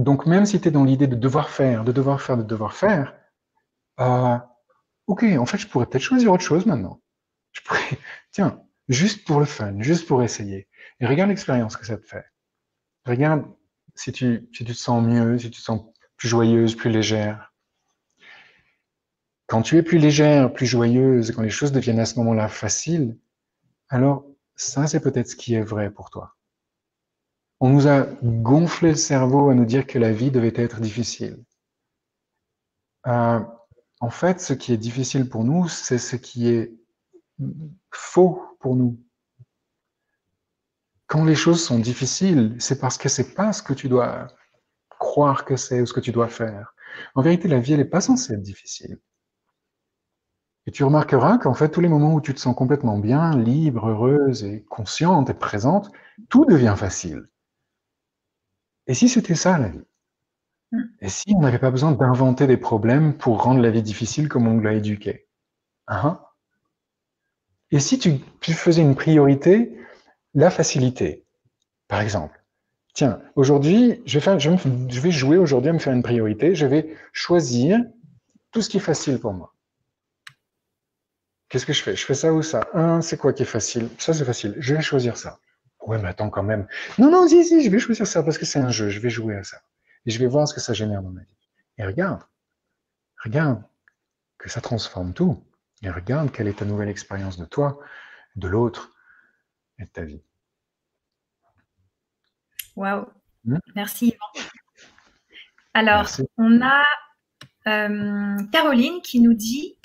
Donc, 0.00 0.24
même 0.24 0.46
si 0.46 0.58
tu 0.58 0.68
es 0.68 0.70
dans 0.70 0.84
l'idée 0.84 1.06
de 1.06 1.14
devoir 1.14 1.50
faire, 1.50 1.84
de 1.84 1.92
devoir 1.92 2.22
faire, 2.22 2.38
de 2.38 2.42
devoir 2.42 2.74
faire, 2.74 3.14
euh, 4.00 4.38
ok, 5.06 5.24
en 5.38 5.44
fait, 5.44 5.58
je 5.58 5.66
pourrais 5.66 5.84
peut-être 5.84 6.02
choisir 6.02 6.32
autre 6.32 6.42
chose 6.42 6.64
maintenant. 6.64 7.02
Je 7.52 7.60
pourrais, 7.60 7.98
tiens, 8.32 8.62
juste 8.88 9.26
pour 9.26 9.40
le 9.40 9.44
fun, 9.44 9.78
juste 9.82 10.08
pour 10.08 10.22
essayer. 10.22 10.68
Et 11.00 11.06
regarde 11.06 11.28
l'expérience 11.28 11.76
que 11.76 11.84
ça 11.84 11.98
te 11.98 12.06
fait. 12.06 12.24
Regarde 13.04 13.44
si 13.94 14.10
tu, 14.10 14.48
si 14.54 14.64
tu 14.64 14.72
te 14.72 14.78
sens 14.78 15.04
mieux, 15.04 15.38
si 15.38 15.50
tu 15.50 15.58
te 15.58 15.62
sens 15.62 15.82
plus 16.16 16.28
joyeuse, 16.28 16.76
plus 16.76 16.90
légère. 16.90 17.52
Quand 19.48 19.60
tu 19.60 19.76
es 19.76 19.82
plus 19.82 19.98
légère, 19.98 20.50
plus 20.50 20.64
joyeuse, 20.64 21.30
quand 21.32 21.42
les 21.42 21.50
choses 21.50 21.72
deviennent 21.72 22.00
à 22.00 22.06
ce 22.06 22.14
moment-là 22.20 22.48
faciles, 22.48 23.18
alors 23.90 24.24
ça, 24.56 24.86
c'est 24.86 25.00
peut-être 25.00 25.28
ce 25.28 25.36
qui 25.36 25.52
est 25.52 25.60
vrai 25.60 25.90
pour 25.90 26.08
toi. 26.08 26.36
On 27.60 27.68
nous 27.68 27.86
a 27.88 28.06
gonflé 28.22 28.90
le 28.90 28.96
cerveau 28.96 29.50
à 29.50 29.54
nous 29.54 29.66
dire 29.66 29.86
que 29.86 29.98
la 29.98 30.12
vie 30.12 30.30
devait 30.30 30.52
être 30.56 30.80
difficile. 30.80 31.44
Euh, 33.06 33.40
en 34.00 34.10
fait, 34.10 34.40
ce 34.40 34.54
qui 34.54 34.72
est 34.72 34.78
difficile 34.78 35.28
pour 35.28 35.44
nous, 35.44 35.68
c'est 35.68 35.98
ce 35.98 36.16
qui 36.16 36.48
est 36.48 36.72
faux 37.90 38.42
pour 38.60 38.76
nous. 38.76 38.98
Quand 41.06 41.24
les 41.24 41.34
choses 41.34 41.62
sont 41.62 41.78
difficiles, 41.78 42.56
c'est 42.58 42.80
parce 42.80 42.96
que 42.96 43.08
c'est 43.08 43.34
pas 43.34 43.52
ce 43.52 43.62
que 43.62 43.74
tu 43.74 43.88
dois 43.88 44.28
croire 44.88 45.44
que 45.44 45.56
c'est 45.56 45.80
ou 45.82 45.86
ce 45.86 45.92
que 45.92 46.00
tu 46.00 46.12
dois 46.12 46.28
faire. 46.28 46.74
En 47.14 47.22
vérité, 47.22 47.48
la 47.48 47.58
vie, 47.58 47.72
elle 47.72 47.80
n'est 47.80 47.84
pas 47.84 48.00
censée 48.00 48.34
être 48.34 48.42
difficile. 48.42 48.98
Et 50.66 50.70
tu 50.70 50.84
remarqueras 50.84 51.38
qu'en 51.38 51.54
fait, 51.54 51.70
tous 51.70 51.80
les 51.80 51.88
moments 51.88 52.14
où 52.14 52.20
tu 52.20 52.32
te 52.32 52.40
sens 52.40 52.54
complètement 52.54 52.98
bien, 52.98 53.36
libre, 53.36 53.88
heureuse 53.88 54.44
et 54.44 54.64
consciente 54.64 55.28
et 55.30 55.34
présente, 55.34 55.90
tout 56.28 56.44
devient 56.44 56.74
facile. 56.76 57.24
Et 58.86 58.94
si 58.94 59.08
c'était 59.08 59.34
ça 59.34 59.58
la 59.58 59.68
vie? 59.68 59.84
Hmm. 60.72 60.84
Et 61.00 61.08
si 61.08 61.32
on 61.34 61.40
n'avait 61.40 61.58
pas 61.58 61.70
besoin 61.70 61.92
d'inventer 61.92 62.46
des 62.46 62.56
problèmes 62.56 63.16
pour 63.16 63.42
rendre 63.42 63.60
la 63.60 63.70
vie 63.70 63.82
difficile 63.82 64.28
comme 64.28 64.46
on 64.46 64.60
l'a 64.60 64.74
éduqué? 64.74 65.26
Hein? 65.86 66.20
Et 67.70 67.80
si 67.80 67.98
tu, 67.98 68.20
faisais 68.40 68.82
une 68.82 68.96
priorité, 68.96 69.76
la 70.34 70.50
facilité, 70.50 71.24
par 71.88 72.00
exemple. 72.00 72.42
Tiens, 72.94 73.20
aujourd'hui, 73.36 74.02
je, 74.06 74.18
je 74.18 75.00
vais 75.00 75.10
jouer 75.10 75.38
aujourd'hui 75.38 75.70
à 75.70 75.72
me 75.72 75.78
faire 75.78 75.92
une 75.92 76.02
priorité. 76.02 76.54
Je 76.54 76.66
vais 76.66 76.96
choisir 77.12 77.78
tout 78.50 78.62
ce 78.62 78.68
qui 78.68 78.78
est 78.78 78.80
facile 78.80 79.20
pour 79.20 79.32
moi. 79.32 79.54
Qu'est-ce 81.48 81.66
que 81.66 81.72
je 81.72 81.82
fais? 81.82 81.96
Je 81.96 82.04
fais 82.04 82.14
ça 82.14 82.32
ou 82.32 82.42
ça? 82.42 82.68
Un, 82.74 83.00
c'est 83.00 83.16
quoi 83.16 83.32
qui 83.32 83.42
est 83.42 83.46
facile? 83.46 83.88
Ça, 83.98 84.12
c'est 84.12 84.24
facile. 84.24 84.54
Je 84.58 84.74
vais 84.74 84.82
choisir 84.82 85.16
ça. 85.16 85.38
Ouais, 85.82 85.98
mais 85.98 86.08
attends 86.08 86.30
quand 86.30 86.42
même. 86.42 86.66
Non, 86.98 87.10
non, 87.10 87.26
si, 87.26 87.44
si, 87.44 87.62
je 87.62 87.70
vais 87.70 87.78
choisir 87.78 88.06
ça 88.06 88.22
parce 88.22 88.38
que 88.38 88.44
c'est 88.44 88.58
un 88.58 88.70
jeu. 88.70 88.90
Je 88.90 89.00
vais 89.00 89.10
jouer 89.10 89.36
à 89.36 89.44
ça. 89.44 89.62
Et 90.06 90.10
je 90.10 90.18
vais 90.18 90.26
voir 90.26 90.46
ce 90.46 90.54
que 90.54 90.60
ça 90.60 90.72
génère 90.72 91.02
dans 91.02 91.10
ma 91.10 91.22
vie. 91.22 91.36
Et 91.78 91.84
regarde, 91.84 92.22
regarde 93.22 93.62
que 94.38 94.48
ça 94.48 94.60
transforme 94.60 95.12
tout. 95.14 95.42
Et 95.82 95.90
regarde 95.90 96.30
quelle 96.30 96.48
est 96.48 96.58
ta 96.58 96.64
nouvelle 96.64 96.88
expérience 96.88 97.38
de 97.38 97.44
toi, 97.44 97.80
de 98.36 98.48
l'autre 98.48 98.92
et 99.78 99.84
de 99.84 99.88
ta 99.88 100.04
vie. 100.04 100.22
Waouh. 102.76 103.06
Hmm? 103.44 103.58
Merci 103.74 104.08
Yvan. 104.08 104.46
Alors, 105.72 106.06
on 106.36 106.60
a 106.60 106.82
euh, 107.66 108.36
Caroline 108.52 109.00
qui 109.02 109.20
nous 109.20 109.34
dit 109.34 109.76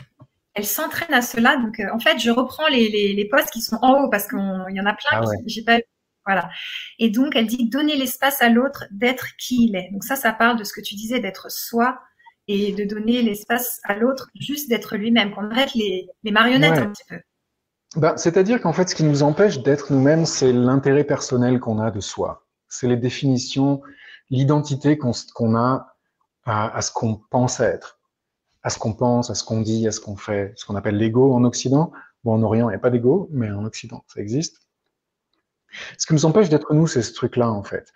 elle 0.55 0.65
s'entraîne 0.65 1.13
à 1.13 1.21
cela. 1.21 1.57
Donc, 1.57 1.79
euh, 1.79 1.93
en 1.93 1.99
fait, 1.99 2.17
je 2.17 2.31
reprends 2.31 2.67
les, 2.67 2.89
les, 2.89 3.13
les 3.13 3.25
postes 3.27 3.51
qui 3.51 3.61
sont 3.61 3.77
en 3.81 4.01
haut 4.01 4.09
parce 4.09 4.27
qu'il 4.27 4.39
y 4.39 4.81
en 4.81 4.85
a 4.85 4.93
plein 4.93 5.21
ah 5.21 5.21
j'ai 5.45 5.63
pas 5.63 5.79
voilà. 6.25 6.49
Et 6.97 7.11
donc, 7.11 7.35
elle 7.35 7.45
dit 7.45 7.69
donner 7.69 7.95
l'espace 7.95 8.41
à 8.41 8.49
l'autre 8.49 8.85
d'être 8.89 9.27
qui 9.37 9.67
il 9.67 9.75
est. 9.75 9.91
Donc 9.91 10.03
ça, 10.03 10.15
ça 10.15 10.33
parle 10.33 10.57
de 10.57 10.63
ce 10.63 10.73
que 10.73 10.81
tu 10.81 10.95
disais, 10.95 11.19
d'être 11.19 11.51
soi 11.51 11.99
et 12.47 12.71
de 12.71 12.83
donner 12.83 13.21
l'espace 13.21 13.79
à 13.83 13.95
l'autre 13.95 14.29
juste 14.39 14.67
d'être 14.69 14.97
lui-même, 14.97 15.33
qu'on 15.35 15.51
arrête 15.51 15.75
les, 15.75 16.07
les 16.23 16.31
marionnettes 16.31 16.79
un 16.79 16.91
petit 16.91 17.03
peu. 17.07 17.19
Ben, 17.95 18.17
C'est-à-dire 18.17 18.59
qu'en 18.59 18.73
fait, 18.73 18.89
ce 18.89 18.95
qui 18.95 19.03
nous 19.03 19.21
empêche 19.21 19.59
d'être 19.59 19.93
nous-mêmes, 19.93 20.25
c'est 20.25 20.51
l'intérêt 20.51 21.03
personnel 21.03 21.59
qu'on 21.59 21.79
a 21.79 21.91
de 21.91 21.99
soi. 21.99 22.47
C'est 22.67 22.87
les 22.87 22.97
définitions, 22.97 23.81
l'identité 24.31 24.97
qu'on 24.97 25.55
a 25.55 25.95
à, 26.45 26.75
à 26.75 26.81
ce 26.81 26.91
qu'on 26.91 27.21
pense 27.29 27.59
être 27.59 27.99
à 28.65 28.71
ce 28.71 28.79
qu'on 28.79 28.93
pense, 28.93 29.29
à 29.29 29.35
ce 29.35 29.43
qu'on 29.43 29.61
dit, 29.61 29.87
à 29.87 29.91
ce 29.91 29.99
qu'on 29.99 30.15
fait, 30.15 30.51
ce 30.55 30.65
qu'on 30.65 30.75
appelle 30.75 30.97
l'ego 30.97 31.35
en 31.35 31.43
Occident. 31.43 31.91
Bon, 32.23 32.33
en 32.33 32.41
Orient, 32.41 32.67
il 32.67 32.71
n'y 32.71 32.75
a 32.75 32.79
pas 32.79 32.89
d'ego, 32.89 33.29
mais 33.31 33.51
en 33.51 33.63
Occident, 33.63 34.03
ça 34.07 34.19
existe. 34.19 34.59
Ce 35.99 36.07
qui 36.07 36.13
nous 36.13 36.25
empêche 36.25 36.49
d'être 36.49 36.73
nous, 36.73 36.87
c'est 36.87 37.03
ce 37.03 37.13
truc-là, 37.13 37.51
en 37.51 37.61
fait. 37.61 37.93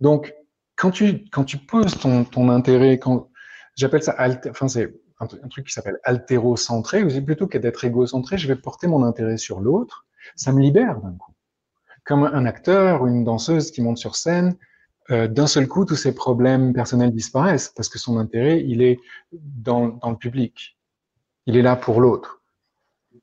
Donc, 0.00 0.34
quand 0.74 0.90
tu, 0.90 1.26
quand 1.30 1.44
tu 1.44 1.58
poses 1.58 1.98
ton, 1.98 2.24
ton 2.24 2.48
intérêt, 2.48 2.98
quand, 2.98 3.28
j'appelle 3.74 4.02
ça, 4.02 4.16
enfin, 4.48 4.68
c'est 4.68 4.94
un, 5.20 5.26
truc 5.26 5.66
qui 5.66 5.72
s'appelle 5.74 5.98
altérocentré, 6.02 7.04
plutôt 7.20 7.46
que 7.46 7.58
d'être 7.58 7.84
égocentré, 7.84 8.38
je 8.38 8.48
vais 8.48 8.56
porter 8.56 8.86
mon 8.86 9.02
intérêt 9.02 9.36
sur 9.36 9.60
l'autre, 9.60 10.06
ça 10.34 10.50
me 10.50 10.62
libère 10.62 10.98
d'un 11.02 11.12
coup. 11.12 11.34
Comme 12.06 12.24
un 12.24 12.46
acteur 12.46 13.02
ou 13.02 13.06
une 13.06 13.22
danseuse 13.22 13.70
qui 13.70 13.82
monte 13.82 13.98
sur 13.98 14.16
scène, 14.16 14.56
euh, 15.10 15.28
d'un 15.28 15.46
seul 15.46 15.68
coup, 15.68 15.84
tous 15.84 15.96
ses 15.96 16.14
problèmes 16.14 16.72
personnels 16.72 17.12
disparaissent 17.12 17.68
parce 17.68 17.88
que 17.88 17.98
son 17.98 18.18
intérêt, 18.18 18.62
il 18.66 18.82
est 18.82 18.98
dans, 19.32 19.98
le 20.04 20.16
public. 20.16 20.76
Il 21.46 21.56
est 21.56 21.62
là 21.62 21.76
pour 21.76 22.00
l'autre. 22.00 22.42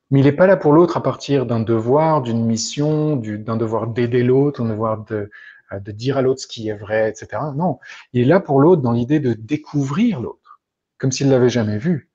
Mais 0.10 0.20
il 0.20 0.24
n'est 0.26 0.32
pas 0.32 0.48
là 0.48 0.58
pour 0.58 0.74
l'autre 0.74 0.98
à 0.98 1.04
partir 1.04 1.46
d'un 1.46 1.60
devoir, 1.60 2.22
d'une 2.22 2.46
mission, 2.46 3.16
d'un 3.18 3.58
devoir 3.58 3.88
d'aider 3.88 4.24
l'autre, 4.24 4.62
d'un 4.62 4.70
devoir 4.70 5.04
de, 5.06 5.30
euh, 5.72 5.80
de 5.80 5.92
dire 5.92 6.18
à 6.18 6.22
l'autre 6.22 6.42
ce 6.42 6.48
qui 6.48 6.70
est 6.70 6.78
vrai, 6.78 7.10
etc. 7.10 7.42
Non, 7.56 7.80
il 8.14 8.22
est 8.22 8.26
là 8.26 8.40
pour 8.40 8.62
l'autre 8.62 8.82
dans 8.82 8.92
l'idée 8.92 9.20
de 9.20 9.34
découvrir 9.34 10.22
l'autre, 10.22 10.62
comme 10.98 11.12
s'il 11.12 11.30
l'avait 11.30 11.50
jamais 11.50 11.78
vu. 11.78 12.10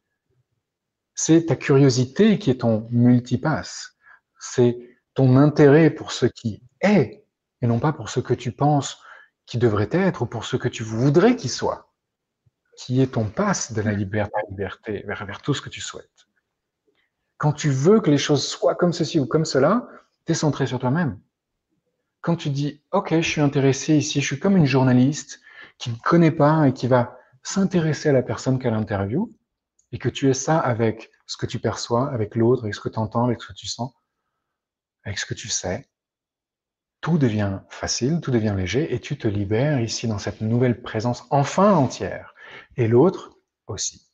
C'est 1.15 1.47
ta 1.47 1.57
curiosité 1.57 2.39
qui 2.39 2.51
est 2.51 2.61
ton 2.61 2.87
multipasse. 2.91 3.97
C'est 4.39 4.79
ton 5.15 5.37
intérêt 5.37 5.91
pour 5.91 6.13
ce 6.13 6.27
qui 6.27 6.63
est 6.81 7.25
et 7.61 7.67
non 7.67 7.81
pas 7.81 7.93
pour 7.93 8.09
ce 8.09 8.21
que 8.21 8.35
tu 8.35 8.53
penses 8.53 9.01
qui 9.49 9.57
devrait 9.57 9.89
être, 9.93 10.23
ou 10.23 10.27
pour 10.27 10.45
ce 10.45 10.57
que 10.57 10.69
tu 10.69 10.83
voudrais 10.83 11.35
qu'il 11.35 11.49
soit, 11.49 11.91
qui 12.77 13.01
est 13.01 13.15
ton 13.15 13.25
passe 13.25 13.73
de 13.73 13.81
la 13.81 13.93
liberté, 13.93 14.39
liberté 14.51 15.03
vers, 15.07 15.25
vers 15.25 15.41
tout 15.41 15.55
ce 15.55 15.63
que 15.63 15.71
tu 15.71 15.81
souhaites. 15.81 16.29
Quand 17.39 17.55
tu 17.55 17.71
veux 17.71 18.01
que 18.01 18.11
les 18.11 18.19
choses 18.19 18.47
soient 18.47 18.75
comme 18.75 18.93
ceci 18.93 19.19
ou 19.19 19.27
comme 19.27 19.47
cela, 19.47 19.89
tu 20.27 20.33
es 20.33 20.35
centré 20.35 20.67
sur 20.67 20.79
toi-même. 20.79 21.19
Quand 22.21 22.37
tu 22.37 22.51
dis, 22.51 22.83
OK, 22.93 23.15
je 23.15 23.27
suis 23.27 23.41
intéressé 23.41 23.97
ici, 23.97 24.21
je 24.21 24.27
suis 24.27 24.39
comme 24.39 24.59
une 24.59 24.67
journaliste 24.67 25.41
qui 25.79 25.89
ne 25.89 25.97
connaît 25.97 26.31
pas 26.31 26.69
et 26.69 26.75
qui 26.75 26.87
va 26.87 27.19
s'intéresser 27.43 28.11
à 28.11 28.13
la 28.13 28.23
personne 28.23 28.59
qu'elle 28.59 28.75
interviewe, 28.75 29.31
et 29.93 29.99
que 29.99 30.11
tu 30.11 30.29
es 30.29 30.35
ça 30.35 30.59
avec 30.59 31.11
ce 31.27 31.39
que 31.39 31.47
tu 31.47 31.59
perçois, 31.59 32.13
avec 32.13 32.35
l'autre, 32.35 32.65
avec 32.65 32.75
ce 32.75 32.81
que 32.81 32.91
tu 32.91 32.99
entends, 32.99 33.25
avec 33.25 33.41
ce 33.41 33.49
que 33.49 33.55
tu 33.55 33.67
sens, 33.67 33.95
avec 35.05 35.19
ce 35.19 35.25
que 35.25 35.33
tu 35.33 35.49
sais, 35.49 35.88
tout 37.01 37.19
devient 37.19 37.61
facile, 37.69 38.21
tout 38.21 38.31
devient 38.31 38.55
léger, 38.57 38.93
et 38.93 39.01
tu 39.01 39.17
te 39.17 39.29
libères 39.29 39.81
ici 39.81 40.09
dans 40.09 40.19
cette 40.19 40.41
nouvelle 40.41 40.83
présence 40.83 41.27
enfin 41.31 41.73
entière. 41.73 42.35
Et 42.77 42.89
l'autre 42.89 43.39
aussi. 43.67 44.09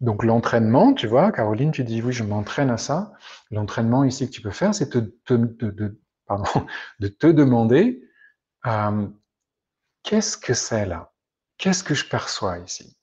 Donc 0.00 0.22
l'entraînement, 0.22 0.94
tu 0.94 1.06
vois, 1.06 1.32
Caroline, 1.32 1.72
tu 1.72 1.82
dis 1.82 2.02
oui, 2.02 2.12
je 2.12 2.22
m'entraîne 2.22 2.70
à 2.70 2.78
ça. 2.78 3.12
L'entraînement 3.50 4.04
ici 4.04 4.26
que 4.26 4.32
tu 4.32 4.42
peux 4.42 4.52
faire, 4.52 4.74
c'est 4.74 4.96
de, 4.96 5.12
te 7.08 7.26
demander 7.26 8.02
euh, 8.66 9.08
qu'est-ce 10.02 10.36
que 10.36 10.54
c'est 10.54 10.86
là? 10.86 11.12
Qu'est-ce 11.56 11.82
que 11.82 11.94
je 11.94 12.08
perçois 12.08 12.58
ici? 12.58 12.96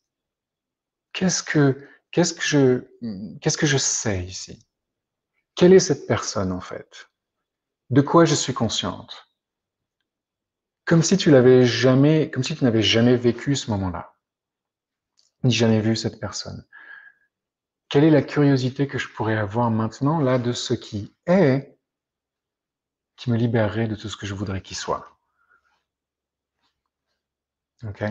Qu'est-ce 1.12 1.44
que 1.44 1.90
je 2.12 3.78
sais 3.78 4.24
ici? 4.24 4.66
Quelle 5.56 5.74
est 5.74 5.80
cette 5.80 6.08
personne 6.08 6.52
en 6.52 6.62
fait? 6.62 7.10
De 7.90 8.02
quoi 8.02 8.26
je 8.26 8.36
suis 8.36 8.54
consciente. 8.54 9.28
Comme 10.86 11.04
si 11.04 11.18
tu 11.18 11.32
l'avais 11.32 11.66
jamais, 11.66 12.30
comme 12.30 12.44
si 12.44 12.56
tu 12.56 12.64
n'avais 12.64 12.84
jamais 12.84 13.18
vécu 13.18 13.56
ce 13.56 13.72
moment-là, 13.72 14.16
ni 15.44 15.52
jamais 15.52 15.82
vu 15.82 15.96
cette 15.96 16.20
personne. 16.20 16.66
Quelle 17.90 18.04
est 18.04 18.12
la 18.12 18.22
curiosité 18.22 18.88
que 18.88 18.98
je 18.98 19.08
pourrais 19.10 19.38
avoir 19.38 19.70
maintenant 19.72 20.20
là 20.20 20.40
de 20.40 20.52
ce 20.52 20.74
qui 20.74 21.16
est 21.28 21.78
qui 23.16 23.32
me 23.32 23.38
libérerait 23.38 23.88
de 23.88 23.96
tout 23.96 24.10
ce 24.10 24.18
que 24.18 24.26
je 24.26 24.34
voudrais 24.34 24.62
qu'il 24.62 24.76
soit? 24.76 25.18
Ok. 27.84 28.04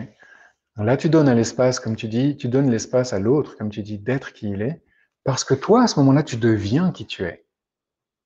Là, 0.77 0.97
tu 0.97 1.09
donnes 1.09 1.29
à 1.29 1.33
l'espace, 1.33 1.79
comme 1.79 1.95
tu 1.95 2.07
dis, 2.07 2.35
tu 2.35 2.49
donnes 2.49 2.69
l'espace 2.69 3.13
à 3.13 3.19
l'autre, 3.19 3.55
comme 3.55 3.69
tu 3.69 3.81
dis, 3.81 3.97
d'être 3.97 4.33
qui 4.33 4.49
il 4.49 4.61
est, 4.61 4.83
parce 5.23 5.43
que 5.43 5.53
toi, 5.53 5.83
à 5.83 5.87
ce 5.87 5.99
moment-là, 5.99 6.23
tu 6.23 6.35
deviens 6.35 6.91
qui 6.91 7.05
tu 7.05 7.23
es 7.23 7.44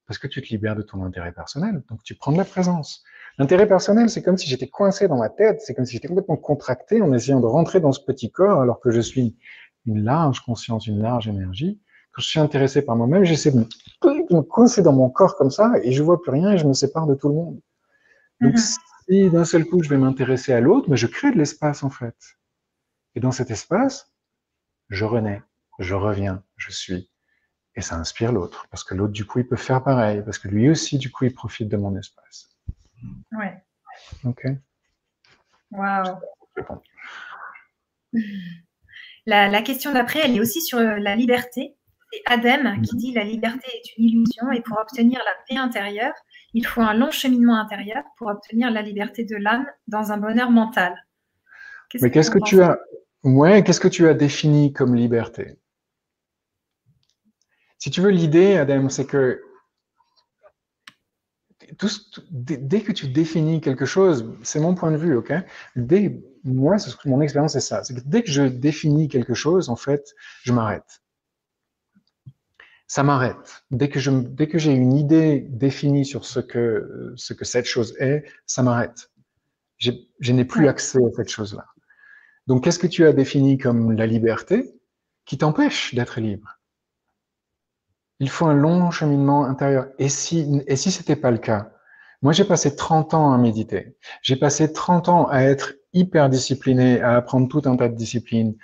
parce 0.10 0.18
que 0.18 0.26
tu 0.26 0.42
te 0.42 0.48
libères 0.48 0.76
de 0.76 0.82
ton 0.82 1.04
intérêt 1.04 1.32
personnel. 1.32 1.84
Donc 1.88 2.02
tu 2.04 2.16
prends 2.16 2.32
de 2.32 2.38
la 2.38 2.44
présence. 2.44 3.04
L'intérêt 3.38 3.68
personnel, 3.68 4.10
c'est 4.10 4.24
comme 4.24 4.38
si 4.38 4.50
j'étais 4.50 4.68
coincé 4.68 5.08
dans 5.08 5.20
ma 5.20 5.30
tête, 5.30 5.62
c'est 5.62 5.76
comme 5.76 5.86
si 5.86 5.94
j'étais 5.94 6.08
complètement 6.08 6.36
contracté 6.36 7.00
en 7.04 7.14
essayant 7.14 7.40
de 7.40 7.46
rentrer 7.46 7.80
dans 7.80 7.92
ce 7.92 8.04
petit 8.04 8.32
corps 8.32 8.60
alors 8.60 8.80
que 8.80 8.90
je 8.90 9.02
suis 9.02 9.38
une 9.86 10.04
large 10.04 10.40
conscience, 10.40 10.88
une 10.88 11.00
large 11.00 11.28
énergie. 11.28 11.80
Quand 12.12 12.24
je 12.24 12.28
suis 12.28 12.40
intéressé 12.40 12.82
par 12.82 12.96
moi-même, 12.96 13.24
j'essaie 13.24 13.52
de 13.52 13.60
me 13.60 14.42
coincer 14.42 14.82
dans 14.82 14.94
mon 14.94 15.12
corps 15.12 15.36
comme 15.36 15.52
ça 15.52 15.74
et 15.84 15.92
je 15.92 16.02
vois 16.02 16.20
plus 16.20 16.32
rien 16.32 16.54
et 16.54 16.58
je 16.58 16.66
me 16.66 16.74
sépare 16.74 17.06
de 17.06 17.14
tout 17.14 17.30
le 17.30 17.36
monde. 17.36 17.62
Donc, 18.42 18.54
mhm. 18.54 18.58
si 18.58 19.30
d'un 19.30 19.46
seul 19.46 19.64
coup 19.64 19.84
je 19.84 19.90
vais 19.90 19.98
m'intéresser 20.00 20.54
à 20.54 20.60
l'autre, 20.60 20.90
mais 20.90 20.98
je 20.98 21.06
crée 21.06 21.32
de 21.32 21.38
l'espace 21.38 21.84
en 21.84 21.92
fait. 21.92 22.18
Et 23.14 23.20
dans 23.20 23.32
cet 23.32 23.52
espace, 23.52 24.12
je 24.90 25.06
renais, 25.06 25.44
je 25.78 25.94
reviens, 25.94 26.44
je 26.58 26.72
suis. 26.72 27.09
Et 27.80 27.82
ça 27.82 27.96
inspire 27.96 28.34
l'autre, 28.34 28.68
parce 28.70 28.84
que 28.84 28.94
l'autre, 28.94 29.14
du 29.14 29.26
coup, 29.26 29.40
il 29.40 29.48
peut 29.48 29.56
faire 29.56 29.82
pareil, 29.82 30.22
parce 30.26 30.38
que 30.38 30.50
lui 30.50 30.70
aussi, 30.70 30.98
du 30.98 31.10
coup, 31.10 31.24
il 31.24 31.34
profite 31.34 31.70
de 31.70 31.78
mon 31.78 31.98
espace. 31.98 32.50
Ouais. 33.32 33.64
Ok. 34.26 34.48
Waouh. 35.72 36.20
La, 39.26 39.62
question 39.62 39.94
d'après, 39.94 40.20
elle 40.26 40.36
est 40.36 40.42
aussi 40.42 40.62
sur 40.62 40.78
la 40.78 41.16
liberté. 41.16 41.78
C'est 42.12 42.22
Adem 42.26 42.82
qui 42.82 42.98
dit 42.98 43.14
la 43.14 43.24
liberté 43.24 43.70
est 43.74 43.98
une 43.98 44.04
illusion 44.04 44.52
et 44.52 44.60
pour 44.60 44.78
obtenir 44.78 45.20
la 45.20 45.32
paix 45.48 45.56
intérieure, 45.58 46.14
il 46.54 46.66
faut 46.66 46.82
un 46.82 46.94
long 46.94 47.12
cheminement 47.12 47.58
intérieur 47.58 48.04
pour 48.18 48.28
obtenir 48.28 48.72
la 48.72 48.82
liberté 48.82 49.24
de 49.24 49.38
l'âme 49.38 49.68
dans 49.88 50.12
un 50.12 50.18
bonheur 50.18 50.52
mental. 50.52 51.02
Mais 52.02 52.12
qu'est-ce 52.12 52.32
que, 52.32 52.40
tu 52.44 52.62
as 52.62 52.78
Ouais, 53.24 53.64
qu'est-ce 53.64 53.80
que 53.80 53.88
tu 53.88 54.06
as 54.10 54.14
défini 54.14 54.74
comme 54.74 54.96
liberté? 54.96 55.56
Si 57.80 57.90
tu 57.92 58.02
veux, 58.02 58.10
l'idée, 58.10 58.58
Adem, 58.58 58.90
c'est 58.90 59.06
que 59.06 59.42
dès, 62.30 62.82
que 62.82 62.92
tu 62.92 63.08
définis 63.08 63.62
quelque 63.62 63.86
chose, 63.86 64.34
c'est 64.44 64.60
mon 64.60 64.76
point 64.76 64.92
de 64.92 64.98
vue, 64.98 65.16
ok? 65.16 65.34
Dès, 65.76 66.22
moi, 66.44 66.78
mon 67.06 67.22
expérience, 67.22 67.54
c'est 67.54 67.60
ça. 67.60 67.84
C'est 67.84 67.96
que 67.96 68.02
dès 68.06 68.24
que 68.24 68.32
je 68.32 68.44
définis 68.44 69.08
quelque 69.08 69.34
chose, 69.34 69.70
en 69.70 69.76
fait, 69.76 70.14
je 70.44 70.52
m'arrête. 70.52 71.02
Ça 72.88 73.04
m'arrête. 73.04 73.64
Dès 73.72 73.88
que 73.88 74.00
je, 74.00 74.12
dès 74.12 74.48
que 74.48 74.58
j'ai 74.58 74.74
une 74.74 74.94
idée 74.94 75.46
définie 75.50 76.06
sur 76.06 76.26
ce 76.26 76.40
que, 76.40 77.14
ce 77.16 77.34
que 77.34 77.46
cette 77.46 77.66
chose 77.66 77.96
est, 78.00 78.26
ça 78.46 78.64
m'arrête. 78.64 79.12
Je 79.78 80.34
n'ai 80.34 80.46
plus 80.46 80.68
accès 80.68 81.00
à 81.00 81.16
cette 81.16 81.30
chose-là. 81.30 81.66
Donc, 82.48 82.64
qu'est-ce 82.64 82.80
que 82.80 82.88
tu 82.88 83.06
as 83.06 83.14
défini 83.14 83.58
comme 83.58 83.92
la 83.94 84.08
liberté 84.08 84.74
qui 85.26 85.38
t'empêche 85.38 85.94
d'être 85.94 86.20
libre? 86.20 86.59
Il 88.20 88.30
faut 88.30 88.46
un 88.46 88.54
long 88.54 88.92
cheminement 88.92 89.46
intérieur. 89.46 89.88
Et 89.98 90.10
si, 90.10 90.62
et 90.68 90.76
si 90.76 90.92
c'était 90.92 91.16
pas 91.16 91.32
le 91.32 91.38
cas? 91.38 91.72
Moi, 92.22 92.34
j'ai 92.34 92.44
passé 92.44 92.76
30 92.76 93.14
ans 93.14 93.32
à 93.32 93.38
méditer. 93.38 93.96
J'ai 94.22 94.36
passé 94.36 94.74
30 94.74 95.08
ans 95.08 95.28
à 95.30 95.42
être 95.42 95.74
hyper 95.94 96.30
discipliné, 96.30 97.02
à 97.02 97.16
apprendre 97.16 97.48
tout 97.48 97.62
un 97.66 97.78
tas 97.78 97.88
de 97.88 97.96
disciplines, 97.96 98.56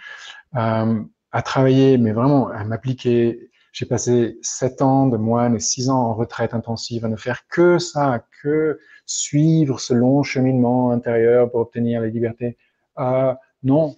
euh, 0.56 1.02
à 1.32 1.42
travailler, 1.42 1.98
mais 1.98 2.12
vraiment 2.12 2.50
à 2.50 2.64
m'appliquer. 2.66 3.50
J'ai 3.72 3.86
passé 3.86 4.38
sept 4.42 4.82
ans 4.82 5.08
de 5.08 5.18
moine 5.18 5.56
et 5.56 5.60
six 5.60 5.90
ans 5.90 6.00
en 6.00 6.14
retraite 6.14 6.54
intensive 6.54 7.06
à 7.06 7.08
ne 7.08 7.16
faire 7.16 7.48
que 7.48 7.78
ça, 7.80 8.26
que 8.42 8.80
suivre 9.06 9.80
ce 9.80 9.94
long 9.94 10.24
cheminement 10.24 10.92
intérieur 10.92 11.50
pour 11.50 11.62
obtenir 11.62 12.02
la 12.02 12.08
liberté. 12.08 12.58
Euh, 13.00 13.34
non, 13.64 13.96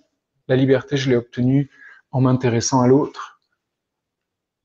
la 0.48 0.56
liberté, 0.56 0.98
je 0.98 1.10
l'ai 1.10 1.16
obtenue 1.16 1.70
en 2.12 2.22
m'intéressant 2.22 2.82
à 2.82 2.88
l'autre. 2.88 3.37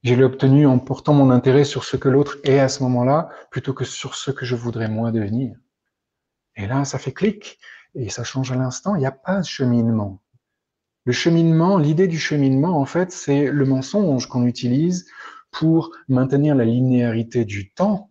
Je 0.03 0.15
l'ai 0.15 0.25
obtenue 0.25 0.67
en 0.67 0.81
portant 0.81 1.15
mon 1.15 1.31
intérêt 1.31 1.65
sur 1.65 1.85
ce 1.85 1.97
que 1.97 2.09
l'autre 2.09 2.39
est 2.43 2.59
à 2.59 2.69
ce 2.69 2.83
moment-là, 2.83 3.29
plutôt 3.51 3.73
que 3.73 3.85
sur 3.85 4.17
ce 4.17 4.33
que 4.33 4.45
je 4.45 4.57
voudrais 4.57 4.89
moi 4.89 5.13
devenir. 5.13 5.57
Et 6.57 6.67
là, 6.67 6.85
ça 6.85 6.99
fait 6.99 7.13
clic 7.13 7.59
et 7.95 8.09
ça 8.09 8.25
change 8.25 8.51
à 8.51 8.57
l'instant, 8.57 8.97
il 8.97 9.01
n'y 9.01 9.07
a 9.07 9.13
pas 9.13 9.41
de 9.41 9.45
cheminement. 9.45 10.21
Le 11.05 11.13
cheminement, 11.13 11.79
l'idée 11.79 12.09
du 12.09 12.19
cheminement, 12.19 12.81
en 12.81 12.85
fait, 12.85 13.13
c'est 13.13 13.51
le 13.51 13.65
mensonge 13.65 14.27
qu'on 14.27 14.47
utilise 14.47 15.07
pour 15.51 15.91
maintenir 16.09 16.55
la 16.55 16.65
linéarité 16.65 17.45
du 17.45 17.73
temps, 17.73 18.11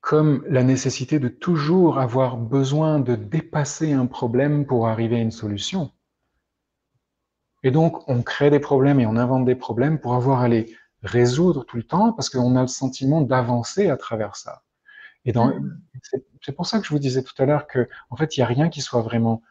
comme 0.00 0.44
la 0.48 0.62
nécessité 0.62 1.18
de 1.18 1.28
toujours 1.28 1.98
avoir 1.98 2.36
besoin 2.36 3.00
de 3.00 3.14
dépasser 3.14 3.92
un 3.92 4.06
problème 4.06 4.66
pour 4.66 4.88
arriver 4.88 5.16
à 5.16 5.20
une 5.20 5.30
solution. 5.30 5.92
Et 7.62 7.70
donc, 7.70 8.08
on 8.08 8.22
crée 8.22 8.50
des 8.50 8.60
problèmes 8.60 9.00
et 9.00 9.06
on 9.06 9.16
invente 9.16 9.44
des 9.44 9.54
problèmes 9.54 9.98
pour 10.00 10.14
avoir 10.14 10.40
à 10.40 10.48
les 10.48 10.74
résoudre 11.02 11.64
tout 11.64 11.76
le 11.76 11.82
temps 11.82 12.12
parce 12.12 12.30
qu'on 12.30 12.56
a 12.56 12.62
le 12.62 12.68
sentiment 12.68 13.20
d'avancer 13.20 13.88
à 13.88 13.96
travers 13.96 14.36
ça. 14.36 14.62
Et 15.24 15.32
mm. 15.32 15.80
c'est 16.42 16.52
pour 16.52 16.66
ça 16.66 16.78
que 16.78 16.84
je 16.84 16.90
vous 16.90 16.98
disais 16.98 17.22
tout 17.22 17.34
à 17.38 17.46
l'heure 17.46 17.66
que, 17.66 17.88
en 18.10 18.16
fait, 18.16 18.36
il 18.36 18.40
n'y 18.40 18.44
a 18.44 18.46
rien 18.46 18.68
qui 18.68 18.80
soit 18.80 19.02
vraiment 19.02 19.42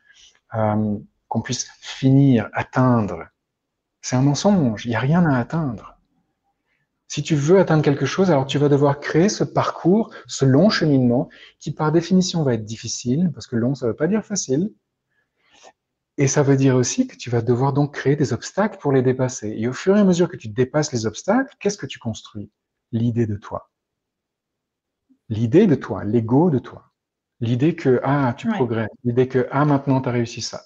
euh, 0.55 0.97
qu'on 1.27 1.41
puisse 1.41 1.69
finir, 1.79 2.49
atteindre. 2.53 3.27
C'est 4.01 4.15
un 4.15 4.21
mensonge. 4.21 4.85
Il 4.85 4.89
n'y 4.89 4.95
a 4.95 4.99
rien 4.99 5.25
à 5.25 5.37
atteindre. 5.37 5.97
Si 7.07 7.23
tu 7.23 7.35
veux 7.35 7.59
atteindre 7.59 7.83
quelque 7.83 8.05
chose, 8.05 8.31
alors 8.31 8.45
tu 8.45 8.57
vas 8.57 8.69
devoir 8.69 8.99
créer 8.99 9.27
ce 9.27 9.43
parcours, 9.43 10.13
ce 10.27 10.45
long 10.45 10.69
cheminement, 10.69 11.29
qui 11.59 11.71
par 11.71 11.91
définition 11.91 12.43
va 12.43 12.53
être 12.53 12.63
difficile, 12.63 13.31
parce 13.33 13.47
que 13.47 13.57
long, 13.57 13.75
ça 13.75 13.85
ne 13.85 13.91
veut 13.91 13.95
pas 13.97 14.07
dire 14.07 14.23
facile. 14.23 14.71
Et 16.21 16.27
ça 16.27 16.43
veut 16.43 16.55
dire 16.55 16.75
aussi 16.75 17.07
que 17.07 17.15
tu 17.15 17.29
vas 17.29 17.41
devoir 17.41 17.73
donc 17.73 17.95
créer 17.95 18.15
des 18.15 18.31
obstacles 18.31 18.77
pour 18.79 18.91
les 18.91 19.01
dépasser. 19.01 19.55
Et 19.57 19.67
au 19.67 19.73
fur 19.73 19.97
et 19.97 19.99
à 19.99 20.03
mesure 20.03 20.29
que 20.29 20.37
tu 20.37 20.49
dépasses 20.49 20.91
les 20.93 21.05
obstacles, 21.05 21.55
qu'est-ce 21.59 21.77
que 21.77 21.87
tu 21.87 21.99
construis? 21.99 22.51
L'idée 22.91 23.25
de 23.25 23.37
toi 23.37 23.71
l'idée 25.31 25.65
de 25.65 25.75
toi, 25.75 26.03
l'ego 26.03 26.51
de 26.51 26.59
toi. 26.59 26.91
L'idée 27.39 27.75
que, 27.75 27.99
ah, 28.03 28.35
tu 28.37 28.47
progresses. 28.47 28.89
L'idée 29.03 29.27
que, 29.27 29.47
ah, 29.49 29.65
maintenant, 29.65 29.99
tu 30.01 30.09
as 30.09 30.11
réussi 30.11 30.41
ça. 30.41 30.61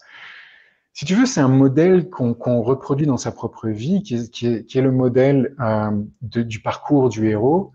Si 0.91 1.05
tu 1.05 1.15
veux, 1.15 1.25
c'est 1.25 1.39
un 1.39 1.47
modèle 1.47 2.09
qu'on 2.09 2.61
reproduit 2.61 3.05
dans 3.05 3.17
sa 3.17 3.31
propre 3.31 3.69
vie, 3.69 4.01
qui 4.01 4.15
est, 4.47 4.75
le 4.75 4.91
modèle 4.91 5.55
euh, 5.59 5.91
du 6.21 6.61
parcours 6.61 7.09
du 7.09 7.29
héros, 7.29 7.71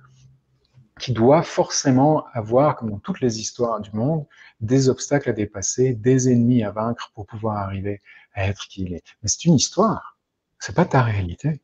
qui 1.00 1.12
doit 1.12 1.42
forcément 1.42 2.26
avoir, 2.32 2.76
comme 2.76 2.90
dans 2.90 2.98
toutes 2.98 3.20
les 3.20 3.40
histoires 3.40 3.80
du 3.80 3.90
monde, 3.92 4.26
des 4.60 4.88
obstacles 4.88 5.30
à 5.30 5.32
dépasser, 5.32 5.94
des 5.94 6.30
ennemis 6.30 6.62
à 6.62 6.70
vaincre 6.70 7.10
pour 7.14 7.26
pouvoir 7.26 7.56
arriver 7.56 8.00
à 8.34 8.46
être 8.46 8.68
qui 8.68 8.82
il 8.82 8.94
est. 8.94 9.02
Mais 9.22 9.28
c'est 9.28 9.44
une 9.46 9.54
histoire. 9.54 10.18
C'est 10.58 10.76
pas 10.76 10.84
ta 10.84 11.02
réalité. 11.02 11.60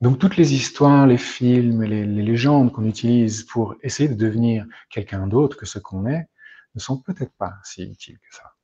Donc 0.00 0.18
toutes 0.18 0.36
les 0.36 0.54
histoires, 0.54 1.06
les 1.06 1.18
films, 1.18 1.82
les, 1.82 2.06
les 2.06 2.22
légendes 2.22 2.72
qu'on 2.72 2.84
utilise 2.84 3.42
pour 3.44 3.74
essayer 3.82 4.08
de 4.08 4.14
devenir 4.14 4.66
quelqu'un 4.90 5.26
d'autre 5.26 5.56
que 5.56 5.66
ce 5.66 5.78
qu'on 5.78 6.06
est, 6.06 6.26
ne 6.74 6.80
sont 6.80 6.98
peut-être 6.98 7.32
pas 7.36 7.54
si 7.64 7.82
utiles 7.82 8.18
que 8.18 8.34
ça. 8.34 8.54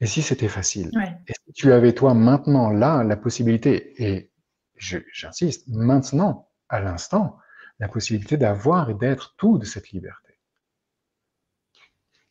Et 0.00 0.06
si 0.06 0.22
c'était 0.22 0.48
facile? 0.48 0.90
Et 1.26 1.32
si 1.32 1.52
tu 1.52 1.72
avais 1.72 1.94
toi 1.94 2.12
maintenant 2.14 2.70
là 2.70 3.02
la 3.02 3.16
possibilité, 3.16 3.94
et 4.02 4.30
j'insiste, 4.76 5.66
maintenant, 5.68 6.50
à 6.68 6.80
l'instant, 6.80 7.38
la 7.78 7.88
possibilité 7.88 8.36
d'avoir 8.36 8.90
et 8.90 8.94
d'être 8.94 9.34
tout 9.36 9.58
de 9.58 9.64
cette 9.64 9.90
liberté. 9.90 10.38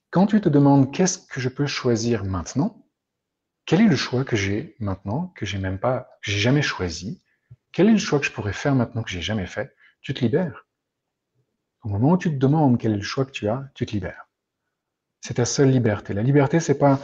Quand 0.09 0.27
tu 0.27 0.39
te 0.41 0.49
demandes 0.49 0.93
qu'est-ce 0.93 1.19
que 1.19 1.41
je 1.41 1.49
peux 1.49 1.67
choisir 1.67 2.23
maintenant, 2.23 2.85
quel 3.65 3.81
est 3.81 3.87
le 3.87 3.95
choix 3.95 4.23
que 4.23 4.35
j'ai 4.35 4.75
maintenant, 4.79 5.33
que 5.35 5.45
j'ai 5.45 5.57
même 5.57 5.79
pas, 5.79 6.09
j'ai 6.21 6.39
jamais 6.39 6.61
choisi, 6.61 7.21
quel 7.71 7.89
est 7.89 7.93
le 7.93 7.97
choix 7.97 8.19
que 8.19 8.25
je 8.25 8.31
pourrais 8.31 8.53
faire 8.53 8.75
maintenant 8.75 9.03
que 9.03 9.09
j'ai 9.09 9.21
jamais 9.21 9.47
fait? 9.47 9.75
Tu 10.01 10.13
te 10.13 10.21
libères. 10.21 10.65
Au 11.83 11.89
moment 11.89 12.11
où 12.11 12.17
tu 12.17 12.29
te 12.29 12.37
demandes 12.37 12.79
quel 12.79 12.93
est 12.93 12.97
le 12.97 13.01
choix 13.03 13.25
que 13.25 13.31
tu 13.31 13.47
as, 13.47 13.69
tu 13.73 13.85
te 13.85 13.91
libères. 13.91 14.29
C'est 15.19 15.35
ta 15.35 15.45
seule 15.45 15.71
liberté. 15.71 16.13
La 16.13 16.23
liberté, 16.23 16.59
c'est 16.59 16.77
pas 16.77 16.99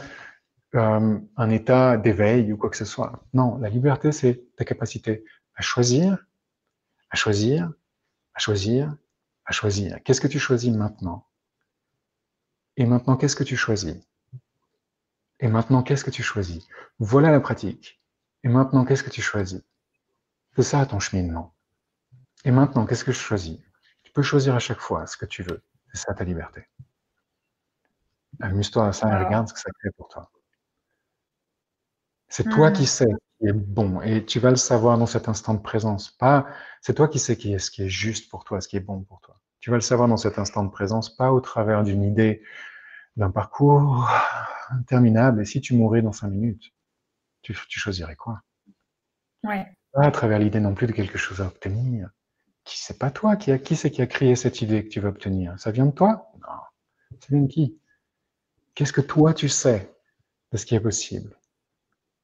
euh, 0.74 1.18
un 1.36 1.50
état 1.50 1.96
d'éveil 1.98 2.52
ou 2.52 2.56
quoi 2.56 2.70
que 2.70 2.76
ce 2.76 2.84
soit. 2.84 3.24
Non, 3.34 3.58
la 3.58 3.68
liberté, 3.68 4.12
c'est 4.12 4.54
ta 4.56 4.64
capacité 4.64 5.24
à 5.54 5.62
choisir, 5.62 6.24
à 7.10 7.16
choisir, 7.16 7.70
à 8.34 8.38
choisir, 8.38 8.94
à 9.44 9.52
choisir. 9.52 10.02
Qu'est-ce 10.02 10.20
que 10.20 10.28
tu 10.28 10.38
choisis 10.38 10.72
maintenant? 10.72 11.26
Et 12.76 12.86
maintenant, 12.86 13.16
qu'est-ce 13.16 13.36
que 13.36 13.44
tu 13.44 13.56
choisis? 13.56 13.96
Et 15.40 15.48
maintenant, 15.48 15.82
qu'est-ce 15.82 16.04
que 16.04 16.10
tu 16.10 16.22
choisis? 16.22 16.66
Voilà 16.98 17.30
la 17.30 17.40
pratique. 17.40 18.00
Et 18.44 18.48
maintenant, 18.48 18.84
qu'est-ce 18.84 19.02
que 19.02 19.10
tu 19.10 19.22
choisis? 19.22 19.62
C'est 20.54 20.62
ça 20.62 20.84
ton 20.86 21.00
cheminement. 21.00 21.54
Et 22.44 22.50
maintenant, 22.50 22.86
qu'est-ce 22.86 23.04
que 23.04 23.12
je 23.12 23.18
choisis? 23.18 23.58
Tu 24.02 24.12
peux 24.12 24.22
choisir 24.22 24.54
à 24.54 24.58
chaque 24.58 24.80
fois 24.80 25.06
ce 25.06 25.16
que 25.16 25.26
tu 25.26 25.42
veux. 25.42 25.62
C'est 25.92 26.02
ça 26.02 26.14
ta 26.14 26.24
liberté. 26.24 26.66
Amuse-toi 28.40 28.88
à 28.88 28.92
ça 28.92 29.08
et 29.08 29.24
regarde 29.24 29.48
ce 29.48 29.54
que 29.54 29.60
ça 29.60 29.70
crée 29.78 29.90
pour 29.96 30.08
toi. 30.08 30.30
C'est 32.28 32.48
toi 32.48 32.70
qui 32.70 32.84
hmm. 32.84 32.86
sais 32.86 33.06
qui 33.06 33.31
est 33.48 33.52
bon 33.52 34.00
et 34.02 34.24
tu 34.24 34.40
vas 34.40 34.50
le 34.50 34.56
savoir 34.56 34.98
dans 34.98 35.06
cet 35.06 35.28
instant 35.28 35.54
de 35.54 35.60
présence. 35.60 36.10
Pas, 36.10 36.46
c'est 36.80 36.94
toi 36.94 37.08
qui 37.08 37.18
sais 37.18 37.36
qui 37.36 37.52
est 37.54 37.58
ce 37.58 37.70
qui 37.70 37.82
est 37.82 37.88
juste 37.88 38.30
pour 38.30 38.44
toi, 38.44 38.60
ce 38.60 38.68
qui 38.68 38.76
est 38.76 38.80
bon 38.80 39.02
pour 39.02 39.20
toi. 39.20 39.38
Tu 39.60 39.70
vas 39.70 39.76
le 39.76 39.82
savoir 39.82 40.08
dans 40.08 40.16
cet 40.16 40.38
instant 40.38 40.64
de 40.64 40.70
présence, 40.70 41.14
pas 41.14 41.32
au 41.32 41.40
travers 41.40 41.84
d'une 41.84 42.02
idée, 42.02 42.42
d'un 43.16 43.30
parcours 43.30 44.08
interminable. 44.70 45.42
Et 45.42 45.44
si 45.44 45.60
tu 45.60 45.74
mourais 45.74 46.02
dans 46.02 46.12
cinq 46.12 46.28
minutes, 46.28 46.72
tu, 47.42 47.56
tu 47.68 47.78
choisirais 47.80 48.16
quoi? 48.16 48.40
Ouais 49.44 49.66
pas 49.92 50.06
à 50.06 50.10
travers 50.10 50.38
l'idée 50.38 50.60
non 50.60 50.74
plus 50.74 50.86
de 50.86 50.92
quelque 50.92 51.18
chose 51.18 51.40
à 51.40 51.46
obtenir. 51.46 52.10
Qui 52.64 52.78
c'est 52.78 52.98
pas 52.98 53.10
toi 53.10 53.36
qui 53.36 53.52
a 53.52 53.58
qui 53.58 53.76
c'est 53.76 53.90
qui 53.90 54.02
a 54.02 54.06
créé 54.06 54.34
cette 54.36 54.62
idée 54.62 54.84
que 54.84 54.88
tu 54.88 55.00
veux 55.00 55.08
obtenir? 55.08 55.58
Ça 55.58 55.70
vient 55.70 55.86
de 55.86 55.92
toi? 55.92 56.32
Non. 56.40 57.18
Ça 57.20 57.26
vient 57.30 57.42
de 57.42 57.48
qui? 57.48 57.78
Qu'est-ce 58.74 58.92
que 58.92 59.00
toi 59.00 59.34
tu 59.34 59.48
sais 59.48 59.94
de 60.52 60.56
ce 60.56 60.64
qui 60.64 60.74
est 60.74 60.80
possible? 60.80 61.36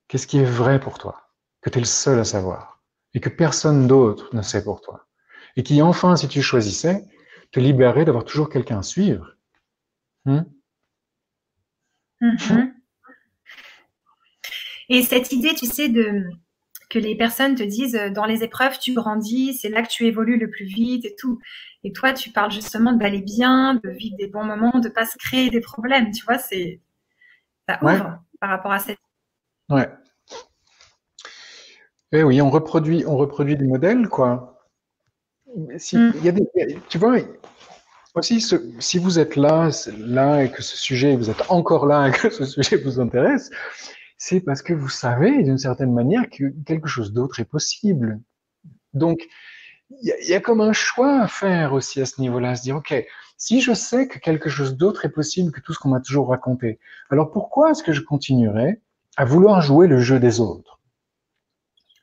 Qu'est-ce 0.09 0.27
qui 0.27 0.39
est 0.39 0.45
vrai 0.45 0.81
pour 0.81 0.99
toi 0.99 1.31
Que 1.61 1.71
tu 1.71 1.79
es 1.79 1.81
le 1.81 1.87
seul 1.87 2.19
à 2.19 2.25
savoir 2.25 2.83
et 3.15 3.21
que 3.21 3.29
personne 3.29 3.87
d'autre 3.87 4.35
ne 4.35 4.43
sait 4.43 4.63
pour 4.63 4.81
toi. 4.81 5.07
Et 5.57 5.63
qui 5.63 5.81
enfin, 5.83 6.17
si 6.17 6.29
tu 6.29 6.43
choisissais, 6.43 7.05
te 7.53 7.61
libérer 7.61 8.05
d'avoir 8.05 8.25
toujours 8.25 8.51
quelqu'un 8.51 8.79
à 8.79 8.83
suivre? 8.83 9.35
Hmm? 10.25 10.43
Mhm. 12.21 12.75
Et 14.89 15.03
cette 15.03 15.33
idée, 15.33 15.55
tu 15.55 15.67
sais, 15.67 15.89
de 15.89 16.25
que 16.89 16.99
les 16.99 17.15
personnes 17.17 17.55
te 17.55 17.63
disent 17.63 17.97
euh, 17.97 18.11
dans 18.11 18.25
les 18.25 18.43
épreuves, 18.43 18.79
tu 18.79 18.95
grandis, 18.95 19.55
c'est 19.55 19.69
là 19.69 19.83
que 19.83 19.89
tu 19.89 20.07
évolues 20.07 20.39
le 20.39 20.49
plus 20.49 20.65
vite 20.65 21.05
et 21.05 21.15
tout. 21.19 21.39
Et 21.85 21.93
toi, 21.93 22.13
tu 22.13 22.31
parles 22.31 22.51
justement 22.51 22.93
d'aller 22.93 23.21
bien, 23.21 23.75
de 23.75 23.91
vivre 23.91 24.17
des 24.17 24.27
bons 24.27 24.45
moments, 24.45 24.79
de 24.79 24.89
pas 24.89 25.05
se 25.05 25.19
créer 25.19 25.51
des 25.51 25.61
problèmes. 25.61 26.11
Tu 26.13 26.25
vois, 26.25 26.39
c'est 26.39 26.81
ça 27.69 27.79
ouvre 27.83 28.23
par 28.41 28.51
rapport 28.51 28.73
à 28.73 28.79
cette. 28.79 28.99
Ouais. 29.69 29.89
Eh 32.13 32.23
oui, 32.23 32.41
on 32.41 32.51
reproduit, 32.51 33.05
on 33.07 33.17
reproduit 33.17 33.57
des 33.57 33.67
modèles, 33.67 34.09
quoi. 34.09 34.59
Si, 35.77 35.97
mm. 35.97 36.13
y 36.23 36.29
a 36.29 36.33
des, 36.33 36.49
tu 36.89 36.99
vois, 36.99 37.19
aussi, 38.15 38.41
si 38.79 38.99
vous 38.99 39.19
êtes 39.19 39.37
là, 39.37 39.71
là 39.99 40.43
et 40.43 40.51
que 40.51 40.63
ce 40.63 40.77
sujet, 40.77 41.17
vous 41.17 41.31
êtes 41.31 41.51
encore 41.51 41.87
là 41.87 42.09
et 42.09 42.13
que 42.13 42.31
ce 42.31 42.45
sujet 42.45 42.77
vous 42.77 43.01
intéresse, 43.01 43.51
c'est 44.17 44.41
parce 44.41 44.63
que 44.63 44.73
vous 44.73 44.89
savez 44.89 45.43
d'une 45.43 45.59
certaine 45.59 45.93
manière 45.93 46.29
que 46.31 46.53
quelque 46.65 46.89
chose 46.89 47.13
d'autre 47.13 47.41
est 47.41 47.45
possible. 47.45 48.21
Donc, 48.95 49.21
il 50.03 50.15
y, 50.29 50.35
a 50.35 50.41
comme 50.41 50.61
un 50.61 50.75
choix 50.75 51.23
à 51.23 51.29
faire 51.29 51.73
aussi 51.73 52.01
à 52.01 52.07
ce 52.07 52.21
niveau-là, 52.21 52.57
se 52.57 52.63
dire, 52.63 52.77
OK, 52.77 52.95
si 53.39 53.63
je 53.63 53.73
sais 53.73 54.07
que 54.07 54.19
quelque 54.19 54.51
chose 54.51 54.77
d'autre 54.77 55.07
est 55.07 55.11
possible 55.11 55.51
que 55.51 55.61
tout 55.61 55.73
ce 55.73 55.79
qu'on 55.79 55.89
m'a 55.89 56.01
toujours 56.01 56.29
raconté, 56.29 56.79
alors 57.09 57.31
pourquoi 57.31 57.71
est-ce 57.71 57.83
que 57.83 57.93
je 57.93 58.03
continuerai 58.03 58.83
à 59.19 59.25
vouloir 59.25 59.61
jouer 59.61 59.89
le 59.89 59.99
jeu 59.99 60.21
des 60.21 60.39
autres 60.39 60.81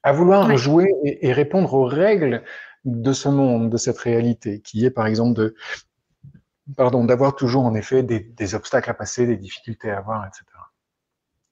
À 0.03 0.11
vouloir 0.11 0.55
jouer 0.57 0.91
et, 1.05 1.31
répondre 1.31 1.73
aux 1.73 1.85
règles 1.85 2.43
de 2.83 3.13
ce 3.13 3.29
monde, 3.29 3.69
de 3.69 3.77
cette 3.77 3.97
réalité, 3.97 4.59
qui 4.61 4.85
est 4.85 4.91
par 4.91 5.07
exemple 5.07 5.33
de, 5.33 5.55
pardon, 6.75 7.05
d'avoir 7.05 7.33
toujours 7.37 7.63
en 7.63 7.73
effet 7.73 8.03
des, 8.03 8.19
des 8.19 8.53
obstacles 8.53 8.89
à 8.89 8.93
passer, 8.93 9.25
des 9.25 9.37
difficultés 9.37 9.89
à 9.91 9.99
avoir, 9.99 10.27
etc. 10.27 10.43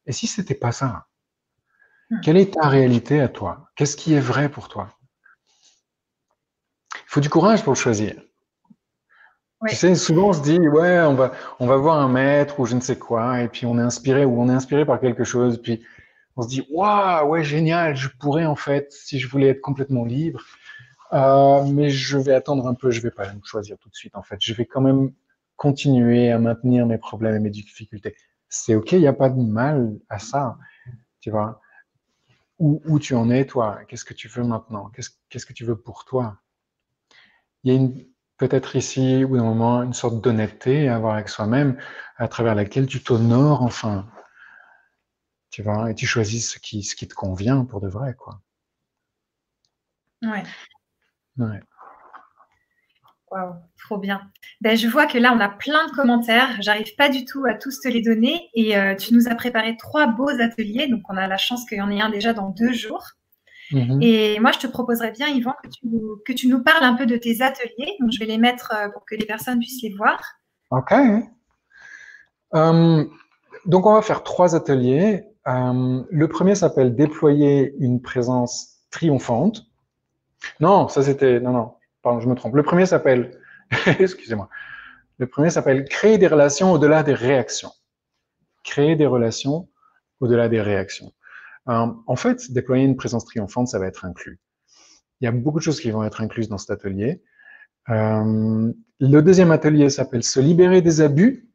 Et 0.06 0.12
si 0.12 0.28
c'était 0.28 0.54
pas 0.54 0.74
ça 0.74 1.08
hmm. 2.10 2.20
Quelle 2.20 2.38
est 2.38 2.54
ta 2.56 2.68
réalité 2.68 3.22
à 3.22 3.30
toi? 3.30 3.70
Qu'est-ce 3.78 3.96
qui 3.96 4.14
est 4.14 4.20
vrai 4.20 4.50
pour 4.50 4.68
toi? 4.68 4.90
Il 6.96 7.08
faut 7.08 7.22
du 7.22 7.30
courage 7.30 7.64
pour 7.64 7.72
le 7.72 7.78
choisir. 7.80 8.22
Tu 9.70 9.76
sais, 9.76 9.96
souvent 9.96 10.30
on 10.30 10.34
se 10.34 10.42
dit, 10.42 10.60
ouais, 10.60 11.02
on 11.02 11.16
va, 11.16 11.32
on 11.60 11.68
va 11.68 11.78
voir 11.78 12.00
un 12.00 12.10
maître 12.10 12.60
ou 12.60 12.66
je 12.66 12.76
ne 12.76 12.82
sais 12.82 12.98
quoi, 12.98 13.42
et 13.42 13.48
puis 13.48 13.66
on 13.66 13.78
est 13.78 13.82
inspiré 13.82 14.26
ou 14.26 14.42
on 14.42 14.50
est 14.50 14.54
inspiré 14.54 14.86
par 14.86 15.00
quelque 15.00 15.24
chose, 15.24 15.62
puis 15.62 15.84
on 16.36 16.42
se 16.42 16.48
dit, 16.48 16.68
waouh, 16.72 17.30
ouais, 17.30 17.44
génial, 17.44 17.96
je 17.96 18.10
pourrais 18.20 18.46
en 18.46 18.56
fait, 18.56 18.92
si 18.92 19.20
je 19.20 19.28
voulais 19.28 19.50
être 19.50 19.62
complètement 19.62 20.06
libre, 20.06 20.42
euh, 21.14 21.64
mais 21.66 21.90
je 21.90 22.18
vais 22.18 22.34
attendre 22.34 22.68
un 22.68 22.74
peu, 22.74 22.92
je 22.92 23.02
vais 23.02 23.12
pas 23.12 23.32
me 23.32 23.42
choisir 23.44 23.78
tout 23.78 23.90
de 23.90 23.96
suite 23.96 24.16
en 24.16 24.24
fait, 24.24 24.38
je 24.40 24.54
vais 24.54 24.66
quand 24.66 24.82
même 24.82 25.12
continuer 25.56 26.32
à 26.32 26.40
maintenir 26.40 26.86
mes 26.86 26.98
problèmes 26.98 27.36
et 27.36 27.40
mes 27.40 27.50
difficultés. 27.50 28.16
C'est 28.50 28.76
OK, 28.76 28.92
il 28.92 29.00
n'y 29.00 29.08
a 29.08 29.14
pas 29.14 29.30
de 29.30 29.42
mal 29.42 29.98
à 30.10 30.20
ça, 30.20 30.58
tu 31.20 31.32
vois. 31.32 31.62
Où, 32.60 33.00
tu 33.00 33.14
en 33.16 33.30
es, 33.30 33.46
toi? 33.46 33.80
Qu'est-ce 33.88 34.06
que 34.06 34.14
tu 34.14 34.30
veux 34.30 34.44
maintenant? 34.44 34.90
Qu'est-ce 35.30 35.46
que 35.46 35.54
tu 35.54 35.66
veux 35.66 35.76
pour 35.76 36.06
toi? 36.06 36.38
Il 37.64 37.74
y 37.74 37.76
a 37.76 37.90
peut-être 38.38 38.76
ici, 38.76 39.24
ou 39.24 39.36
un 39.36 39.44
moment, 39.44 39.84
une 39.84 39.94
sorte 39.94 40.22
d'honnêteté 40.22 40.90
à 40.90 40.96
avoir 40.96 41.16
avec 41.16 41.30
soi-même, 41.30 41.78
à 42.18 42.28
travers 42.28 42.56
laquelle 42.56 42.88
tu 42.88 43.02
t'honores 43.04 43.62
enfin, 43.64 44.08
tu 45.50 45.62
vois, 45.64 45.92
et 45.92 45.96
tu 45.96 46.06
choisis 46.06 46.54
ce 46.54 46.60
qui, 46.60 46.84
ce 46.84 46.96
qui 46.96 47.08
te 47.08 47.14
convient 47.14 47.66
pour 47.66 47.82
de 47.82 47.88
vrai, 47.88 48.16
quoi. 48.16 48.42
Ouais. 50.22 50.44
Ouais. 51.38 51.60
Wow, 53.32 53.56
trop 53.80 53.98
bien. 53.98 54.32
Ben, 54.62 54.78
je 54.78 54.88
vois 54.88 55.08
que 55.08 55.18
là, 55.18 55.34
on 55.34 55.40
a 55.40 55.50
plein 55.50 55.88
de 55.88 55.92
commentaires. 55.92 56.62
J'arrive 56.62 56.96
pas 56.96 57.10
du 57.10 57.26
tout 57.26 57.46
à 57.46 57.56
tous 57.56 57.80
te 57.80 57.88
les 57.88 58.02
donner. 58.02 58.50
Et 58.54 58.78
euh, 58.78 58.96
tu 58.96 59.14
nous 59.16 59.28
as 59.28 59.34
préparé 59.36 59.76
trois 59.76 60.06
beaux 60.06 60.30
ateliers. 60.30 60.88
Donc, 60.88 61.02
on 61.10 61.18
a 61.18 61.28
la 61.28 61.38
chance 61.38 61.66
qu'il 61.66 61.80
y 61.80 61.82
en 61.82 61.90
ait 61.90 62.00
un 62.00 62.10
déjà 62.10 62.34
dans 62.34 62.50
deux 62.50 62.74
jours. 62.74 63.14
Mhm. 63.74 64.00
Et 64.02 64.40
moi, 64.40 64.52
je 64.52 64.60
te 64.60 64.68
proposerais 64.68 65.12
bien, 65.12 65.28
Yvan, 65.28 65.54
que 65.64 65.68
tu, 65.68 65.88
que 66.26 66.34
tu, 66.34 66.48
nous 66.48 66.64
parles 66.64 66.84
un 66.84 66.94
peu 66.94 67.06
de 67.06 67.18
tes 67.18 67.42
ateliers. 67.42 67.98
Donc, 68.00 68.12
je 68.12 68.20
vais 68.20 68.26
les 68.26 68.38
mettre 68.38 68.72
euh, 68.74 68.90
pour 68.90 69.04
que 69.06 69.16
les 69.16 69.26
personnes 69.26 69.60
puissent 69.60 69.82
les 69.82 69.94
voir. 69.94 70.22
OK. 70.72 70.94
Euh, 72.56 73.06
donc, 73.66 73.86
on 73.86 73.94
va 73.94 74.02
faire 74.02 74.24
trois 74.24 74.56
ateliers. 74.56 75.26
le 75.46 76.26
premier 76.28 76.56
s'appelle 76.56 76.96
Déployer 76.96 77.74
une 77.80 78.02
présence 78.02 78.86
triomphante. 78.92 79.66
Non, 80.60 80.88
ça 80.88 81.02
c'était. 81.04 81.40
Non, 81.40 81.52
non, 81.52 81.74
Pardon, 82.04 82.20
je 82.20 82.28
me 82.28 82.36
trompe. 82.36 82.56
Le 82.56 82.64
premier 82.64 82.86
s'appelle, 82.86 83.40
excusez-moi, 84.00 84.50
le 85.18 85.28
premier 85.28 85.50
s'appelle 85.50 85.86
créer 85.86 86.18
des 86.18 86.28
relations 86.28 86.74
au-delà 86.74 87.02
des 87.02 87.14
réactions. 87.14 87.72
Créer 88.64 88.96
des 88.96 89.06
relations 89.06 89.70
au-delà 90.20 90.50
des 90.50 90.62
réactions. 90.62 91.14
Euh, 91.70 91.88
en 92.08 92.16
fait, 92.16 92.52
déployer 92.52 92.84
une 92.86 92.96
présence 92.96 93.26
triomphante, 93.26 93.68
ça 93.68 93.80
va 93.80 93.88
être 93.88 94.06
inclus. 94.06 94.40
Il 95.22 95.26
y 95.26 95.28
a 95.28 95.32
beaucoup 95.32 95.60
de 95.60 95.64
choses 95.64 95.80
qui 95.80 95.92
vont 95.92 96.04
être 96.04 96.22
incluses 96.22 96.50
dans 96.50 96.58
cet 96.58 96.72
atelier. 96.72 97.24
Euh, 97.90 98.72
le 99.00 99.22
deuxième 99.22 99.52
atelier 99.52 99.90
s'appelle 99.90 100.24
se 100.24 100.40
libérer 100.40 100.82
des 100.82 101.02
abus 101.02 101.50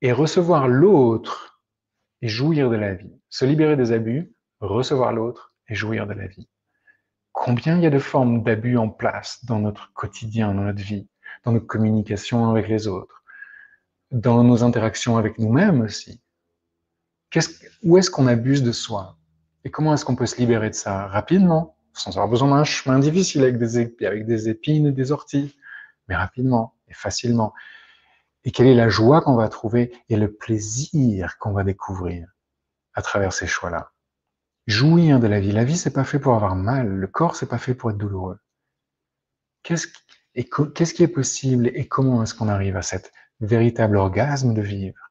et 0.00 0.12
recevoir 0.12 0.68
l'autre 0.68 1.62
et 2.20 2.28
jouir 2.28 2.70
de 2.70 2.76
la 2.76 2.94
vie. 2.94 3.12
Se 3.28 3.44
libérer 3.44 3.76
des 3.76 3.92
abus, 3.92 4.32
recevoir 4.60 5.12
l'autre 5.12 5.54
et 5.68 5.74
jouir 5.74 6.06
de 6.06 6.14
la 6.14 6.26
vie. 6.26 6.48
Combien 7.32 7.76
il 7.76 7.82
y 7.82 7.86
a 7.86 7.90
de 7.90 7.98
formes 7.98 8.42
d'abus 8.42 8.76
en 8.76 8.88
place 8.88 9.44
dans 9.44 9.58
notre 9.58 9.92
quotidien, 9.94 10.54
dans 10.54 10.62
notre 10.62 10.82
vie, 10.82 11.08
dans 11.44 11.52
nos 11.52 11.60
communications 11.60 12.50
avec 12.50 12.68
les 12.68 12.86
autres, 12.88 13.22
dans 14.10 14.44
nos 14.44 14.62
interactions 14.62 15.16
avec 15.16 15.38
nous-mêmes 15.38 15.80
aussi? 15.80 16.20
Où 17.82 17.98
est-ce 17.98 18.10
qu'on 18.10 18.26
abuse 18.26 18.62
de 18.62 18.72
soi? 18.72 19.16
Et 19.64 19.70
comment 19.70 19.94
est-ce 19.94 20.04
qu'on 20.04 20.16
peut 20.16 20.26
se 20.26 20.36
libérer 20.36 20.70
de 20.70 20.74
ça? 20.74 21.06
Rapidement, 21.06 21.76
sans 21.92 22.10
avoir 22.10 22.28
besoin 22.28 22.50
d'un 22.50 22.64
chemin 22.64 22.98
difficile 22.98 23.44
avec 23.44 23.58
des, 23.58 23.78
épines 24.48 24.86
et 24.86 24.92
des 24.92 25.12
orties, 25.12 25.56
mais 26.08 26.16
rapidement 26.16 26.74
et 26.88 26.94
facilement. 26.94 27.52
Et 28.44 28.50
quelle 28.50 28.66
est 28.66 28.74
la 28.74 28.88
joie 28.88 29.20
qu'on 29.20 29.36
va 29.36 29.48
trouver 29.48 29.92
et 30.08 30.16
le 30.16 30.32
plaisir 30.32 31.38
qu'on 31.38 31.52
va 31.52 31.62
découvrir 31.62 32.28
à 32.94 33.02
travers 33.02 33.32
ces 33.32 33.46
choix-là? 33.46 33.92
Jouir 34.66 35.20
de 35.20 35.26
la 35.26 35.40
vie. 35.40 35.52
La 35.52 35.64
vie, 35.64 35.76
c'est 35.76 35.92
pas 35.92 36.04
fait 36.04 36.18
pour 36.18 36.34
avoir 36.34 36.56
mal. 36.56 36.88
Le 36.88 37.06
corps, 37.06 37.36
c'est 37.36 37.46
pas 37.46 37.58
fait 37.58 37.74
pour 37.74 37.90
être 37.90 37.98
douloureux. 37.98 38.38
Qu'est-ce 39.62 39.86
qui, 39.86 40.48
qu'est-ce 40.74 40.94
qui 40.94 41.02
est 41.02 41.08
possible 41.08 41.68
et 41.74 41.86
comment 41.86 42.22
est-ce 42.22 42.34
qu'on 42.34 42.48
arrive 42.48 42.76
à 42.76 42.82
cet 42.82 43.12
véritable 43.40 43.96
orgasme 43.96 44.54
de 44.54 44.62
vivre? 44.62 45.01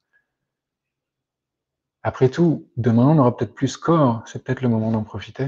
Après 2.04 2.30
tout, 2.30 2.68
demain, 2.78 3.08
on 3.08 3.18
aura 3.18 3.36
peut-être 3.36 3.54
plus 3.54 3.78
corps. 3.78 4.24
C'est 4.26 4.43
peut-être 4.43 4.62
le 4.62 4.70
moment 4.70 4.91
d'en 4.91 5.04
profiter. 5.04 5.47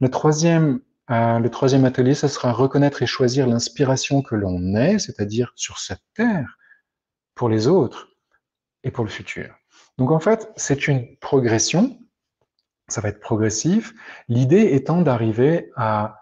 Le 0.00 0.10
troisième, 0.10 0.80
euh, 1.10 1.38
le 1.38 1.50
troisième 1.50 1.84
atelier, 1.84 2.14
ce 2.14 2.28
sera 2.28 2.52
reconnaître 2.52 3.02
et 3.02 3.06
choisir 3.06 3.46
l'inspiration 3.46 4.22
que 4.22 4.34
l'on 4.34 4.74
est, 4.74 4.98
c'est-à-dire 4.98 5.52
sur 5.56 5.78
cette 5.78 6.02
terre, 6.14 6.58
pour 7.34 7.48
les 7.48 7.68
autres 7.68 8.08
et 8.82 8.90
pour 8.90 9.04
le 9.04 9.10
futur. 9.10 9.54
Donc 9.98 10.10
en 10.10 10.20
fait, 10.20 10.50
c'est 10.56 10.88
une 10.88 11.16
progression 11.18 11.98
ça 12.88 13.00
va 13.00 13.08
être 13.08 13.20
progressif. 13.20 13.94
L'idée 14.28 14.74
étant 14.74 15.02
d'arriver 15.02 15.70
à 15.76 16.20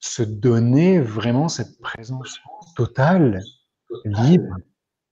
se 0.00 0.22
donner 0.22 1.00
vraiment 1.00 1.48
cette 1.48 1.78
présence 1.80 2.38
totale, 2.76 3.40
libre, 4.04 4.56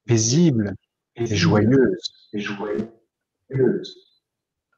paisible 0.06 0.74
et 1.16 1.26
joyeuse. 1.26 2.28
Et 2.32 2.40
joyeuse. 2.40 2.88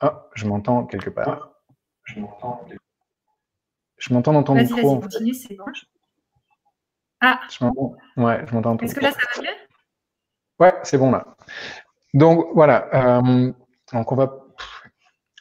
Ah, 0.01 0.29
je 0.35 0.47
m'entends 0.47 0.87
quelque 0.87 1.11
part. 1.11 1.53
Je 2.05 2.21
m'entends. 2.21 2.67
Je 3.97 4.13
m'entends 4.13 4.33
dans 4.33 4.43
ton 4.43 4.55
micro. 4.55 4.77
Vas-y, 4.77 5.01
continue, 5.01 5.35
c'est 5.35 5.55
bon. 5.55 5.65
Ah. 7.21 7.41
Je 7.51 7.65
m'entends. 7.65 7.97
Ouais, 8.17 8.45
je 8.47 8.55
m'entends. 8.55 8.77
Est-ce 8.79 8.95
que 8.95 9.01
là, 9.01 9.13
ça 9.13 9.19
va 9.37 9.43
mieux? 9.43 9.49
Ouais, 10.61 10.75
c'est 10.83 10.99
bon 10.99 11.11
là. 11.11 11.37
Donc 12.13 12.47
voilà. 12.55 13.19
Euh, 13.19 13.53
donc 13.93 14.13
on 14.13 14.15
va 14.15 14.45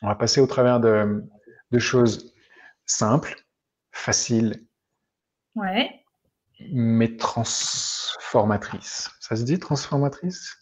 on 0.03 0.07
va 0.07 0.15
passer 0.15 0.41
au 0.41 0.47
travers 0.47 0.79
de, 0.81 1.23
choses 1.77 2.33
simples, 2.85 3.35
faciles, 3.91 4.67
ouais. 5.55 6.03
mais 6.71 7.15
transformatrices. 7.15 9.09
Ça 9.21 9.37
se 9.37 9.43
dit 9.43 9.59
transformatrice? 9.59 10.57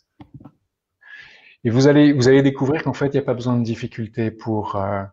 Et 1.63 1.69
vous 1.69 1.87
allez, 1.87 2.13
vous 2.13 2.27
allez 2.27 2.41
découvrir 2.41 2.83
qu'en 2.83 2.93
fait, 2.93 3.07
il 3.07 3.13
n'y 3.13 3.19
a 3.19 3.23
pas 3.23 3.33
besoin 3.33 3.57
de 3.57 3.63
difficulté 3.63 4.31
pour, 4.31 4.75
euh, 4.75 5.03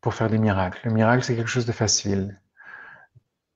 pour 0.00 0.14
faire 0.14 0.28
des 0.28 0.38
miracles. 0.38 0.80
Le 0.84 0.92
miracle, 0.92 1.24
c'est 1.24 1.36
quelque 1.36 1.48
chose 1.48 1.66
de 1.66 1.72
facile. 1.72 2.40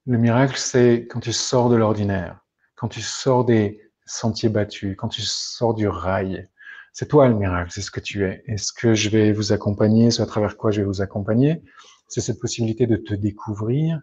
Le 0.07 0.19
miracle, 0.19 0.57
c'est 0.57 1.07
quand 1.11 1.21
tu 1.21 1.33
sors 1.33 1.69
de 1.69 1.77
l'ordinaire, 1.77 2.41
quand 2.77 2.89
tu 2.89 3.03
sors 3.03 3.45
des, 3.45 3.89
sentier 4.09 4.49
battu, 4.49 4.97
quand 4.97 5.09
tu 5.09 5.23
sors 5.23 5.75
du 5.75 5.87
rail, 5.87 6.49
c'est 6.93 7.09
toi 7.09 7.29
le 7.29 7.35
miracle, 7.35 7.71
c'est 7.71 7.83
ce 7.83 7.91
que 7.91 8.01
tu 8.01 8.25
es. 8.25 8.43
Est-ce 8.47 8.73
que 8.73 8.95
je 8.95 9.11
vais 9.11 9.33
vous 9.33 9.53
accompagner, 9.53 10.11
c'est 10.11 10.23
à 10.23 10.27
travers 10.27 10.57
quoi 10.57 10.71
je 10.71 10.81
vais 10.81 10.87
vous 10.87 11.03
accompagner 11.03 11.63
c'est 12.09 12.23
cette 12.23 12.41
possibilité 12.41 12.87
de 12.87 12.97
te 12.97 13.13
découvrir, 13.13 14.01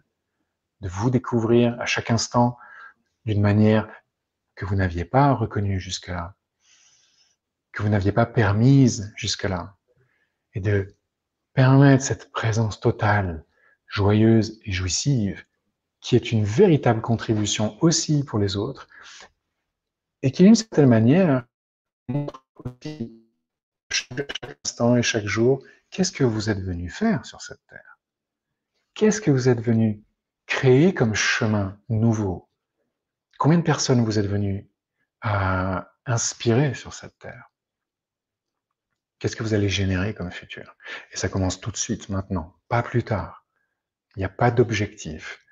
de 0.80 0.88
vous 0.88 1.10
découvrir 1.10 1.76
à 1.80 1.86
chaque 1.86 2.10
instant 2.10 2.56
d'une 3.24 3.40
manière 3.40 3.88
que 4.56 4.64
vous 4.64 4.74
n'aviez 4.74 5.04
pas 5.04 5.32
reconnue 5.32 5.78
jusque-là, 5.78 6.34
que 7.72 7.82
vous 7.82 7.88
n'aviez 7.88 8.12
pas 8.12 8.26
permise 8.26 9.12
jusque-là, 9.16 9.76
et 10.54 10.60
de 10.60 10.96
permettre 11.52 12.02
cette 12.02 12.32
présence 12.32 12.80
totale, 12.80 13.44
joyeuse 13.86 14.58
et 14.64 14.72
jouissive, 14.72 15.44
qui 16.00 16.16
est 16.16 16.32
une 16.32 16.44
véritable 16.44 17.02
contribution 17.02 17.76
aussi 17.82 18.24
pour 18.24 18.38
les 18.38 18.56
autres, 18.56 18.88
et 20.22 20.32
qui, 20.32 20.42
d'une 20.42 20.54
certaine 20.54 20.88
manière, 20.88 21.44
montre 22.08 22.44
aussi 22.64 23.22
chaque 23.90 24.58
instant 24.64 24.96
et 24.96 25.02
chaque 25.02 25.26
jour, 25.26 25.62
qu'est-ce 25.90 26.12
que 26.12 26.24
vous 26.24 26.50
êtes 26.50 26.60
venu 26.60 26.88
faire 26.88 27.24
sur 27.26 27.40
cette 27.42 27.64
terre? 27.68 27.98
Qu'est-ce 28.94 29.20
que 29.20 29.30
vous 29.30 29.48
êtes 29.48 29.60
venu 29.60 30.02
créer 30.46 30.94
comme 30.94 31.14
chemin 31.14 31.78
nouveau? 31.88 32.45
Combien 33.38 33.58
de 33.58 33.64
personnes 33.64 34.04
vous 34.04 34.18
êtes 34.18 34.26
venu 34.26 34.68
à 35.20 35.92
inspirer 36.06 36.74
sur 36.74 36.94
cette 36.94 37.18
terre? 37.18 37.50
Qu'est-ce 39.18 39.36
que 39.36 39.42
vous 39.42 39.54
allez 39.54 39.68
générer 39.68 40.14
comme 40.14 40.30
futur? 40.30 40.76
Et 41.12 41.16
ça 41.16 41.28
commence 41.28 41.60
tout 41.60 41.70
de 41.70 41.76
suite, 41.76 42.08
maintenant, 42.08 42.58
pas 42.68 42.82
plus 42.82 43.02
tard. 43.02 43.46
Il 44.14 44.20
n'y 44.20 44.24
a 44.24 44.30
pas 44.30 44.50
d'objectif. 44.50 45.44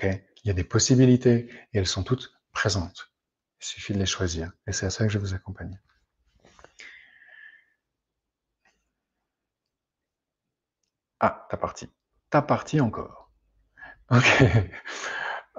Il 0.00 0.22
y 0.44 0.50
a 0.50 0.54
des 0.54 0.64
possibilités 0.64 1.50
et 1.72 1.78
elles 1.78 1.86
sont 1.86 2.04
toutes 2.04 2.32
présentes. 2.52 3.12
Il 3.60 3.66
suffit 3.66 3.92
de 3.92 3.98
les 3.98 4.06
choisir. 4.06 4.52
Et 4.66 4.72
c'est 4.72 4.86
à 4.86 4.90
ça 4.90 5.04
que 5.04 5.12
je 5.12 5.18
vous 5.18 5.34
accompagne. 5.34 5.78
Ah, 11.20 11.46
t'as 11.50 11.56
parti. 11.56 11.90
T'as 12.30 12.42
parti 12.42 12.80
encore. 12.80 13.30
Ok. 14.10 14.42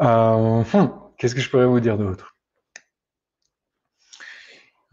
Euh, 0.02 0.64
hmm, 0.74 1.05
qu'est-ce 1.18 1.36
que 1.36 1.42
je 1.42 1.50
pourrais 1.50 1.66
vous 1.66 1.80
dire 1.80 1.98
d'autre? 1.98 2.36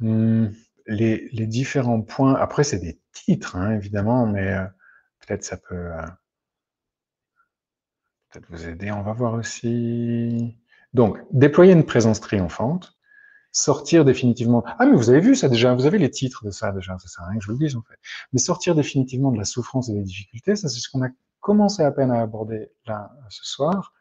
Hmm, 0.01 0.49
les, 0.87 1.47
différents 1.47 2.03
points. 2.03 2.35
Après, 2.35 2.65
c'est 2.65 2.79
des 2.79 3.01
titres, 3.13 3.57
hein, 3.57 3.73
évidemment, 3.73 4.27
mais 4.27 4.49
euh, 4.53 4.65
peut-être 5.21 5.45
ça 5.45 5.57
peut 5.57 5.75
euh, 5.75 6.03
peut-être 8.31 8.47
vous 8.51 8.69
aider. 8.69 8.91
On 8.91 9.03
va 9.03 9.13
voir 9.13 9.35
aussi. 9.35 10.59
Donc, 10.95 11.19
déployer 11.33 11.73
une 11.73 11.87
présence 11.87 12.21
triomphante 12.21 12.97
sortir 13.53 14.05
définitivement. 14.05 14.65
Ah, 14.79 14.87
mais 14.87 14.97
vous 14.97 15.11
avez 15.11 15.21
vu 15.21 15.37
ça 15.37 15.49
déjà, 15.49 15.75
vous 15.75 15.87
avez 15.87 15.99
les 15.99 16.11
titres 16.11 16.45
de 16.45 16.51
ça 16.51 16.73
déjà, 16.73 16.99
ça 16.99 17.09
sert 17.09 17.25
à 17.25 17.29
rien 17.29 17.39
que 17.39 17.45
je 17.45 17.53
vous 17.53 17.59
le 17.59 17.65
dise 17.65 17.77
en 17.77 17.83
fait. 17.83 17.99
Mais 18.33 18.39
sortir 18.39 18.75
définitivement 18.75 19.31
de 19.31 19.39
la 19.39 19.45
souffrance 19.45 19.91
et 19.91 19.95
des 19.95 20.03
difficultés, 20.03 20.57
ça 20.57 20.69
c'est 20.69 20.81
ce 20.81 20.89
qu'on 20.89 21.05
a 21.05 21.09
commencé 21.41 21.83
à 21.83 21.93
peine 21.93 22.11
à 22.11 22.21
aborder 22.21 22.71
là 22.87 23.13
ce 23.29 23.45
soir. 23.45 23.93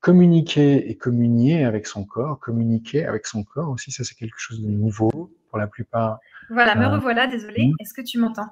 Communiquer 0.00 0.90
et 0.90 0.96
communier 0.96 1.64
avec 1.64 1.86
son 1.86 2.04
corps, 2.04 2.38
communiquer 2.38 3.04
avec 3.04 3.26
son 3.26 3.42
corps 3.42 3.68
aussi, 3.70 3.90
ça 3.90 4.04
c'est 4.04 4.14
quelque 4.14 4.38
chose 4.38 4.62
de 4.62 4.68
nouveau 4.68 5.32
pour 5.48 5.58
la 5.58 5.66
plupart. 5.66 6.18
Voilà, 6.50 6.76
me 6.76 6.84
euh, 6.84 6.88
revoilà, 6.88 7.26
désolé. 7.26 7.66
Hmm. 7.66 7.74
Est-ce 7.80 7.94
que 7.94 8.02
tu 8.02 8.18
m'entends? 8.18 8.48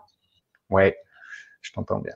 Ouais, 0.71 0.97
je 1.63 1.73
t'entends 1.73 2.01
bien. 2.01 2.15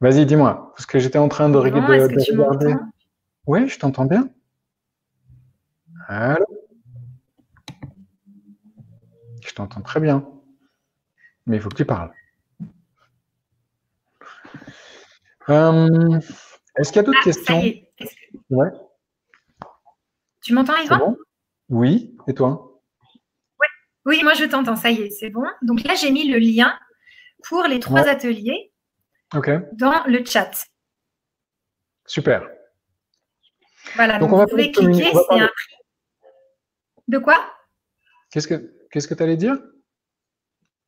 Vas-y, 0.00 0.24
dis-moi, 0.24 0.72
parce 0.74 0.86
que 0.86 0.98
j'étais 0.98 1.18
en 1.18 1.28
train 1.28 1.50
de, 1.50 1.58
regarder. 1.58 2.76
Oui, 3.46 3.68
je 3.68 3.78
t'entends 3.78 4.06
bien. 4.06 4.30
Allô? 6.08 6.46
Je 9.42 9.52
t'entends 9.54 9.82
très 9.82 10.00
bien. 10.00 10.26
Mais 11.46 11.56
il 11.56 11.62
faut 11.62 11.68
que 11.68 11.76
tu 11.76 11.84
parles. 11.84 12.12
Euh, 15.48 16.18
est-ce 16.76 16.92
qu'il 16.92 16.96
y 16.96 17.00
a 17.00 17.02
d'autres 17.02 17.18
ah, 17.20 17.24
questions? 17.24 17.62
Ouais. 18.50 18.68
Tu 20.42 20.52
m'entends, 20.54 20.76
Yvan? 20.76 21.16
Oui, 21.68 22.16
et 22.26 22.34
toi? 22.34 22.82
Oui, 24.06 24.22
moi 24.22 24.32
je 24.34 24.44
t'entends, 24.44 24.76
ça 24.76 24.90
y 24.90 25.02
est, 25.02 25.10
c'est 25.10 25.30
bon. 25.30 25.44
Donc 25.62 25.82
là, 25.84 25.94
j'ai 25.94 26.10
mis 26.10 26.28
le 26.28 26.38
lien 26.38 26.78
pour 27.44 27.64
les 27.64 27.80
trois 27.80 28.08
ateliers 28.08 28.72
dans 29.72 30.04
le 30.06 30.24
chat. 30.24 30.50
Super. 32.06 32.48
Voilà, 33.94 34.18
donc, 34.18 34.32
on 34.32 34.36
va 34.36 34.44
vous 34.44 34.50
pouvez 34.50 34.72
cliquer, 34.72 35.12
c'est 35.12 35.40
un 35.40 35.50
De 37.08 37.18
quoi? 37.18 37.38
Qu'est-ce 38.30 38.48
que 38.48 38.80
Qu'est-ce 38.90 39.06
que 39.06 39.14
tu 39.14 39.22
allais 39.22 39.36
dire? 39.36 39.56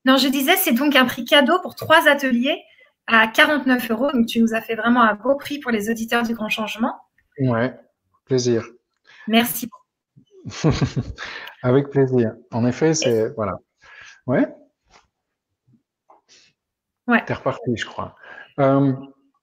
Non, 0.05 0.17
je 0.17 0.29
disais, 0.29 0.57
c'est 0.57 0.73
donc 0.73 0.97
un 0.97 1.05
prix 1.05 1.25
cadeau 1.25 1.61
pour 1.61 1.77
trois 1.77 2.09
ateliers 2.09 2.61
à 3.07 3.29
49 3.29 3.91
euros. 3.91 4.11
Donc, 4.13 4.27
tu 4.27 4.41
nous 4.41 4.55
as 4.55 4.61
fait 4.61 4.75
vraiment 4.75 5.03
un 5.03 5.15
beau 5.15 5.37
prix 5.37 5.61
pour 5.61 5.71
les 5.71 5.91
auditeurs 5.91 6.25
du 6.25 6.35
Grand 6.35 6.49
Changement. 6.49 6.97
Ouais, 7.39 7.75
plaisir. 8.25 8.67
Merci. 9.29 9.69
Avec 11.63 11.91
plaisir. 11.91 12.35
En 12.51 12.67
effet, 12.67 12.95
c'est. 12.95 13.29
Voilà. 13.31 13.59
Ouais? 14.27 14.47
Ouais. 17.07 17.25
T'es 17.25 17.35
reparti, 17.35 17.77
je 17.77 17.87
crois. 17.87 18.15
Euh, 18.59 18.93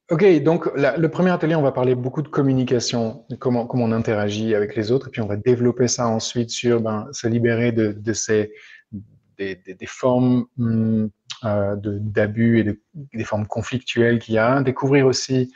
ok, 0.10 0.44
donc 0.44 0.70
le 0.76 1.08
premier 1.08 1.32
atelier, 1.32 1.56
on 1.56 1.62
va 1.62 1.72
parler 1.72 1.96
beaucoup 1.96 2.22
de 2.22 2.28
communication, 2.28 3.26
de 3.30 3.36
comment, 3.36 3.66
comment 3.68 3.86
on 3.86 3.92
interagit 3.92 4.56
avec 4.56 4.76
les 4.76 4.92
autres, 4.92 5.08
et 5.08 5.12
puis 5.12 5.22
on 5.22 5.28
va 5.28 5.36
développer 5.36 5.88
ça 5.88 6.08
ensuite 6.08 6.52
sur 6.52 6.82
ben, 6.82 7.08
se 7.12 7.28
libérer 7.28 7.72
de, 7.72 7.92
de 7.92 8.14
ces 8.14 8.54
des, 9.38 9.56
des, 9.56 9.74
des 9.74 9.86
formes 9.86 10.46
hum, 10.58 11.10
euh, 11.46 11.76
d'abus 11.78 12.60
et 12.60 12.64
de, 12.64 12.82
des 13.14 13.24
formes 13.24 13.48
conflictuelles 13.48 14.20
qu'il 14.20 14.36
y 14.36 14.38
a, 14.38 14.62
découvrir 14.62 15.06
aussi 15.06 15.54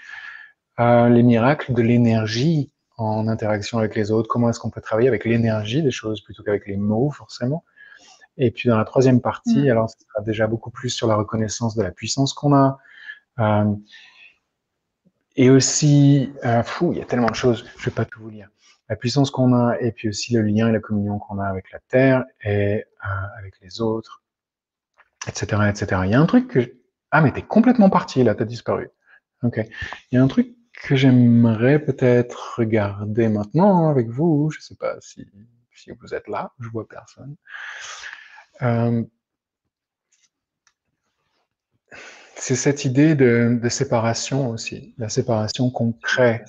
euh, 0.80 1.10
les 1.10 1.24
miracles 1.24 1.74
de 1.74 1.82
l'énergie 1.82 2.72
en 2.98 3.28
interaction 3.28 3.80
avec 3.80 3.96
les 3.96 4.12
autres, 4.12 4.28
comment 4.28 4.50
est-ce 4.50 4.60
qu'on 4.60 4.70
peut 4.70 4.82
travailler 4.82 5.08
avec 5.08 5.26
l'énergie 5.26 5.82
des 5.82 5.92
choses 5.92 6.22
plutôt 6.22 6.44
qu'avec 6.44 6.68
les 6.68 6.78
mots 6.78 7.12
forcément? 7.12 7.64
Et 8.38 8.52
puis 8.52 8.70
dans 8.70 8.78
la 8.78 8.86
troisième 8.86 9.22
partie, 9.22 9.64
mmh. 9.64 9.72
alors 9.72 9.90
ce 9.90 9.96
sera 10.00 10.24
déjà 10.24 10.48
beaucoup 10.48 10.72
plus 10.72 10.90
sur 10.90 11.08
la 11.08 11.16
reconnaissance 11.16 11.76
de 11.76 11.84
la 11.84 11.92
puissance 11.92 12.34
qu'on 12.34 12.56
a. 12.56 12.80
Euh, 13.40 13.76
et 15.36 15.50
aussi, 15.50 16.32
euh, 16.46 16.64
fou, 16.64 16.94
il 16.94 17.00
y 17.00 17.02
a 17.02 17.06
tellement 17.06 17.30
de 17.30 17.36
choses, 17.36 17.66
je 17.78 17.86
vais 17.86 17.96
pas 17.96 18.06
tout 18.06 18.22
vous 18.22 18.30
lire. 18.30 18.50
La 18.90 18.96
puissance 18.96 19.32
qu'on 19.32 19.54
a, 19.54 19.80
et 19.80 19.92
puis 19.92 20.10
aussi 20.10 20.34
le 20.34 20.42
lien 20.42 20.70
et 20.70 20.72
la 20.72 20.80
communion 20.80 21.18
qu'on 21.18 21.40
a 21.40 21.48
avec 21.48 21.72
la 21.72 21.80
terre 21.88 22.24
et 22.44 22.84
euh, 22.84 23.10
avec 23.40 23.60
les 23.62 23.82
autres, 23.82 24.22
etc., 25.28 25.62
etc. 25.70 26.02
Il 26.06 26.12
y 26.12 26.14
a 26.14 26.20
un 26.20 26.26
truc 26.26 26.48
que, 26.50 26.74
ah, 27.12 27.22
mais 27.22 27.32
t'es 27.32 27.42
complètement 27.42 27.90
parti, 27.90 28.24
là, 28.24 28.36
t'as 28.36 28.46
disparu. 28.46 28.90
Ok. 29.42 29.60
Il 30.12 30.16
y 30.16 30.18
a 30.18 30.24
un 30.24 30.28
truc 30.28 30.54
que 30.82 30.96
j'aimerais 30.96 31.80
peut-être 31.80 32.56
regarder 32.58 33.30
maintenant 33.30 33.90
avec 33.90 34.10
vous. 34.10 34.50
Je 34.52 34.60
sais 34.60 34.76
pas 34.76 34.96
si, 35.00 35.26
si 35.74 35.92
vous 35.92 36.14
êtes 36.14 36.28
là, 36.28 36.52
je 36.60 36.70
vois 36.70 36.88
personne. 36.88 37.36
Euh, 38.62 39.04
c'est 42.36 42.56
cette 42.56 42.84
idée 42.84 43.16
de, 43.16 43.60
séparation 43.70 44.50
aussi, 44.50 44.94
la 44.98 45.08
séparation 45.08 45.70
qu'on 45.72 45.94
crée 45.94 46.44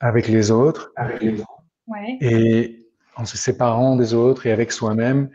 avec 0.00 0.28
les 0.28 0.50
autres, 0.50 0.92
et 2.22 2.86
en 3.16 3.26
se 3.26 3.36
séparant 3.36 3.96
des 3.96 4.14
autres 4.14 4.46
et 4.46 4.52
avec 4.52 4.72
soi-même, 4.72 5.28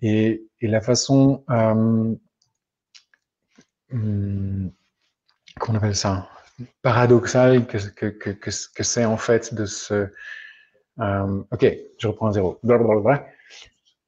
et, 0.00 0.42
la 0.62 0.80
façon, 0.80 1.44
euh, 1.50 2.14
hmm, 3.90 4.68
qu'on 5.58 5.74
appelle 5.74 5.96
ça, 5.96 6.28
paradoxale 6.82 7.66
que, 7.66 7.78
que, 8.08 8.82
c'est 8.82 9.04
en 9.04 9.16
fait 9.16 9.54
de 9.54 9.66
se... 9.66 10.08
Euh, 11.00 11.42
ok, 11.52 11.76
je 11.98 12.08
reprends 12.08 12.28
à 12.28 12.32
zéro. 12.32 12.58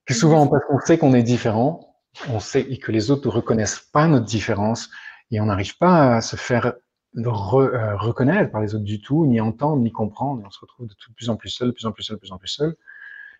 Que 0.06 0.14
souvent, 0.14 0.46
parce 0.48 0.64
qu'on 0.64 0.80
sait 0.80 0.98
qu'on 0.98 1.14
est 1.14 1.22
différent, 1.22 1.94
on 2.28 2.40
sait 2.40 2.62
et 2.62 2.78
que 2.78 2.90
les 2.90 3.10
autres 3.10 3.28
ne 3.28 3.32
reconnaissent 3.32 3.78
pas 3.78 4.06
notre 4.08 4.26
différence 4.26 4.90
et 5.30 5.40
on 5.40 5.46
n'arrive 5.46 5.78
pas 5.78 6.16
à 6.16 6.20
se 6.20 6.36
faire 6.36 6.74
euh, 7.16 7.96
reconnaître 7.96 8.50
par 8.50 8.60
les 8.60 8.74
autres 8.74 8.84
du 8.84 9.00
tout, 9.00 9.26
ni 9.26 9.40
entendre, 9.40 9.82
ni 9.82 9.92
comprendre, 9.92 10.42
et 10.42 10.46
on 10.46 10.50
se 10.50 10.60
retrouve 10.60 10.88
de 10.88 10.94
plus 11.16 11.28
en 11.28 11.36
plus 11.36 11.50
seul, 11.50 11.68
de 11.68 11.72
plus 11.72 11.86
en 11.86 11.92
plus 11.92 12.04
seul, 12.04 12.16
de 12.16 12.20
plus 12.20 12.32
en 12.32 12.38
plus 12.38 12.48
seul. 12.48 12.76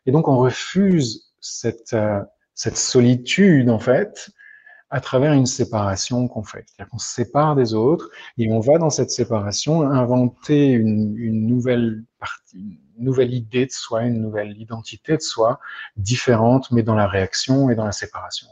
Et 0.06 0.12
donc 0.12 0.28
on 0.28 0.38
refuse 0.38 1.32
cette, 1.40 1.94
euh, 1.94 2.20
cette 2.54 2.76
solitude, 2.76 3.70
en 3.70 3.78
fait, 3.78 4.30
à 4.90 5.00
travers 5.00 5.32
une 5.32 5.46
séparation 5.46 6.26
qu'on 6.28 6.42
fait. 6.42 6.64
C'est-à-dire 6.66 6.90
qu'on 6.90 6.98
se 6.98 7.08
sépare 7.08 7.54
des 7.54 7.74
autres 7.74 8.10
et 8.38 8.50
on 8.50 8.60
va 8.60 8.78
dans 8.78 8.90
cette 8.90 9.10
séparation 9.10 9.82
inventer 9.82 10.68
une, 10.68 11.16
une 11.16 11.46
nouvelle 11.46 12.04
partie, 12.18 12.80
une 12.98 13.04
nouvelle 13.04 13.32
idée 13.32 13.66
de 13.66 13.70
soi, 13.70 14.02
une 14.02 14.20
nouvelle 14.20 14.60
identité 14.60 15.16
de 15.16 15.22
soi, 15.22 15.60
différente, 15.96 16.70
mais 16.72 16.82
dans 16.82 16.96
la 16.96 17.06
réaction 17.06 17.70
et 17.70 17.74
dans 17.74 17.84
la 17.84 17.92
séparation. 17.92 18.48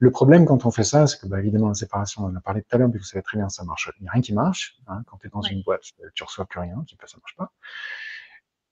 Le 0.00 0.10
problème 0.10 0.44
quand 0.46 0.64
on 0.64 0.70
fait 0.70 0.84
ça, 0.84 1.06
c'est 1.06 1.20
que 1.20 1.26
bah, 1.26 1.40
évidemment 1.40 1.68
la 1.68 1.74
séparation, 1.74 2.24
on 2.24 2.28
en 2.28 2.36
a 2.36 2.40
parlé 2.40 2.62
tout 2.62 2.68
à 2.72 2.78
l'heure, 2.78 2.90
puis 2.90 2.98
vous 2.98 3.04
savez 3.04 3.22
très 3.22 3.36
bien, 3.36 3.48
ça 3.48 3.64
marche. 3.64 3.90
Il 3.98 4.02
n'y 4.02 4.08
a 4.08 4.12
rien 4.12 4.22
qui 4.22 4.32
marche. 4.32 4.76
Hein. 4.86 5.02
Quand 5.06 5.18
tu 5.18 5.26
es 5.26 5.30
dans 5.30 5.42
une 5.42 5.62
boîte, 5.62 5.82
tu 6.14 6.24
reçois 6.24 6.46
plus 6.46 6.60
rien, 6.60 6.84
tu 6.86 6.96
ça 7.04 7.18
marche 7.20 7.36
pas. 7.36 7.52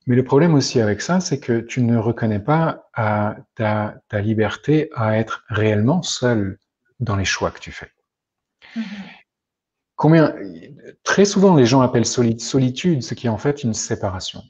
Mais 0.06 0.14
le 0.14 0.24
problème 0.24 0.54
aussi 0.54 0.80
avec 0.80 1.02
ça, 1.02 1.20
c'est 1.20 1.40
que 1.40 1.60
tu 1.60 1.82
ne 1.82 1.96
reconnais 1.96 2.38
pas 2.38 2.88
à 2.94 3.36
ta, 3.54 3.96
ta 4.08 4.20
liberté 4.20 4.88
à 4.94 5.18
être 5.18 5.44
réellement 5.48 6.02
seul 6.02 6.58
dans 7.00 7.16
les 7.16 7.24
choix 7.24 7.50
que 7.50 7.58
tu 7.58 7.72
fais. 7.72 7.90
Mhm. 8.76 8.84
Combien, 9.96 10.34
très 11.04 11.24
souvent, 11.24 11.56
les 11.56 11.64
gens 11.64 11.80
appellent 11.80 12.04
solitude 12.04 13.02
ce 13.02 13.14
qui 13.14 13.26
est 13.26 13.30
en 13.30 13.38
fait 13.38 13.64
une 13.64 13.72
séparation. 13.72 14.42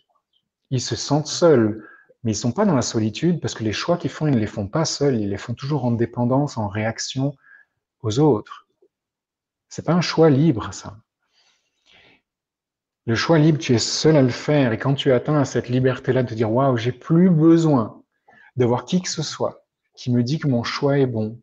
Ils 0.71 0.81
se 0.81 0.97
sentent 0.97 1.29
seuls, 1.29 1.89
mais 2.25 2.33
ils 2.33 2.37
sont 2.37 2.51
pas 2.51 2.65
dans 2.65 2.75
la 2.75 2.83
solitude 2.83 3.41
parce 3.41 3.55
que 3.55 3.63
les 3.63 3.73
choix 3.73 3.97
qu'ils 3.97 4.11
font, 4.11 4.27
ils 4.27 4.35
ne 4.35 4.41
les 4.41 4.49
font 4.49 4.67
pas 4.67 4.85
seuls, 4.85 5.15
ils 5.15 5.31
les 5.31 5.37
font 5.39 5.55
toujours 5.55 5.85
en 5.85 5.93
dépendance, 5.93 6.59
en 6.59 6.67
réaction 6.67 7.37
aux 8.03 8.19
autres. 8.19 8.67
C'est 9.69 9.87
pas 9.87 9.93
un 9.93 10.01
choix 10.01 10.31
libre, 10.31 10.75
ça. 10.75 10.97
Le 13.07 13.15
choix 13.15 13.39
libre, 13.39 13.59
tu 13.59 13.73
es 13.73 13.79
seul 13.79 14.17
à 14.17 14.23
le 14.23 14.31
faire. 14.31 14.73
Et 14.73 14.79
quand 14.79 14.95
tu 14.95 15.13
atteins 15.13 15.45
cette 15.45 15.69
liberté-là 15.69 16.25
de 16.25 16.35
dire, 16.35 16.51
waouh, 16.51 16.77
j'ai 16.77 16.93
plus 16.93 17.31
besoin 17.31 18.03
d'avoir 18.57 18.85
qui 18.85 19.01
que 19.01 19.09
ce 19.09 19.23
soit 19.23 19.67
qui 19.97 20.13
me 20.13 20.23
dit 20.23 20.39
que 20.39 20.47
mon 20.47 20.63
choix 20.63 20.99
est 20.99 21.07
bon, 21.07 21.41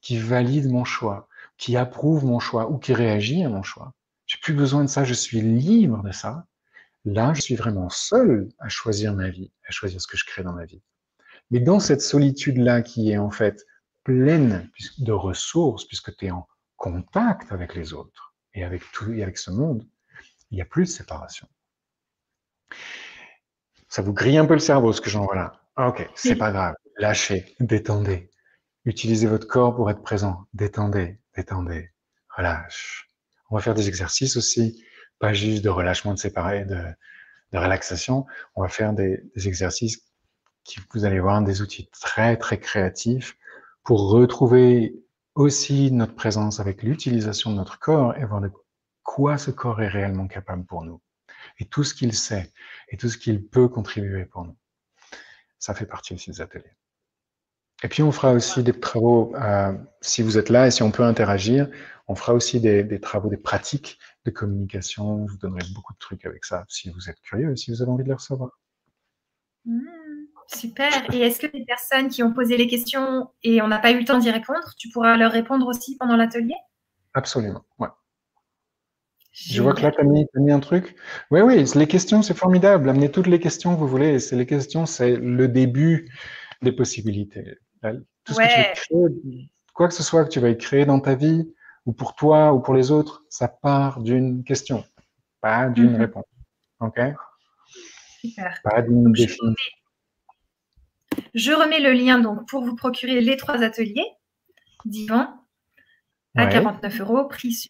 qui 0.00 0.18
valide 0.18 0.70
mon 0.70 0.84
choix, 0.84 1.28
qui 1.58 1.76
approuve 1.76 2.24
mon 2.24 2.38
choix 2.38 2.70
ou 2.70 2.78
qui 2.78 2.94
réagit 2.94 3.42
à 3.42 3.48
mon 3.48 3.62
choix. 3.62 3.92
J'ai 4.26 4.38
plus 4.42 4.54
besoin 4.54 4.84
de 4.84 4.88
ça, 4.88 5.04
je 5.04 5.14
suis 5.14 5.40
libre 5.40 6.02
de 6.02 6.12
ça. 6.12 6.46
Là, 7.04 7.32
je 7.34 7.40
suis 7.40 7.56
vraiment 7.56 7.90
seul 7.90 8.48
à 8.58 8.68
choisir 8.68 9.14
ma 9.14 9.28
vie, 9.28 9.50
à 9.68 9.72
choisir 9.72 10.00
ce 10.00 10.06
que 10.06 10.16
je 10.16 10.24
crée 10.24 10.42
dans 10.42 10.52
ma 10.52 10.64
vie. 10.64 10.82
Mais 11.50 11.60
dans 11.60 11.80
cette 11.80 12.00
solitude-là 12.00 12.82
qui 12.82 13.10
est 13.10 13.18
en 13.18 13.30
fait 13.30 13.64
pleine 14.04 14.68
de 14.98 15.12
ressources, 15.12 15.84
puisque 15.84 16.16
tu 16.16 16.26
es 16.26 16.30
en 16.30 16.46
contact 16.76 17.52
avec 17.52 17.74
les 17.74 17.92
autres 17.92 18.34
et 18.54 18.64
avec 18.64 18.82
tout 18.92 19.12
et 19.12 19.22
avec 19.22 19.38
ce 19.38 19.50
monde, 19.50 19.84
il 20.56 20.60
n'y 20.60 20.62
a 20.62 20.66
plus 20.66 20.84
de 20.84 20.88
séparation. 20.88 21.46
Ça 23.90 24.00
vous 24.00 24.14
grille 24.14 24.38
un 24.38 24.46
peu 24.46 24.54
le 24.54 24.58
cerveau 24.58 24.90
ce 24.94 25.02
que 25.02 25.10
j'envoie 25.10 25.34
là. 25.34 25.60
Ok, 25.76 26.08
c'est 26.14 26.34
pas 26.34 26.50
grave. 26.50 26.74
Lâchez, 26.96 27.54
détendez. 27.60 28.30
Utilisez 28.86 29.26
votre 29.26 29.46
corps 29.46 29.76
pour 29.76 29.90
être 29.90 30.00
présent. 30.00 30.46
Détendez, 30.54 31.18
détendez, 31.36 31.90
relâche. 32.34 33.10
On 33.50 33.56
va 33.56 33.60
faire 33.60 33.74
des 33.74 33.86
exercices 33.88 34.38
aussi, 34.38 34.82
pas 35.18 35.34
juste 35.34 35.62
de 35.62 35.68
relâchement 35.68 36.14
de 36.14 36.18
séparé, 36.18 36.64
de, 36.64 36.82
de 37.52 37.58
relaxation. 37.58 38.24
On 38.54 38.62
va 38.62 38.68
faire 38.68 38.94
des, 38.94 39.22
des, 39.34 39.48
exercices 39.48 40.00
qui, 40.64 40.80
vous 40.94 41.04
allez 41.04 41.20
voir, 41.20 41.42
des 41.42 41.60
outils 41.60 41.90
très, 42.00 42.38
très 42.38 42.58
créatifs 42.58 43.36
pour 43.84 44.08
retrouver 44.08 45.04
aussi 45.34 45.92
notre 45.92 46.14
présence 46.14 46.60
avec 46.60 46.82
l'utilisation 46.82 47.50
de 47.50 47.56
notre 47.56 47.78
corps 47.78 48.16
et 48.16 48.24
voir 48.24 48.40
de 48.40 48.50
quoi 49.06 49.38
ce 49.38 49.50
corps 49.50 49.80
est 49.80 49.88
réellement 49.88 50.26
capable 50.26 50.66
pour 50.66 50.84
nous 50.84 51.00
et 51.58 51.64
tout 51.64 51.84
ce 51.84 51.94
qu'il 51.94 52.12
sait 52.12 52.52
et 52.90 52.98
tout 52.98 53.08
ce 53.08 53.16
qu'il 53.16 53.46
peut 53.46 53.68
contribuer 53.68 54.26
pour 54.26 54.44
nous. 54.44 54.56
Ça 55.58 55.74
fait 55.74 55.86
partie 55.86 56.12
aussi 56.12 56.30
des 56.30 56.40
ateliers. 56.42 56.76
Et 57.82 57.88
puis 57.88 58.02
on 58.02 58.12
fera 58.12 58.32
aussi 58.32 58.62
des 58.62 58.78
travaux, 58.78 59.34
euh, 59.36 59.72
si 60.00 60.22
vous 60.22 60.38
êtes 60.38 60.50
là 60.50 60.66
et 60.66 60.70
si 60.70 60.82
on 60.82 60.90
peut 60.90 61.04
interagir, 61.04 61.68
on 62.08 62.14
fera 62.14 62.34
aussi 62.34 62.60
des, 62.60 63.00
travaux, 63.00 63.28
des 63.28 63.36
pratiques 63.36 63.98
de 64.24 64.30
communication. 64.30 65.26
Je 65.26 65.32
vous 65.32 65.38
donnerai 65.38 65.66
beaucoup 65.72 65.92
de 65.92 65.98
trucs 65.98 66.26
avec 66.26 66.44
ça 66.44 66.64
si 66.68 66.90
vous 66.90 67.08
êtes 67.08 67.20
curieux 67.20 67.52
et 67.52 67.56
si 67.56 67.70
vous 67.70 67.82
avez 67.82 67.90
envie 67.90 68.04
de 68.04 68.08
les 68.08 68.14
recevoir. 68.14 68.58
Mmh, 69.64 69.80
super. 70.48 71.14
Et 71.14 71.20
est-ce 71.20 71.40
que 71.40 71.48
les 71.54 71.64
personnes 71.64 72.08
qui 72.08 72.22
ont 72.22 72.32
posé 72.32 72.56
les 72.56 72.66
questions 72.66 73.30
et 73.42 73.62
on 73.62 73.68
n'a 73.68 73.78
pas 73.78 73.92
eu 73.92 73.98
le 73.98 74.04
temps 74.04 74.18
d'y 74.18 74.30
répondre, 74.30 74.74
tu 74.76 74.88
pourras 74.90 75.16
leur 75.16 75.32
répondre 75.32 75.66
aussi 75.66 75.96
pendant 75.96 76.16
l'atelier? 76.16 76.56
Absolument, 77.14 77.64
ouais. 77.78 77.88
Je 79.38 79.60
vois 79.60 79.74
que 79.74 79.82
là, 79.82 79.92
tu 79.92 80.00
as, 80.00 80.04
mis, 80.04 80.50
un 80.50 80.60
truc. 80.60 80.96
Oui, 81.30 81.42
oui, 81.42 81.62
les 81.74 81.86
questions, 81.86 82.22
c'est 82.22 82.36
formidable. 82.36 82.88
Amenez 82.88 83.10
toutes 83.10 83.26
les 83.26 83.38
questions 83.38 83.74
que 83.74 83.80
vous 83.80 83.86
voulez. 83.86 84.18
C'est 84.18 84.34
les 84.34 84.46
questions, 84.46 84.86
c'est 84.86 85.16
le 85.16 85.46
début 85.46 86.10
des 86.62 86.72
possibilités. 86.72 87.58
Tout 87.82 88.32
ce 88.32 88.38
que 88.38 88.74
tu 88.74 88.80
créer, 88.80 89.48
quoi 89.74 89.88
que 89.88 89.94
ce 89.94 90.02
soit 90.02 90.24
que 90.24 90.30
tu 90.30 90.40
vas 90.40 90.54
créer 90.54 90.86
dans 90.86 91.00
ta 91.00 91.14
vie, 91.14 91.52
ou 91.84 91.92
pour 91.92 92.14
toi, 92.14 92.54
ou 92.54 92.60
pour 92.60 92.72
les 92.72 92.90
autres, 92.90 93.24
ça 93.28 93.46
part 93.46 94.00
d'une 94.00 94.42
question, 94.42 94.84
pas 95.42 95.68
d'une 95.68 95.92
mhm. 95.92 96.00
réponse. 96.00 96.24
OK? 96.80 96.98
Super. 98.20 98.58
Pas 98.64 98.80
d'une 98.80 99.12
définition. 99.12 99.54
Je 101.34 101.52
remets 101.52 101.80
le 101.80 101.92
lien 101.92 102.18
donc 102.18 102.48
pour 102.48 102.64
vous 102.64 102.74
procurer 102.74 103.20
les 103.20 103.36
trois 103.36 103.62
ateliers 103.62 104.10
d'Ivan 104.86 105.28
à 106.34 106.46
49 106.46 107.00
euros, 107.00 107.24
prix 107.28 107.68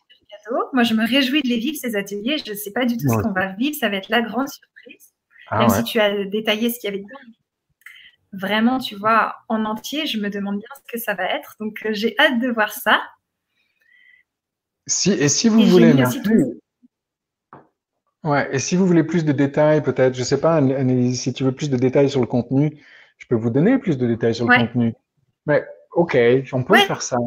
moi, 0.72 0.82
je 0.82 0.94
me 0.94 1.06
réjouis 1.06 1.42
de 1.42 1.48
les 1.48 1.58
vivre, 1.58 1.76
ces 1.80 1.96
ateliers. 1.96 2.36
Je 2.44 2.50
ne 2.50 2.56
sais 2.56 2.72
pas 2.72 2.84
du 2.84 2.96
tout 2.96 3.08
ce 3.08 3.22
qu'on 3.22 3.32
va 3.32 3.52
vivre. 3.52 3.76
Ça 3.78 3.88
va 3.88 3.96
être 3.96 4.08
la 4.08 4.22
grande 4.22 4.48
surprise. 4.48 5.12
Ah 5.48 5.60
Même 5.60 5.68
si 5.68 5.84
tu 5.84 6.00
as 6.00 6.24
détaillé 6.24 6.70
ce 6.70 6.78
qu'il 6.78 6.90
y 6.90 6.92
avait 6.92 7.02
dedans. 7.02 7.18
Vraiment, 8.32 8.78
tu 8.78 8.96
vois, 8.96 9.36
en 9.48 9.64
entier, 9.64 10.06
je 10.06 10.18
me 10.18 10.28
demande 10.28 10.58
bien 10.58 10.68
ce 10.76 10.92
que 10.92 10.98
ça 10.98 11.14
va 11.14 11.24
être. 11.24 11.56
Donc, 11.60 11.84
euh, 11.86 11.90
j'ai 11.92 12.14
hâte 12.18 12.40
de 12.40 12.48
voir 12.48 12.72
ça. 12.72 13.02
Si, 14.86 15.10
et 15.12 15.28
si 15.28 15.48
vous 15.48 15.62
voulez, 15.62 15.94
Ouais, 18.26 18.48
et 18.52 18.58
si 18.58 18.74
vous 18.74 18.86
voulez 18.86 19.04
plus 19.04 19.24
de 19.24 19.30
détails, 19.30 19.82
peut-être, 19.84 20.14
je 20.14 20.20
ne 20.20 20.24
sais 20.24 20.40
pas, 20.40 20.60
si 21.12 21.32
tu 21.32 21.44
veux 21.44 21.52
plus 21.52 21.70
de 21.70 21.76
détails 21.76 22.10
sur 22.10 22.20
le 22.20 22.26
contenu, 22.26 22.82
je 23.18 23.26
peux 23.26 23.36
vous 23.36 23.50
donner 23.50 23.78
plus 23.78 23.96
de 23.98 24.06
détails 24.06 24.34
sur 24.34 24.48
le 24.48 24.66
contenu. 24.66 24.94
Mais 25.46 25.64
ok, 25.92 26.18
on 26.52 26.64
peut 26.64 26.76
faire 26.78 27.02
ça 27.02 27.18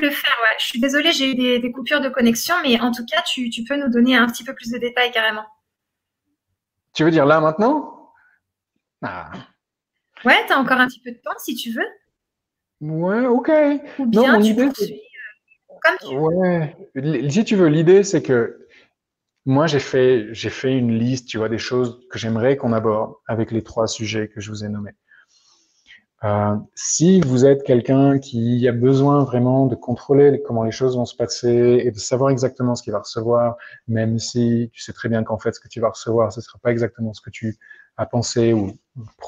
le 0.00 0.10
faire, 0.10 0.36
ouais. 0.42 0.56
Je 0.58 0.66
suis 0.66 0.80
désolée, 0.80 1.12
j'ai 1.12 1.30
eu 1.30 1.34
des, 1.34 1.72
coupures 1.72 2.00
de 2.00 2.08
connexion, 2.08 2.54
mais 2.62 2.80
en 2.80 2.92
tout 2.92 3.04
cas, 3.04 3.22
tu, 3.22 3.50
peux 3.68 3.76
nous 3.76 3.88
donner 3.88 4.16
un 4.16 4.26
petit 4.26 4.44
peu 4.44 4.54
plus 4.54 4.70
de 4.70 4.78
détails 4.78 5.10
carrément. 5.10 5.44
Tu 6.94 7.04
veux 7.04 7.10
dire 7.10 7.26
là 7.26 7.40
maintenant? 7.40 8.12
Ah. 9.02 9.30
Ouais, 10.24 10.44
tu 10.46 10.52
as 10.52 10.58
encore 10.58 10.78
un 10.78 10.86
petit 10.86 11.00
peu 11.00 11.10
de 11.10 11.18
temps 11.18 11.36
si 11.38 11.54
tu 11.54 11.72
veux. 11.72 11.86
Ouais, 12.80 13.26
ok. 13.26 13.50
Ou 13.98 14.06
bien 14.06 14.40
tu 14.40 14.54
poursuis 14.54 14.94
euh, 14.94 15.74
comme 15.82 15.96
tu 16.00 16.16
Ouais, 16.16 16.76
si 17.30 17.44
tu 17.44 17.56
veux, 17.56 17.68
l'idée 17.68 18.02
c'est 18.02 18.22
que 18.22 18.66
moi 19.44 19.66
j'ai 19.66 19.80
fait, 19.80 20.28
j'ai 20.32 20.50
fait 20.50 20.76
une 20.76 20.96
liste, 20.98 21.28
tu 21.28 21.38
vois, 21.38 21.48
des 21.48 21.58
choses 21.58 22.00
que 22.10 22.18
j'aimerais 22.18 22.56
qu'on 22.56 22.72
aborde 22.72 23.14
avec 23.26 23.50
les 23.50 23.62
trois 23.62 23.86
sujets 23.86 24.28
que 24.28 24.40
je 24.40 24.50
vous 24.50 24.64
ai 24.64 24.68
nommés. 24.68 24.94
Euh, 26.24 26.56
si 26.76 27.20
vous 27.20 27.44
êtes 27.44 27.64
quelqu'un 27.64 28.18
qui 28.20 28.68
a 28.68 28.72
besoin 28.72 29.24
vraiment 29.24 29.66
de 29.66 29.74
contrôler 29.74 30.40
comment 30.46 30.62
les 30.62 30.70
choses 30.70 30.96
vont 30.96 31.04
se 31.04 31.16
passer 31.16 31.82
et 31.84 31.90
de 31.90 31.98
savoir 31.98 32.30
exactement 32.30 32.76
ce 32.76 32.84
qu'il 32.84 32.92
va 32.92 33.00
recevoir, 33.00 33.56
même 33.88 34.18
si 34.20 34.70
tu 34.72 34.80
sais 34.80 34.92
très 34.92 35.08
bien 35.08 35.24
qu'en 35.24 35.38
fait 35.38 35.52
ce 35.52 35.58
que 35.58 35.68
tu 35.68 35.80
vas 35.80 35.90
recevoir, 35.90 36.32
ce 36.32 36.38
ne 36.38 36.42
sera 36.42 36.58
pas 36.60 36.70
exactement 36.70 37.12
ce 37.12 37.20
que 37.20 37.30
tu 37.30 37.58
as 37.96 38.06
pensé 38.06 38.52
ou 38.52 38.72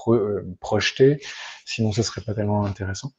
euh, 0.09 0.47
projeté, 0.61 1.21
sinon 1.65 1.91
ce 1.91 2.03
serait 2.03 2.21
pas 2.21 2.35
tellement 2.35 2.65
intéressant. 2.65 3.11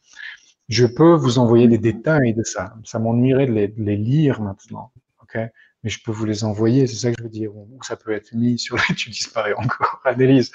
Je 0.69 0.85
peux 0.85 1.13
vous 1.13 1.37
envoyer 1.37 1.67
des 1.67 1.77
détails 1.77 2.33
de 2.33 2.43
ça. 2.43 2.73
Ça 2.85 2.97
m'ennuierait 2.97 3.45
de, 3.45 3.53
de 3.53 3.83
les, 3.83 3.97
lire 3.97 4.41
maintenant, 4.41 4.91
ok? 5.21 5.37
Mais 5.85 5.89
je 5.89 6.03
peux 6.03 6.11
vous 6.11 6.25
les 6.25 6.43
envoyer. 6.43 6.85
C'est 6.87 6.95
ça 6.95 7.11
que 7.11 7.15
je 7.19 7.23
veux 7.23 7.29
dire. 7.29 7.55
Ou 7.55 7.79
ça 7.83 7.95
peut 7.95 8.11
être 8.11 8.33
mis 8.33 8.59
sur 8.59 8.75
les. 8.89 8.95
Tu 8.95 9.09
disparais 9.09 9.53
encore, 9.53 10.01
Annelise 10.03 10.51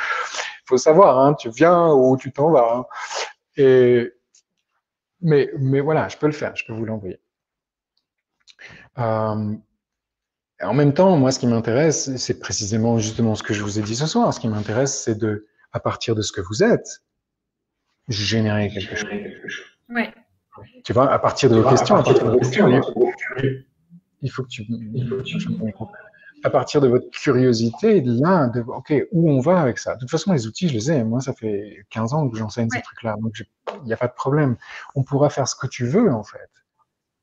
faut 0.71 0.79
savoir, 0.79 1.19
hein, 1.19 1.35
tu 1.35 1.51
viens 1.51 1.89
ou 1.93 2.17
tu 2.17 2.33
t'en 2.33 2.51
vas. 2.51 2.77
Hein. 2.77 2.85
Et, 3.57 4.13
mais, 5.21 5.51
mais 5.59 5.81
voilà, 5.81 6.09
je 6.09 6.17
peux 6.17 6.27
le 6.27 6.33
faire, 6.33 6.55
je 6.57 6.65
peux 6.65 6.73
vous 6.73 6.85
l'envoyer. 6.85 7.21
Euh, 8.99 9.55
en 10.63 10.75
même 10.75 10.95
temps, 10.95 11.17
moi, 11.17 11.33
ce 11.33 11.39
qui 11.41 11.47
m'intéresse, 11.47 12.17
c'est 12.17 12.39
précisément 12.39 12.99
justement 12.99 13.35
ce 13.35 13.43
que 13.43 13.53
je 13.53 13.63
vous 13.63 13.79
ai 13.79 13.83
dit 13.83 13.97
ce 13.97 14.07
soir. 14.07 14.33
Ce 14.33 14.41
qui 14.41 14.49
m'intéresse, 14.49 15.03
c'est 15.03 15.19
de, 15.19 15.47
à 15.73 15.81
partir 15.81 16.15
de 16.15 16.23
ce 16.23 16.33
que 16.33 16.41
vous 16.41 16.63
êtes, 16.63 17.03
générer 18.09 18.71
quelque 18.71 18.95
chose. 18.95 19.11
Ouais. 19.89 20.15
Tu 20.85 20.93
vois, 20.93 21.11
à 21.11 21.19
partir 21.19 21.51
de 21.51 21.57
vos 21.57 21.69
questions, 21.69 21.97
à 21.97 22.03
partir 22.03 22.25
de 22.25 22.31
vos 22.31 22.39
questions, 22.39 22.81
il 24.23 24.31
faut 24.31 24.43
que 24.43 24.49
tu, 24.49 24.67
il 24.69 25.09
faut 25.09 25.17
que 25.17 25.23
tu 25.23 25.39
à 26.43 26.51
partir 26.51 26.81
de 26.81 26.89
votre 26.89 27.11
curiosité, 27.11 28.01
là, 28.01 28.49
de, 28.49 28.61
OK, 28.61 28.93
où 29.13 29.31
on 29.31 29.41
va 29.41 29.61
avec 29.61 29.79
ça? 29.79 29.95
De 29.95 30.01
toute 30.01 30.11
façon, 30.11 30.33
les 30.33 30.47
outils, 30.47 30.69
je 30.69 30.75
les 30.75 30.93
ai. 30.93 31.05
Moi, 31.05 31.21
ça 31.21 31.33
fait 31.35 31.85
15 31.91 32.15
ans 32.15 32.29
que 32.29 32.37
j'enseigne 32.37 32.69
ces 32.71 32.81
trucs-là, 32.81 33.17
donc 33.21 33.35
il 33.39 33.85
n'y 33.85 33.93
a 33.93 33.97
pas 33.97 34.09
de 34.09 34.15
problème. 34.15 34.57
On 34.95 35.03
pourra 35.03 35.31
faire 35.31 35.47
ce 35.47 35.55
que 35.55 35.67
tu 35.67 35.87
veux, 35.87 36.13
en 36.13 36.23
fait. 36.23 36.49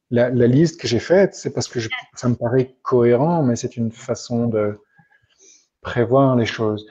La, 0.10 0.30
liste 0.30 0.80
que 0.80 0.88
j'ai 0.88 1.00
faite, 1.00 1.36
c'est 1.36 1.50
parce 1.50 1.68
que 1.68 1.80
ça 2.14 2.30
me 2.30 2.36
paraît 2.36 2.78
cohérent, 2.82 3.43
mais 3.43 3.58
c'est 3.58 3.76
une 3.76 3.91
façon 3.91 4.48
de 4.48 4.80
prévoir 5.82 6.36
les 6.36 6.45
choses. 6.45 6.88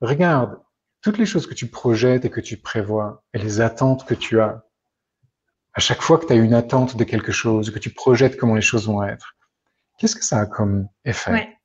Regarde, 0.00 0.58
toutes 1.00 1.18
les 1.18 1.26
choses 1.26 1.46
que 1.46 1.54
tu 1.54 1.68
projettes 1.68 2.24
et 2.24 2.30
que 2.30 2.40
tu 2.40 2.56
prévois, 2.56 3.22
et 3.34 3.38
les 3.38 3.60
attentes 3.60 4.04
que 4.04 4.14
tu 4.14 4.40
as, 4.40 4.64
à 5.74 5.80
chaque 5.80 6.02
fois 6.02 6.18
que 6.18 6.26
tu 6.26 6.32
as 6.32 6.36
une 6.36 6.54
attente 6.54 6.96
de 6.96 7.04
quelque 7.04 7.30
chose, 7.30 7.70
que 7.70 7.78
tu 7.78 7.90
projettes 7.90 8.36
comment 8.36 8.56
les 8.56 8.62
choses 8.62 8.88
vont 8.88 9.04
être, 9.04 9.36
qu'est-ce 9.98 10.16
que 10.16 10.24
ça 10.24 10.40
a 10.40 10.46
comme 10.46 10.88
effet 11.04 11.56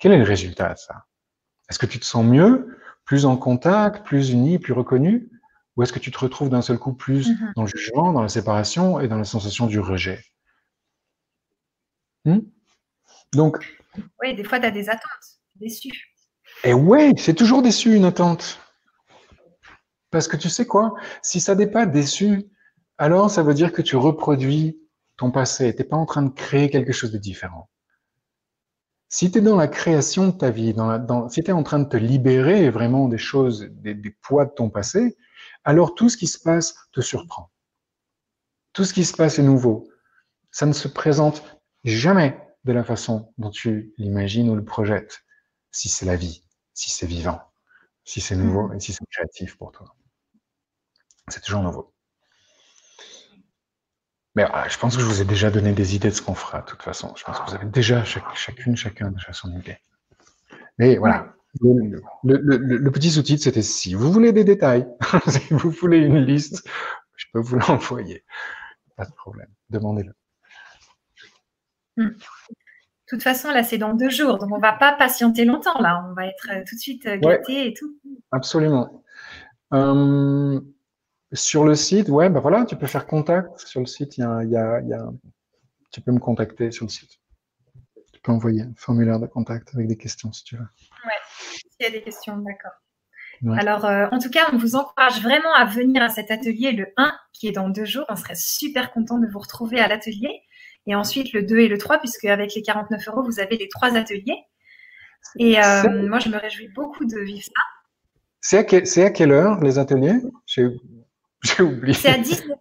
quel 0.00 0.12
est 0.12 0.18
le 0.18 0.24
résultat 0.24 0.72
de 0.72 0.78
ça? 0.78 1.06
Est-ce 1.68 1.78
que 1.78 1.86
tu 1.86 2.00
te 2.00 2.04
sens 2.04 2.24
mieux, 2.24 2.78
plus 3.04 3.26
en 3.26 3.36
contact, 3.36 4.04
plus 4.04 4.30
uni, 4.30 4.58
plus 4.58 4.72
reconnu? 4.72 5.30
Ou 5.76 5.82
est-ce 5.82 5.92
que 5.92 5.98
tu 6.00 6.10
te 6.10 6.18
retrouves 6.18 6.48
d'un 6.48 6.62
seul 6.62 6.78
coup 6.78 6.94
plus 6.94 7.30
mm-hmm. 7.30 7.52
dans 7.54 7.62
le 7.62 7.68
jugement, 7.68 8.12
dans 8.12 8.22
la 8.22 8.28
séparation 8.28 8.98
et 8.98 9.06
dans 9.06 9.18
la 9.18 9.24
sensation 9.24 9.66
du 9.66 9.78
rejet? 9.78 10.24
Hmm? 12.24 12.40
Donc. 13.32 13.64
Oui, 14.20 14.34
des 14.34 14.42
fois, 14.42 14.58
tu 14.58 14.66
as 14.66 14.70
des 14.70 14.88
attentes, 14.88 15.40
déçu. 15.54 15.90
Et 16.64 16.72
oui, 16.72 17.12
c'est 17.16 17.34
toujours 17.34 17.62
déçu 17.62 17.94
une 17.94 18.04
attente. 18.04 18.58
Parce 20.10 20.26
que 20.26 20.36
tu 20.36 20.48
sais 20.48 20.66
quoi? 20.66 20.94
Si 21.22 21.40
ça 21.40 21.54
n'est 21.54 21.70
pas 21.70 21.86
déçu, 21.86 22.50
alors 22.98 23.30
ça 23.30 23.42
veut 23.42 23.54
dire 23.54 23.72
que 23.72 23.82
tu 23.82 23.96
reproduis 23.96 24.80
ton 25.16 25.30
passé. 25.30 25.74
Tu 25.74 25.82
n'es 25.82 25.88
pas 25.88 25.96
en 25.96 26.06
train 26.06 26.22
de 26.22 26.30
créer 26.30 26.68
quelque 26.68 26.92
chose 26.92 27.12
de 27.12 27.18
différent. 27.18 27.69
Si 29.10 29.30
tu 29.30 29.38
es 29.38 29.40
dans 29.42 29.56
la 29.56 29.68
création 29.68 30.28
de 30.28 30.32
ta 30.32 30.50
vie, 30.50 30.72
dans 30.72 31.28
si 31.28 31.42
tu 31.42 31.50
es 31.50 31.52
en 31.52 31.64
train 31.64 31.80
de 31.80 31.88
te 31.88 31.96
libérer 31.96 32.70
vraiment 32.70 33.08
des 33.08 33.18
choses, 33.18 33.68
des, 33.70 33.94
des 33.94 34.10
poids 34.10 34.46
de 34.46 34.52
ton 34.52 34.70
passé, 34.70 35.16
alors 35.64 35.94
tout 35.94 36.08
ce 36.08 36.16
qui 36.16 36.28
se 36.28 36.38
passe 36.38 36.76
te 36.92 37.00
surprend. 37.00 37.50
Tout 38.72 38.84
ce 38.84 38.94
qui 38.94 39.04
se 39.04 39.14
passe 39.14 39.40
est 39.40 39.42
nouveau. 39.42 39.88
Ça 40.52 40.64
ne 40.64 40.72
se 40.72 40.86
présente 40.86 41.42
jamais 41.82 42.40
de 42.64 42.72
la 42.72 42.84
façon 42.84 43.32
dont 43.36 43.50
tu 43.50 43.92
l'imagines 43.98 44.48
ou 44.48 44.54
le 44.54 44.64
projettes, 44.64 45.24
si 45.72 45.88
c'est 45.88 46.06
la 46.06 46.16
vie, 46.16 46.44
si 46.72 46.90
c'est 46.90 47.06
vivant, 47.06 47.40
si 48.04 48.20
c'est 48.20 48.36
nouveau 48.36 48.68
mm. 48.68 48.74
et 48.74 48.80
si 48.80 48.92
c'est 48.92 49.06
créatif 49.10 49.56
pour 49.56 49.72
toi. 49.72 49.94
C'est 51.28 51.42
toujours 51.42 51.62
nouveau. 51.62 51.92
Mais 54.36 54.44
ah, 54.52 54.68
je 54.68 54.78
pense 54.78 54.96
que 54.96 55.02
je 55.02 55.06
vous 55.06 55.20
ai 55.20 55.24
déjà 55.24 55.50
donné 55.50 55.72
des 55.72 55.96
idées 55.96 56.10
de 56.10 56.14
ce 56.14 56.22
qu'on 56.22 56.34
fera, 56.34 56.60
de 56.60 56.66
toute 56.66 56.82
façon. 56.82 57.12
Je 57.16 57.24
pense 57.24 57.40
que 57.40 57.50
vous 57.50 57.54
avez 57.54 57.66
déjà, 57.66 58.04
chacune, 58.04 58.76
chacun, 58.76 59.10
déjà 59.10 59.32
son 59.32 59.50
idée. 59.52 59.78
Mais 60.78 60.96
voilà. 60.96 61.34
Le, 61.62 62.88
petit 62.90 63.10
sous-titre, 63.10 63.42
c'était 63.42 63.62
si 63.62 63.94
vous 63.94 64.12
voulez 64.12 64.32
des 64.32 64.44
détails, 64.44 64.86
si 65.26 65.52
vous 65.52 65.70
voulez 65.70 65.98
une 65.98 66.24
liste, 66.24 66.68
je 67.16 67.26
peux 67.32 67.40
vous 67.40 67.58
l'envoyer. 67.58 68.24
Pas 68.96 69.04
de 69.04 69.12
problème. 69.12 69.48
Demandez-le. 69.68 70.12
Hmm. 71.96 72.10
De 72.10 73.16
toute 73.16 73.24
façon, 73.24 73.50
là, 73.50 73.64
c'est 73.64 73.78
dans 73.78 73.94
deux 73.94 74.10
jours, 74.10 74.38
donc 74.38 74.52
on 74.52 74.58
ne 74.58 74.62
va 74.62 74.72
pas 74.72 74.92
patienter 74.92 75.44
longtemps, 75.44 75.80
là. 75.80 76.06
On 76.08 76.14
va 76.14 76.26
être 76.26 76.48
euh, 76.52 76.62
tout 76.68 76.76
de 76.76 76.80
suite 76.80 77.06
euh, 77.06 77.16
gâté 77.16 77.66
et 77.66 77.74
tout. 77.74 77.98
Absolument. 78.30 79.02
Euh, 79.72 80.60
sur 81.32 81.64
le 81.64 81.74
site, 81.74 82.08
ouais, 82.08 82.28
bah 82.28 82.40
voilà, 82.40 82.64
tu 82.64 82.76
peux 82.76 82.86
faire 82.86 83.06
contact. 83.06 83.58
Sur 83.58 83.80
le 83.80 83.86
site, 83.86 84.18
il 84.18 84.22
y 84.22 84.56
a, 84.56 84.82
tu 85.92 86.00
peux 86.00 86.12
me 86.12 86.18
contacter 86.18 86.70
sur 86.70 86.86
le 86.86 86.90
site. 86.90 87.20
Tu 88.12 88.20
peux 88.20 88.32
envoyer 88.32 88.62
un 88.62 88.72
formulaire 88.76 89.20
de 89.20 89.26
contact 89.26 89.70
avec 89.74 89.86
des 89.86 89.96
questions 89.96 90.32
si 90.32 90.44
tu 90.44 90.56
veux. 90.56 90.62
Ouais, 90.62 91.20
s'il 91.70 91.86
y 91.86 91.86
a 91.86 91.90
des 91.90 92.02
questions, 92.02 92.36
d'accord. 92.36 92.72
Alors, 93.56 93.86
euh, 93.86 94.06
en 94.12 94.18
tout 94.18 94.28
cas, 94.28 94.50
on 94.52 94.58
vous 94.58 94.76
encourage 94.76 95.22
vraiment 95.22 95.54
à 95.54 95.64
venir 95.64 96.02
à 96.02 96.10
cet 96.10 96.30
atelier, 96.30 96.72
le 96.72 96.88
1, 96.98 97.12
qui 97.32 97.48
est 97.48 97.52
dans 97.52 97.70
deux 97.70 97.86
jours. 97.86 98.04
On 98.10 98.16
serait 98.16 98.34
super 98.34 98.92
content 98.92 99.18
de 99.18 99.26
vous 99.26 99.38
retrouver 99.38 99.80
à 99.80 99.88
l'atelier. 99.88 100.42
Et 100.86 100.94
ensuite, 100.94 101.32
le 101.32 101.42
2 101.42 101.58
et 101.60 101.68
le 101.68 101.78
3, 101.78 102.00
puisque 102.00 102.26
avec 102.26 102.54
les 102.54 102.62
49 102.62 103.08
euros, 103.08 103.22
vous 103.22 103.40
avez 103.40 103.56
les 103.56 103.68
trois 103.68 103.96
ateliers. 103.96 104.38
Et 105.38 105.58
euh, 105.58 106.06
moi, 106.08 106.18
je 106.18 106.28
me 106.28 106.36
réjouis 106.36 106.68
beaucoup 106.68 107.06
de 107.06 107.18
vivre 107.18 107.44
ça. 107.44 107.62
C'est 108.42 108.58
à, 108.58 109.04
à, 109.06 109.10
quelle 109.10 109.32
heure 109.32 109.60
les 109.60 109.78
ateliers? 109.78 110.20
J'ai 111.56 111.62
oublié. 111.62 111.94
C'est 111.94 112.08
à 112.08 112.18
19h. 112.18 112.56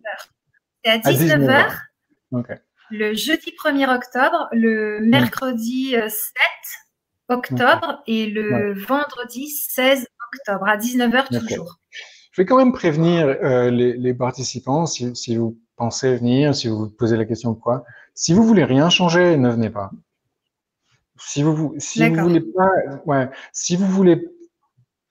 C'est 0.84 0.92
à 0.92 0.98
19h. 0.98 2.60
Le 2.92 3.14
jeudi 3.14 3.54
1er 3.64 3.96
octobre, 3.96 4.50
le 4.52 5.00
mercredi 5.02 5.92
7 5.92 6.02
euh, 6.08 7.36
octobre 7.36 8.02
et 8.08 8.26
le 8.28 8.74
vendredi 8.74 9.48
16 9.48 10.08
octobre 10.34 10.68
à 10.68 10.78
19h 10.78 11.28
toujours. 11.28 11.80
Je 12.32 12.42
vais 12.42 12.46
quand 12.46 12.58
même 12.58 12.74
prévenir 12.74 13.28
euh, 13.28 13.70
les, 13.70 14.14
participants 14.14 14.86
si, 14.86 15.16
si, 15.16 15.36
vous 15.36 15.60
pensez 15.76 16.16
venir, 16.16 16.56
si 16.56 16.68
vous 16.68 16.78
vous 16.78 16.90
posez 16.90 17.18
la 17.18 17.26
question 17.26 17.54
quoi. 17.54 17.84
Si 18.16 18.34
vous 18.34 18.44
voulez 18.44 18.64
rien 18.64 18.90
changer, 18.90 19.38
ne 19.38 19.50
venez 19.50 19.70
pas. 19.70 19.92
Si 21.18 21.44
vous, 21.44 21.76
si 21.78 22.08
vous 22.10 22.16
voulez 22.16 22.42
pas, 22.42 22.70
ouais, 23.06 23.30
si 23.52 23.76
vous 23.76 23.88
voulez 23.88 24.26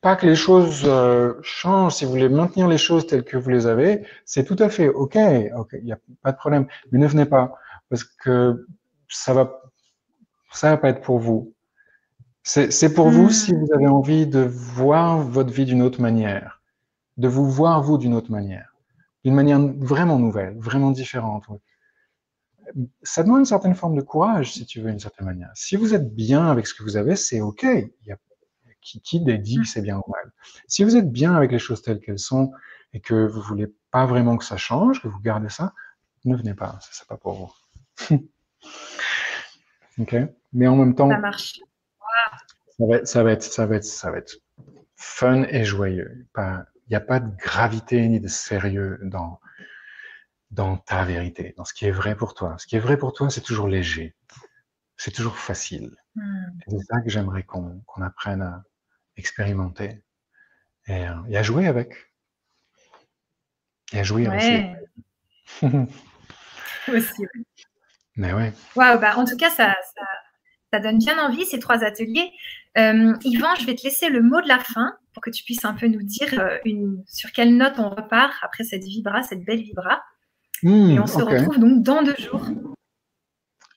pas 0.01 0.17
que 0.17 0.27
les 0.27 0.37
choses 0.37 0.83
euh, 0.85 1.35
changent, 1.43 1.95
si 1.95 2.05
vous 2.05 2.13
voulez 2.13 2.29
maintenir 2.29 2.69
les 2.69 2.79
choses 2.79 3.07
telles 3.07 3.25
que 3.25 3.37
vous 3.37 3.51
les 3.51 3.67
avez, 3.67 4.07
c'est 4.25 4.45
tout 4.45 4.57
à 4.59 4.69
fait 4.69 4.89
ok, 4.89 5.17
il 5.17 5.85
n'y 5.85 5.93
a 5.93 5.99
pas 6.23 6.33
de 6.33 6.37
problème. 6.37 6.67
Mais 6.93 6.99
ne 6.99 7.07
venez 7.07 7.27
pas 7.27 7.53
parce 7.89 8.05
que 8.05 8.67
ça 9.09 9.33
va, 9.35 9.63
ça 10.53 10.71
va 10.71 10.77
pas 10.77 10.91
être 10.91 11.01
pour 11.01 11.19
vous. 11.19 11.55
C'est 12.45 12.95
pour 12.95 13.11
vous 13.11 13.27
hmm. 13.27 13.31
si 13.31 13.53
vous 13.53 13.67
avez 13.75 13.89
envie 13.89 14.27
de 14.27 14.41
voir 14.41 15.19
votre 15.19 15.53
vie 15.53 15.67
d'une 15.67 15.83
autre 15.83 16.01
manière, 16.01 16.63
de 17.19 17.29
vous 17.29 17.51
voir 17.51 17.83
vous 17.83 17.99
d'une 17.99 18.15
autre 18.15 18.31
manière, 18.31 18.75
d'une 19.25 19.35
manière 19.35 19.61
vraiment 19.61 20.19
nouvelle, 20.19 20.57
vraiment 20.59 20.91
différente. 20.91 21.45
Ça 23.03 23.23
demande 23.23 23.41
une 23.41 23.45
certaine 23.45 23.75
forme 23.75 23.97
de 23.97 24.01
courage, 24.01 24.53
si 24.53 24.65
tu 24.65 24.81
veux, 24.81 24.91
d'une 24.91 24.99
certaine 24.99 25.27
manière. 25.27 25.51
Si 25.55 25.77
vous 25.77 25.95
êtes 25.95 26.15
bien 26.15 26.47
avec 26.47 26.67
ce 26.67 26.73
que 26.73 26.83
vous 26.83 26.97
avez, 26.97 27.17
c'est 27.17 27.43
ok. 27.43 27.65
Il 27.65 28.07
y 28.07 28.13
a 28.13 28.17
qui, 28.81 29.01
qui 29.01 29.21
dit 29.21 29.65
c'est 29.65 29.83
bien 29.83 29.99
ou 29.99 30.11
mal. 30.11 30.33
Si 30.67 30.85
vous 30.85 30.97
êtes 30.97 31.11
bien 31.11 31.35
avec 31.35 31.53
les 31.53 31.59
choses 31.59 31.83
telles 31.83 32.01
qu'elles 32.01 32.19
sont 32.19 32.53
et 32.93 33.01
que 33.01 33.27
vous 33.27 33.41
voulez 33.41 33.67
pas 33.91 34.07
vraiment 34.07 34.37
que 34.37 34.45
ça 34.45 34.57
change, 34.57 35.03
que 35.03 35.09
vous 35.09 35.21
gardez 35.21 35.49
ça, 35.49 35.75
ne 36.25 36.37
venez 36.37 36.55
pas, 36.55 36.79
c'est 36.91 37.07
pas 37.07 37.17
pour 37.17 37.55
vous. 38.01 38.19
ok. 39.99 40.17
Mais 40.53 40.67
en 40.67 40.77
même 40.77 40.95
temps, 40.95 41.11
ça 41.11 41.19
marche. 41.19 41.61
Ça 42.79 42.87
va, 42.87 42.97
être, 42.97 43.07
ça 43.09 43.23
va 43.25 43.33
être, 43.33 43.43
ça 43.43 43.67
va 43.67 43.77
être, 43.77 43.85
ça 43.85 44.11
va 44.13 44.19
être 44.19 44.37
fun 44.95 45.43
et 45.49 45.65
joyeux. 45.65 46.27
Il 46.37 46.65
n'y 46.91 46.97
a 46.97 47.01
pas 47.01 47.19
de 47.19 47.37
gravité 47.37 48.07
ni 48.07 48.21
de 48.21 48.29
sérieux 48.29 49.01
dans 49.03 49.41
dans 50.51 50.79
ta 50.79 51.05
vérité, 51.05 51.55
dans 51.57 51.65
ce 51.65 51.75
qui 51.75 51.87
est 51.87 51.91
vrai 51.91 52.15
pour 52.15 52.35
toi. 52.35 52.57
Ce 52.59 52.67
qui 52.67 52.77
est 52.77 52.81
vrai 52.81 52.97
pour 52.97 53.13
toi, 53.13 53.29
c'est 53.29 53.43
toujours 53.43 53.69
léger, 53.69 54.15
c'est 54.97 55.11
toujours 55.11 55.37
facile. 55.37 55.95
Hmm. 56.15 56.47
C'est 56.67 56.79
ça 56.79 57.01
que 57.03 57.11
j'aimerais 57.11 57.43
qu'on 57.43 57.83
apprenne 58.01 58.43
à, 58.43 58.65
expérimenter 59.19 60.03
et, 60.87 61.07
euh, 61.07 61.15
et, 61.29 61.37
à 61.37 61.43
jouer 61.43 61.67
avec. 61.67 61.95
Et 63.93 64.01
à 64.01 64.03
jouer 64.03 64.29
ouais. 64.29 64.77
aussi. 65.63 65.77
aussi 66.95 67.23
Mais 68.17 68.33
ouais. 68.33 68.53
Wow, 68.77 68.99
bah, 68.99 69.17
en 69.17 69.25
tout 69.25 69.37
cas, 69.37 69.51
ça, 69.51 69.75
ça, 69.95 70.05
ça, 70.73 70.81
donne 70.81 70.99
bien 70.99 71.19
envie, 71.19 71.45
ces 71.45 71.59
trois 71.59 71.85
ateliers. 71.85 72.31
Euh, 72.77 73.15
Yvan, 73.25 73.55
je 73.59 73.67
vais 73.67 73.75
te 73.75 73.83
laisser 73.83 74.09
le 74.09 74.23
mot 74.23 74.41
de 74.41 74.49
la 74.49 74.59
fin 74.59 74.97
pour 75.13 75.23
que 75.23 75.31
tu 75.31 75.43
puisses 75.43 75.65
un 75.65 75.75
peu 75.75 75.89
nous 75.89 76.03
dire 76.03 76.29
euh, 76.39 76.59
une, 76.65 77.03
sur 77.07 77.33
quelle 77.33 77.57
note 77.57 77.75
on 77.79 77.91
repart 77.91 78.35
après 78.43 78.65
cette 78.65 78.85
vibra, 78.85 79.23
cette 79.23 79.45
belle 79.45 79.63
vibra. 79.63 80.03
Mmh, 80.63 80.91
et 80.91 81.01
on 81.01 81.07
se 81.07 81.19
retrouve 81.19 81.59
donc 81.59 81.83
dans 81.83 82.03
deux 82.03 82.17
jours. 82.17 82.45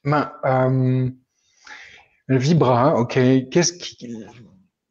Ben, 0.03 0.31
euh, 0.45 1.09
vibra, 2.27 2.95
ok. 2.99 3.13
Qu'est-ce 3.49 3.73
qui, 3.73 4.25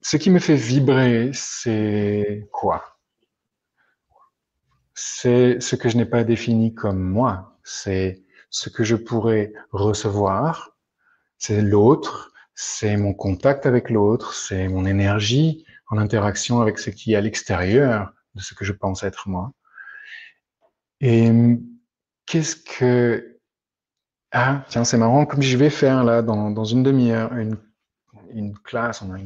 ce 0.02 0.16
qui 0.16 0.30
me 0.30 0.38
fait 0.38 0.56
vibrer, 0.56 1.30
c'est 1.34 2.48
quoi? 2.52 2.82
C'est 4.94 5.60
ce 5.60 5.76
que 5.76 5.88
je 5.88 5.96
n'ai 5.96 6.06
pas 6.06 6.24
défini 6.24 6.74
comme 6.74 7.00
moi. 7.00 7.58
C'est 7.64 8.22
ce 8.50 8.70
que 8.70 8.84
je 8.84 8.96
pourrais 8.96 9.52
recevoir. 9.72 10.76
C'est 11.38 11.62
l'autre. 11.62 12.32
C'est 12.54 12.96
mon 12.96 13.14
contact 13.14 13.66
avec 13.66 13.90
l'autre. 13.90 14.34
C'est 14.34 14.68
mon 14.68 14.84
énergie 14.84 15.64
en 15.88 15.98
interaction 15.98 16.60
avec 16.60 16.78
ce 16.78 16.90
qui 16.90 17.12
est 17.12 17.16
à 17.16 17.20
l'extérieur 17.20 18.12
de 18.34 18.40
ce 18.40 18.54
que 18.54 18.64
je 18.64 18.72
pense 18.72 19.02
être 19.02 19.28
moi. 19.28 19.52
Et 21.00 21.30
qu'est-ce 22.26 22.56
que... 22.56 23.38
Ah, 24.32 24.64
tiens, 24.68 24.84
c'est 24.84 24.98
marrant, 24.98 25.26
comme 25.26 25.42
je 25.42 25.56
vais 25.56 25.70
faire 25.70 26.04
là 26.04 26.22
dans, 26.22 26.50
dans 26.50 26.64
une 26.64 26.82
demi-heure, 26.82 27.32
une, 27.34 27.56
une 28.32 28.56
classe, 28.58 29.02
on 29.02 29.12
a 29.12 29.18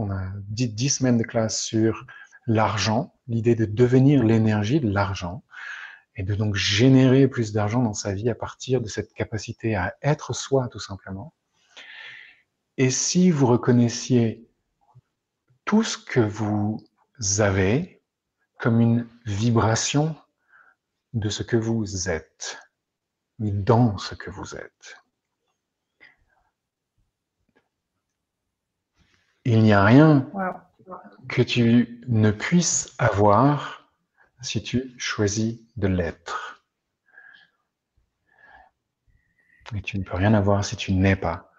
on 0.00 0.10
a 0.10 0.32
dix, 0.48 0.88
semaines 0.88 1.18
de 1.18 1.22
classe 1.22 1.62
sur 1.62 2.06
l'argent, 2.46 3.14
l'idée 3.28 3.54
de 3.54 3.64
devenir 3.64 4.24
l'énergie 4.24 4.80
de 4.80 4.90
l'argent 4.90 5.44
et 6.16 6.22
de 6.22 6.34
donc 6.34 6.54
générer 6.54 7.28
plus 7.28 7.52
d'argent 7.52 7.82
dans 7.82 7.94
sa 7.94 8.12
vie 8.12 8.30
à 8.30 8.34
partir 8.34 8.80
de 8.80 8.88
cette 8.88 9.12
capacité 9.12 9.76
à 9.76 9.94
être 10.02 10.32
soi 10.32 10.68
tout 10.68 10.80
simplement. 10.80 11.34
Et 12.76 12.90
si 12.90 13.30
vous 13.30 13.46
reconnaissiez 13.46 14.48
tout 15.64 15.82
ce 15.82 15.98
que 15.98 16.20
vous 16.20 16.84
avez 17.38 18.02
comme 18.58 18.80
une 18.80 19.06
vibration 19.26 20.16
de 21.12 21.28
ce 21.28 21.42
que 21.42 21.56
vous 21.56 22.08
êtes, 22.08 22.58
dans 23.38 23.96
ce 23.98 24.14
que 24.14 24.30
vous 24.30 24.54
êtes. 24.54 24.99
Il 29.44 29.62
n'y 29.62 29.72
a 29.72 29.84
rien 29.84 30.28
que 31.28 31.42
tu 31.42 32.02
ne 32.08 32.30
puisses 32.30 32.94
avoir 32.98 33.88
si 34.42 34.62
tu 34.62 34.94
choisis 34.98 35.58
de 35.76 35.86
l'être. 35.86 36.64
Et 39.74 39.82
tu 39.82 39.98
ne 39.98 40.04
peux 40.04 40.16
rien 40.16 40.34
avoir 40.34 40.64
si 40.64 40.76
tu 40.76 40.92
n'es 40.92 41.16
pas. 41.16 41.50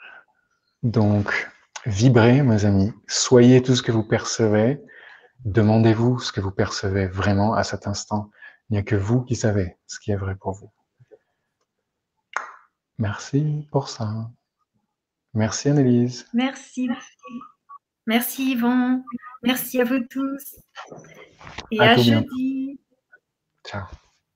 Donc, 0.84 1.50
vibrez, 1.86 2.42
mes 2.42 2.66
amis, 2.66 2.92
soyez 3.08 3.62
tout 3.62 3.76
ce 3.76 3.82
que 3.82 3.92
vous 3.92 4.04
percevez, 4.04 4.82
demandez-vous 5.46 6.20
ce 6.20 6.32
que 6.32 6.42
vous 6.42 6.52
percevez 6.52 7.08
vraiment 7.08 7.54
à 7.54 7.64
cet 7.64 7.88
instant. 7.88 8.32
Il 8.70 8.74
n'y 8.74 8.80
a 8.80 8.84
que 8.84 8.96
vous 8.96 9.22
qui 9.22 9.36
savez 9.36 9.78
ce 9.88 10.00
qui 10.00 10.12
est 10.12 10.16
vrai 10.16 10.36
pour 10.36 10.54
vous. 10.54 10.72
Merci 12.98 13.68
pour 13.72 13.90
ça. 13.90 14.30
Merci 15.34 15.70
Annelise. 15.70 16.28
Merci. 16.34 16.90
Merci 18.08 18.52
Yvon. 18.52 19.04
Merci 19.44 19.82
à 19.82 19.84
vous 19.84 20.00
tous. 20.10 20.60
Et 21.72 21.80
à, 21.80 21.98
jeudi. 21.98 22.80
Ciao. 23.66 23.86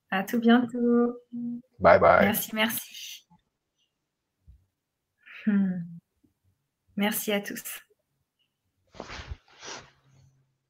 À 0.09 0.23
tout 0.23 0.39
bientôt. 0.39 1.17
Bye 1.79 1.99
bye. 1.99 2.25
Merci, 2.25 2.55
merci. 2.55 3.27
Hmm. 5.45 5.81
Merci 6.95 7.31
à 7.31 7.41
tous. 7.41 7.63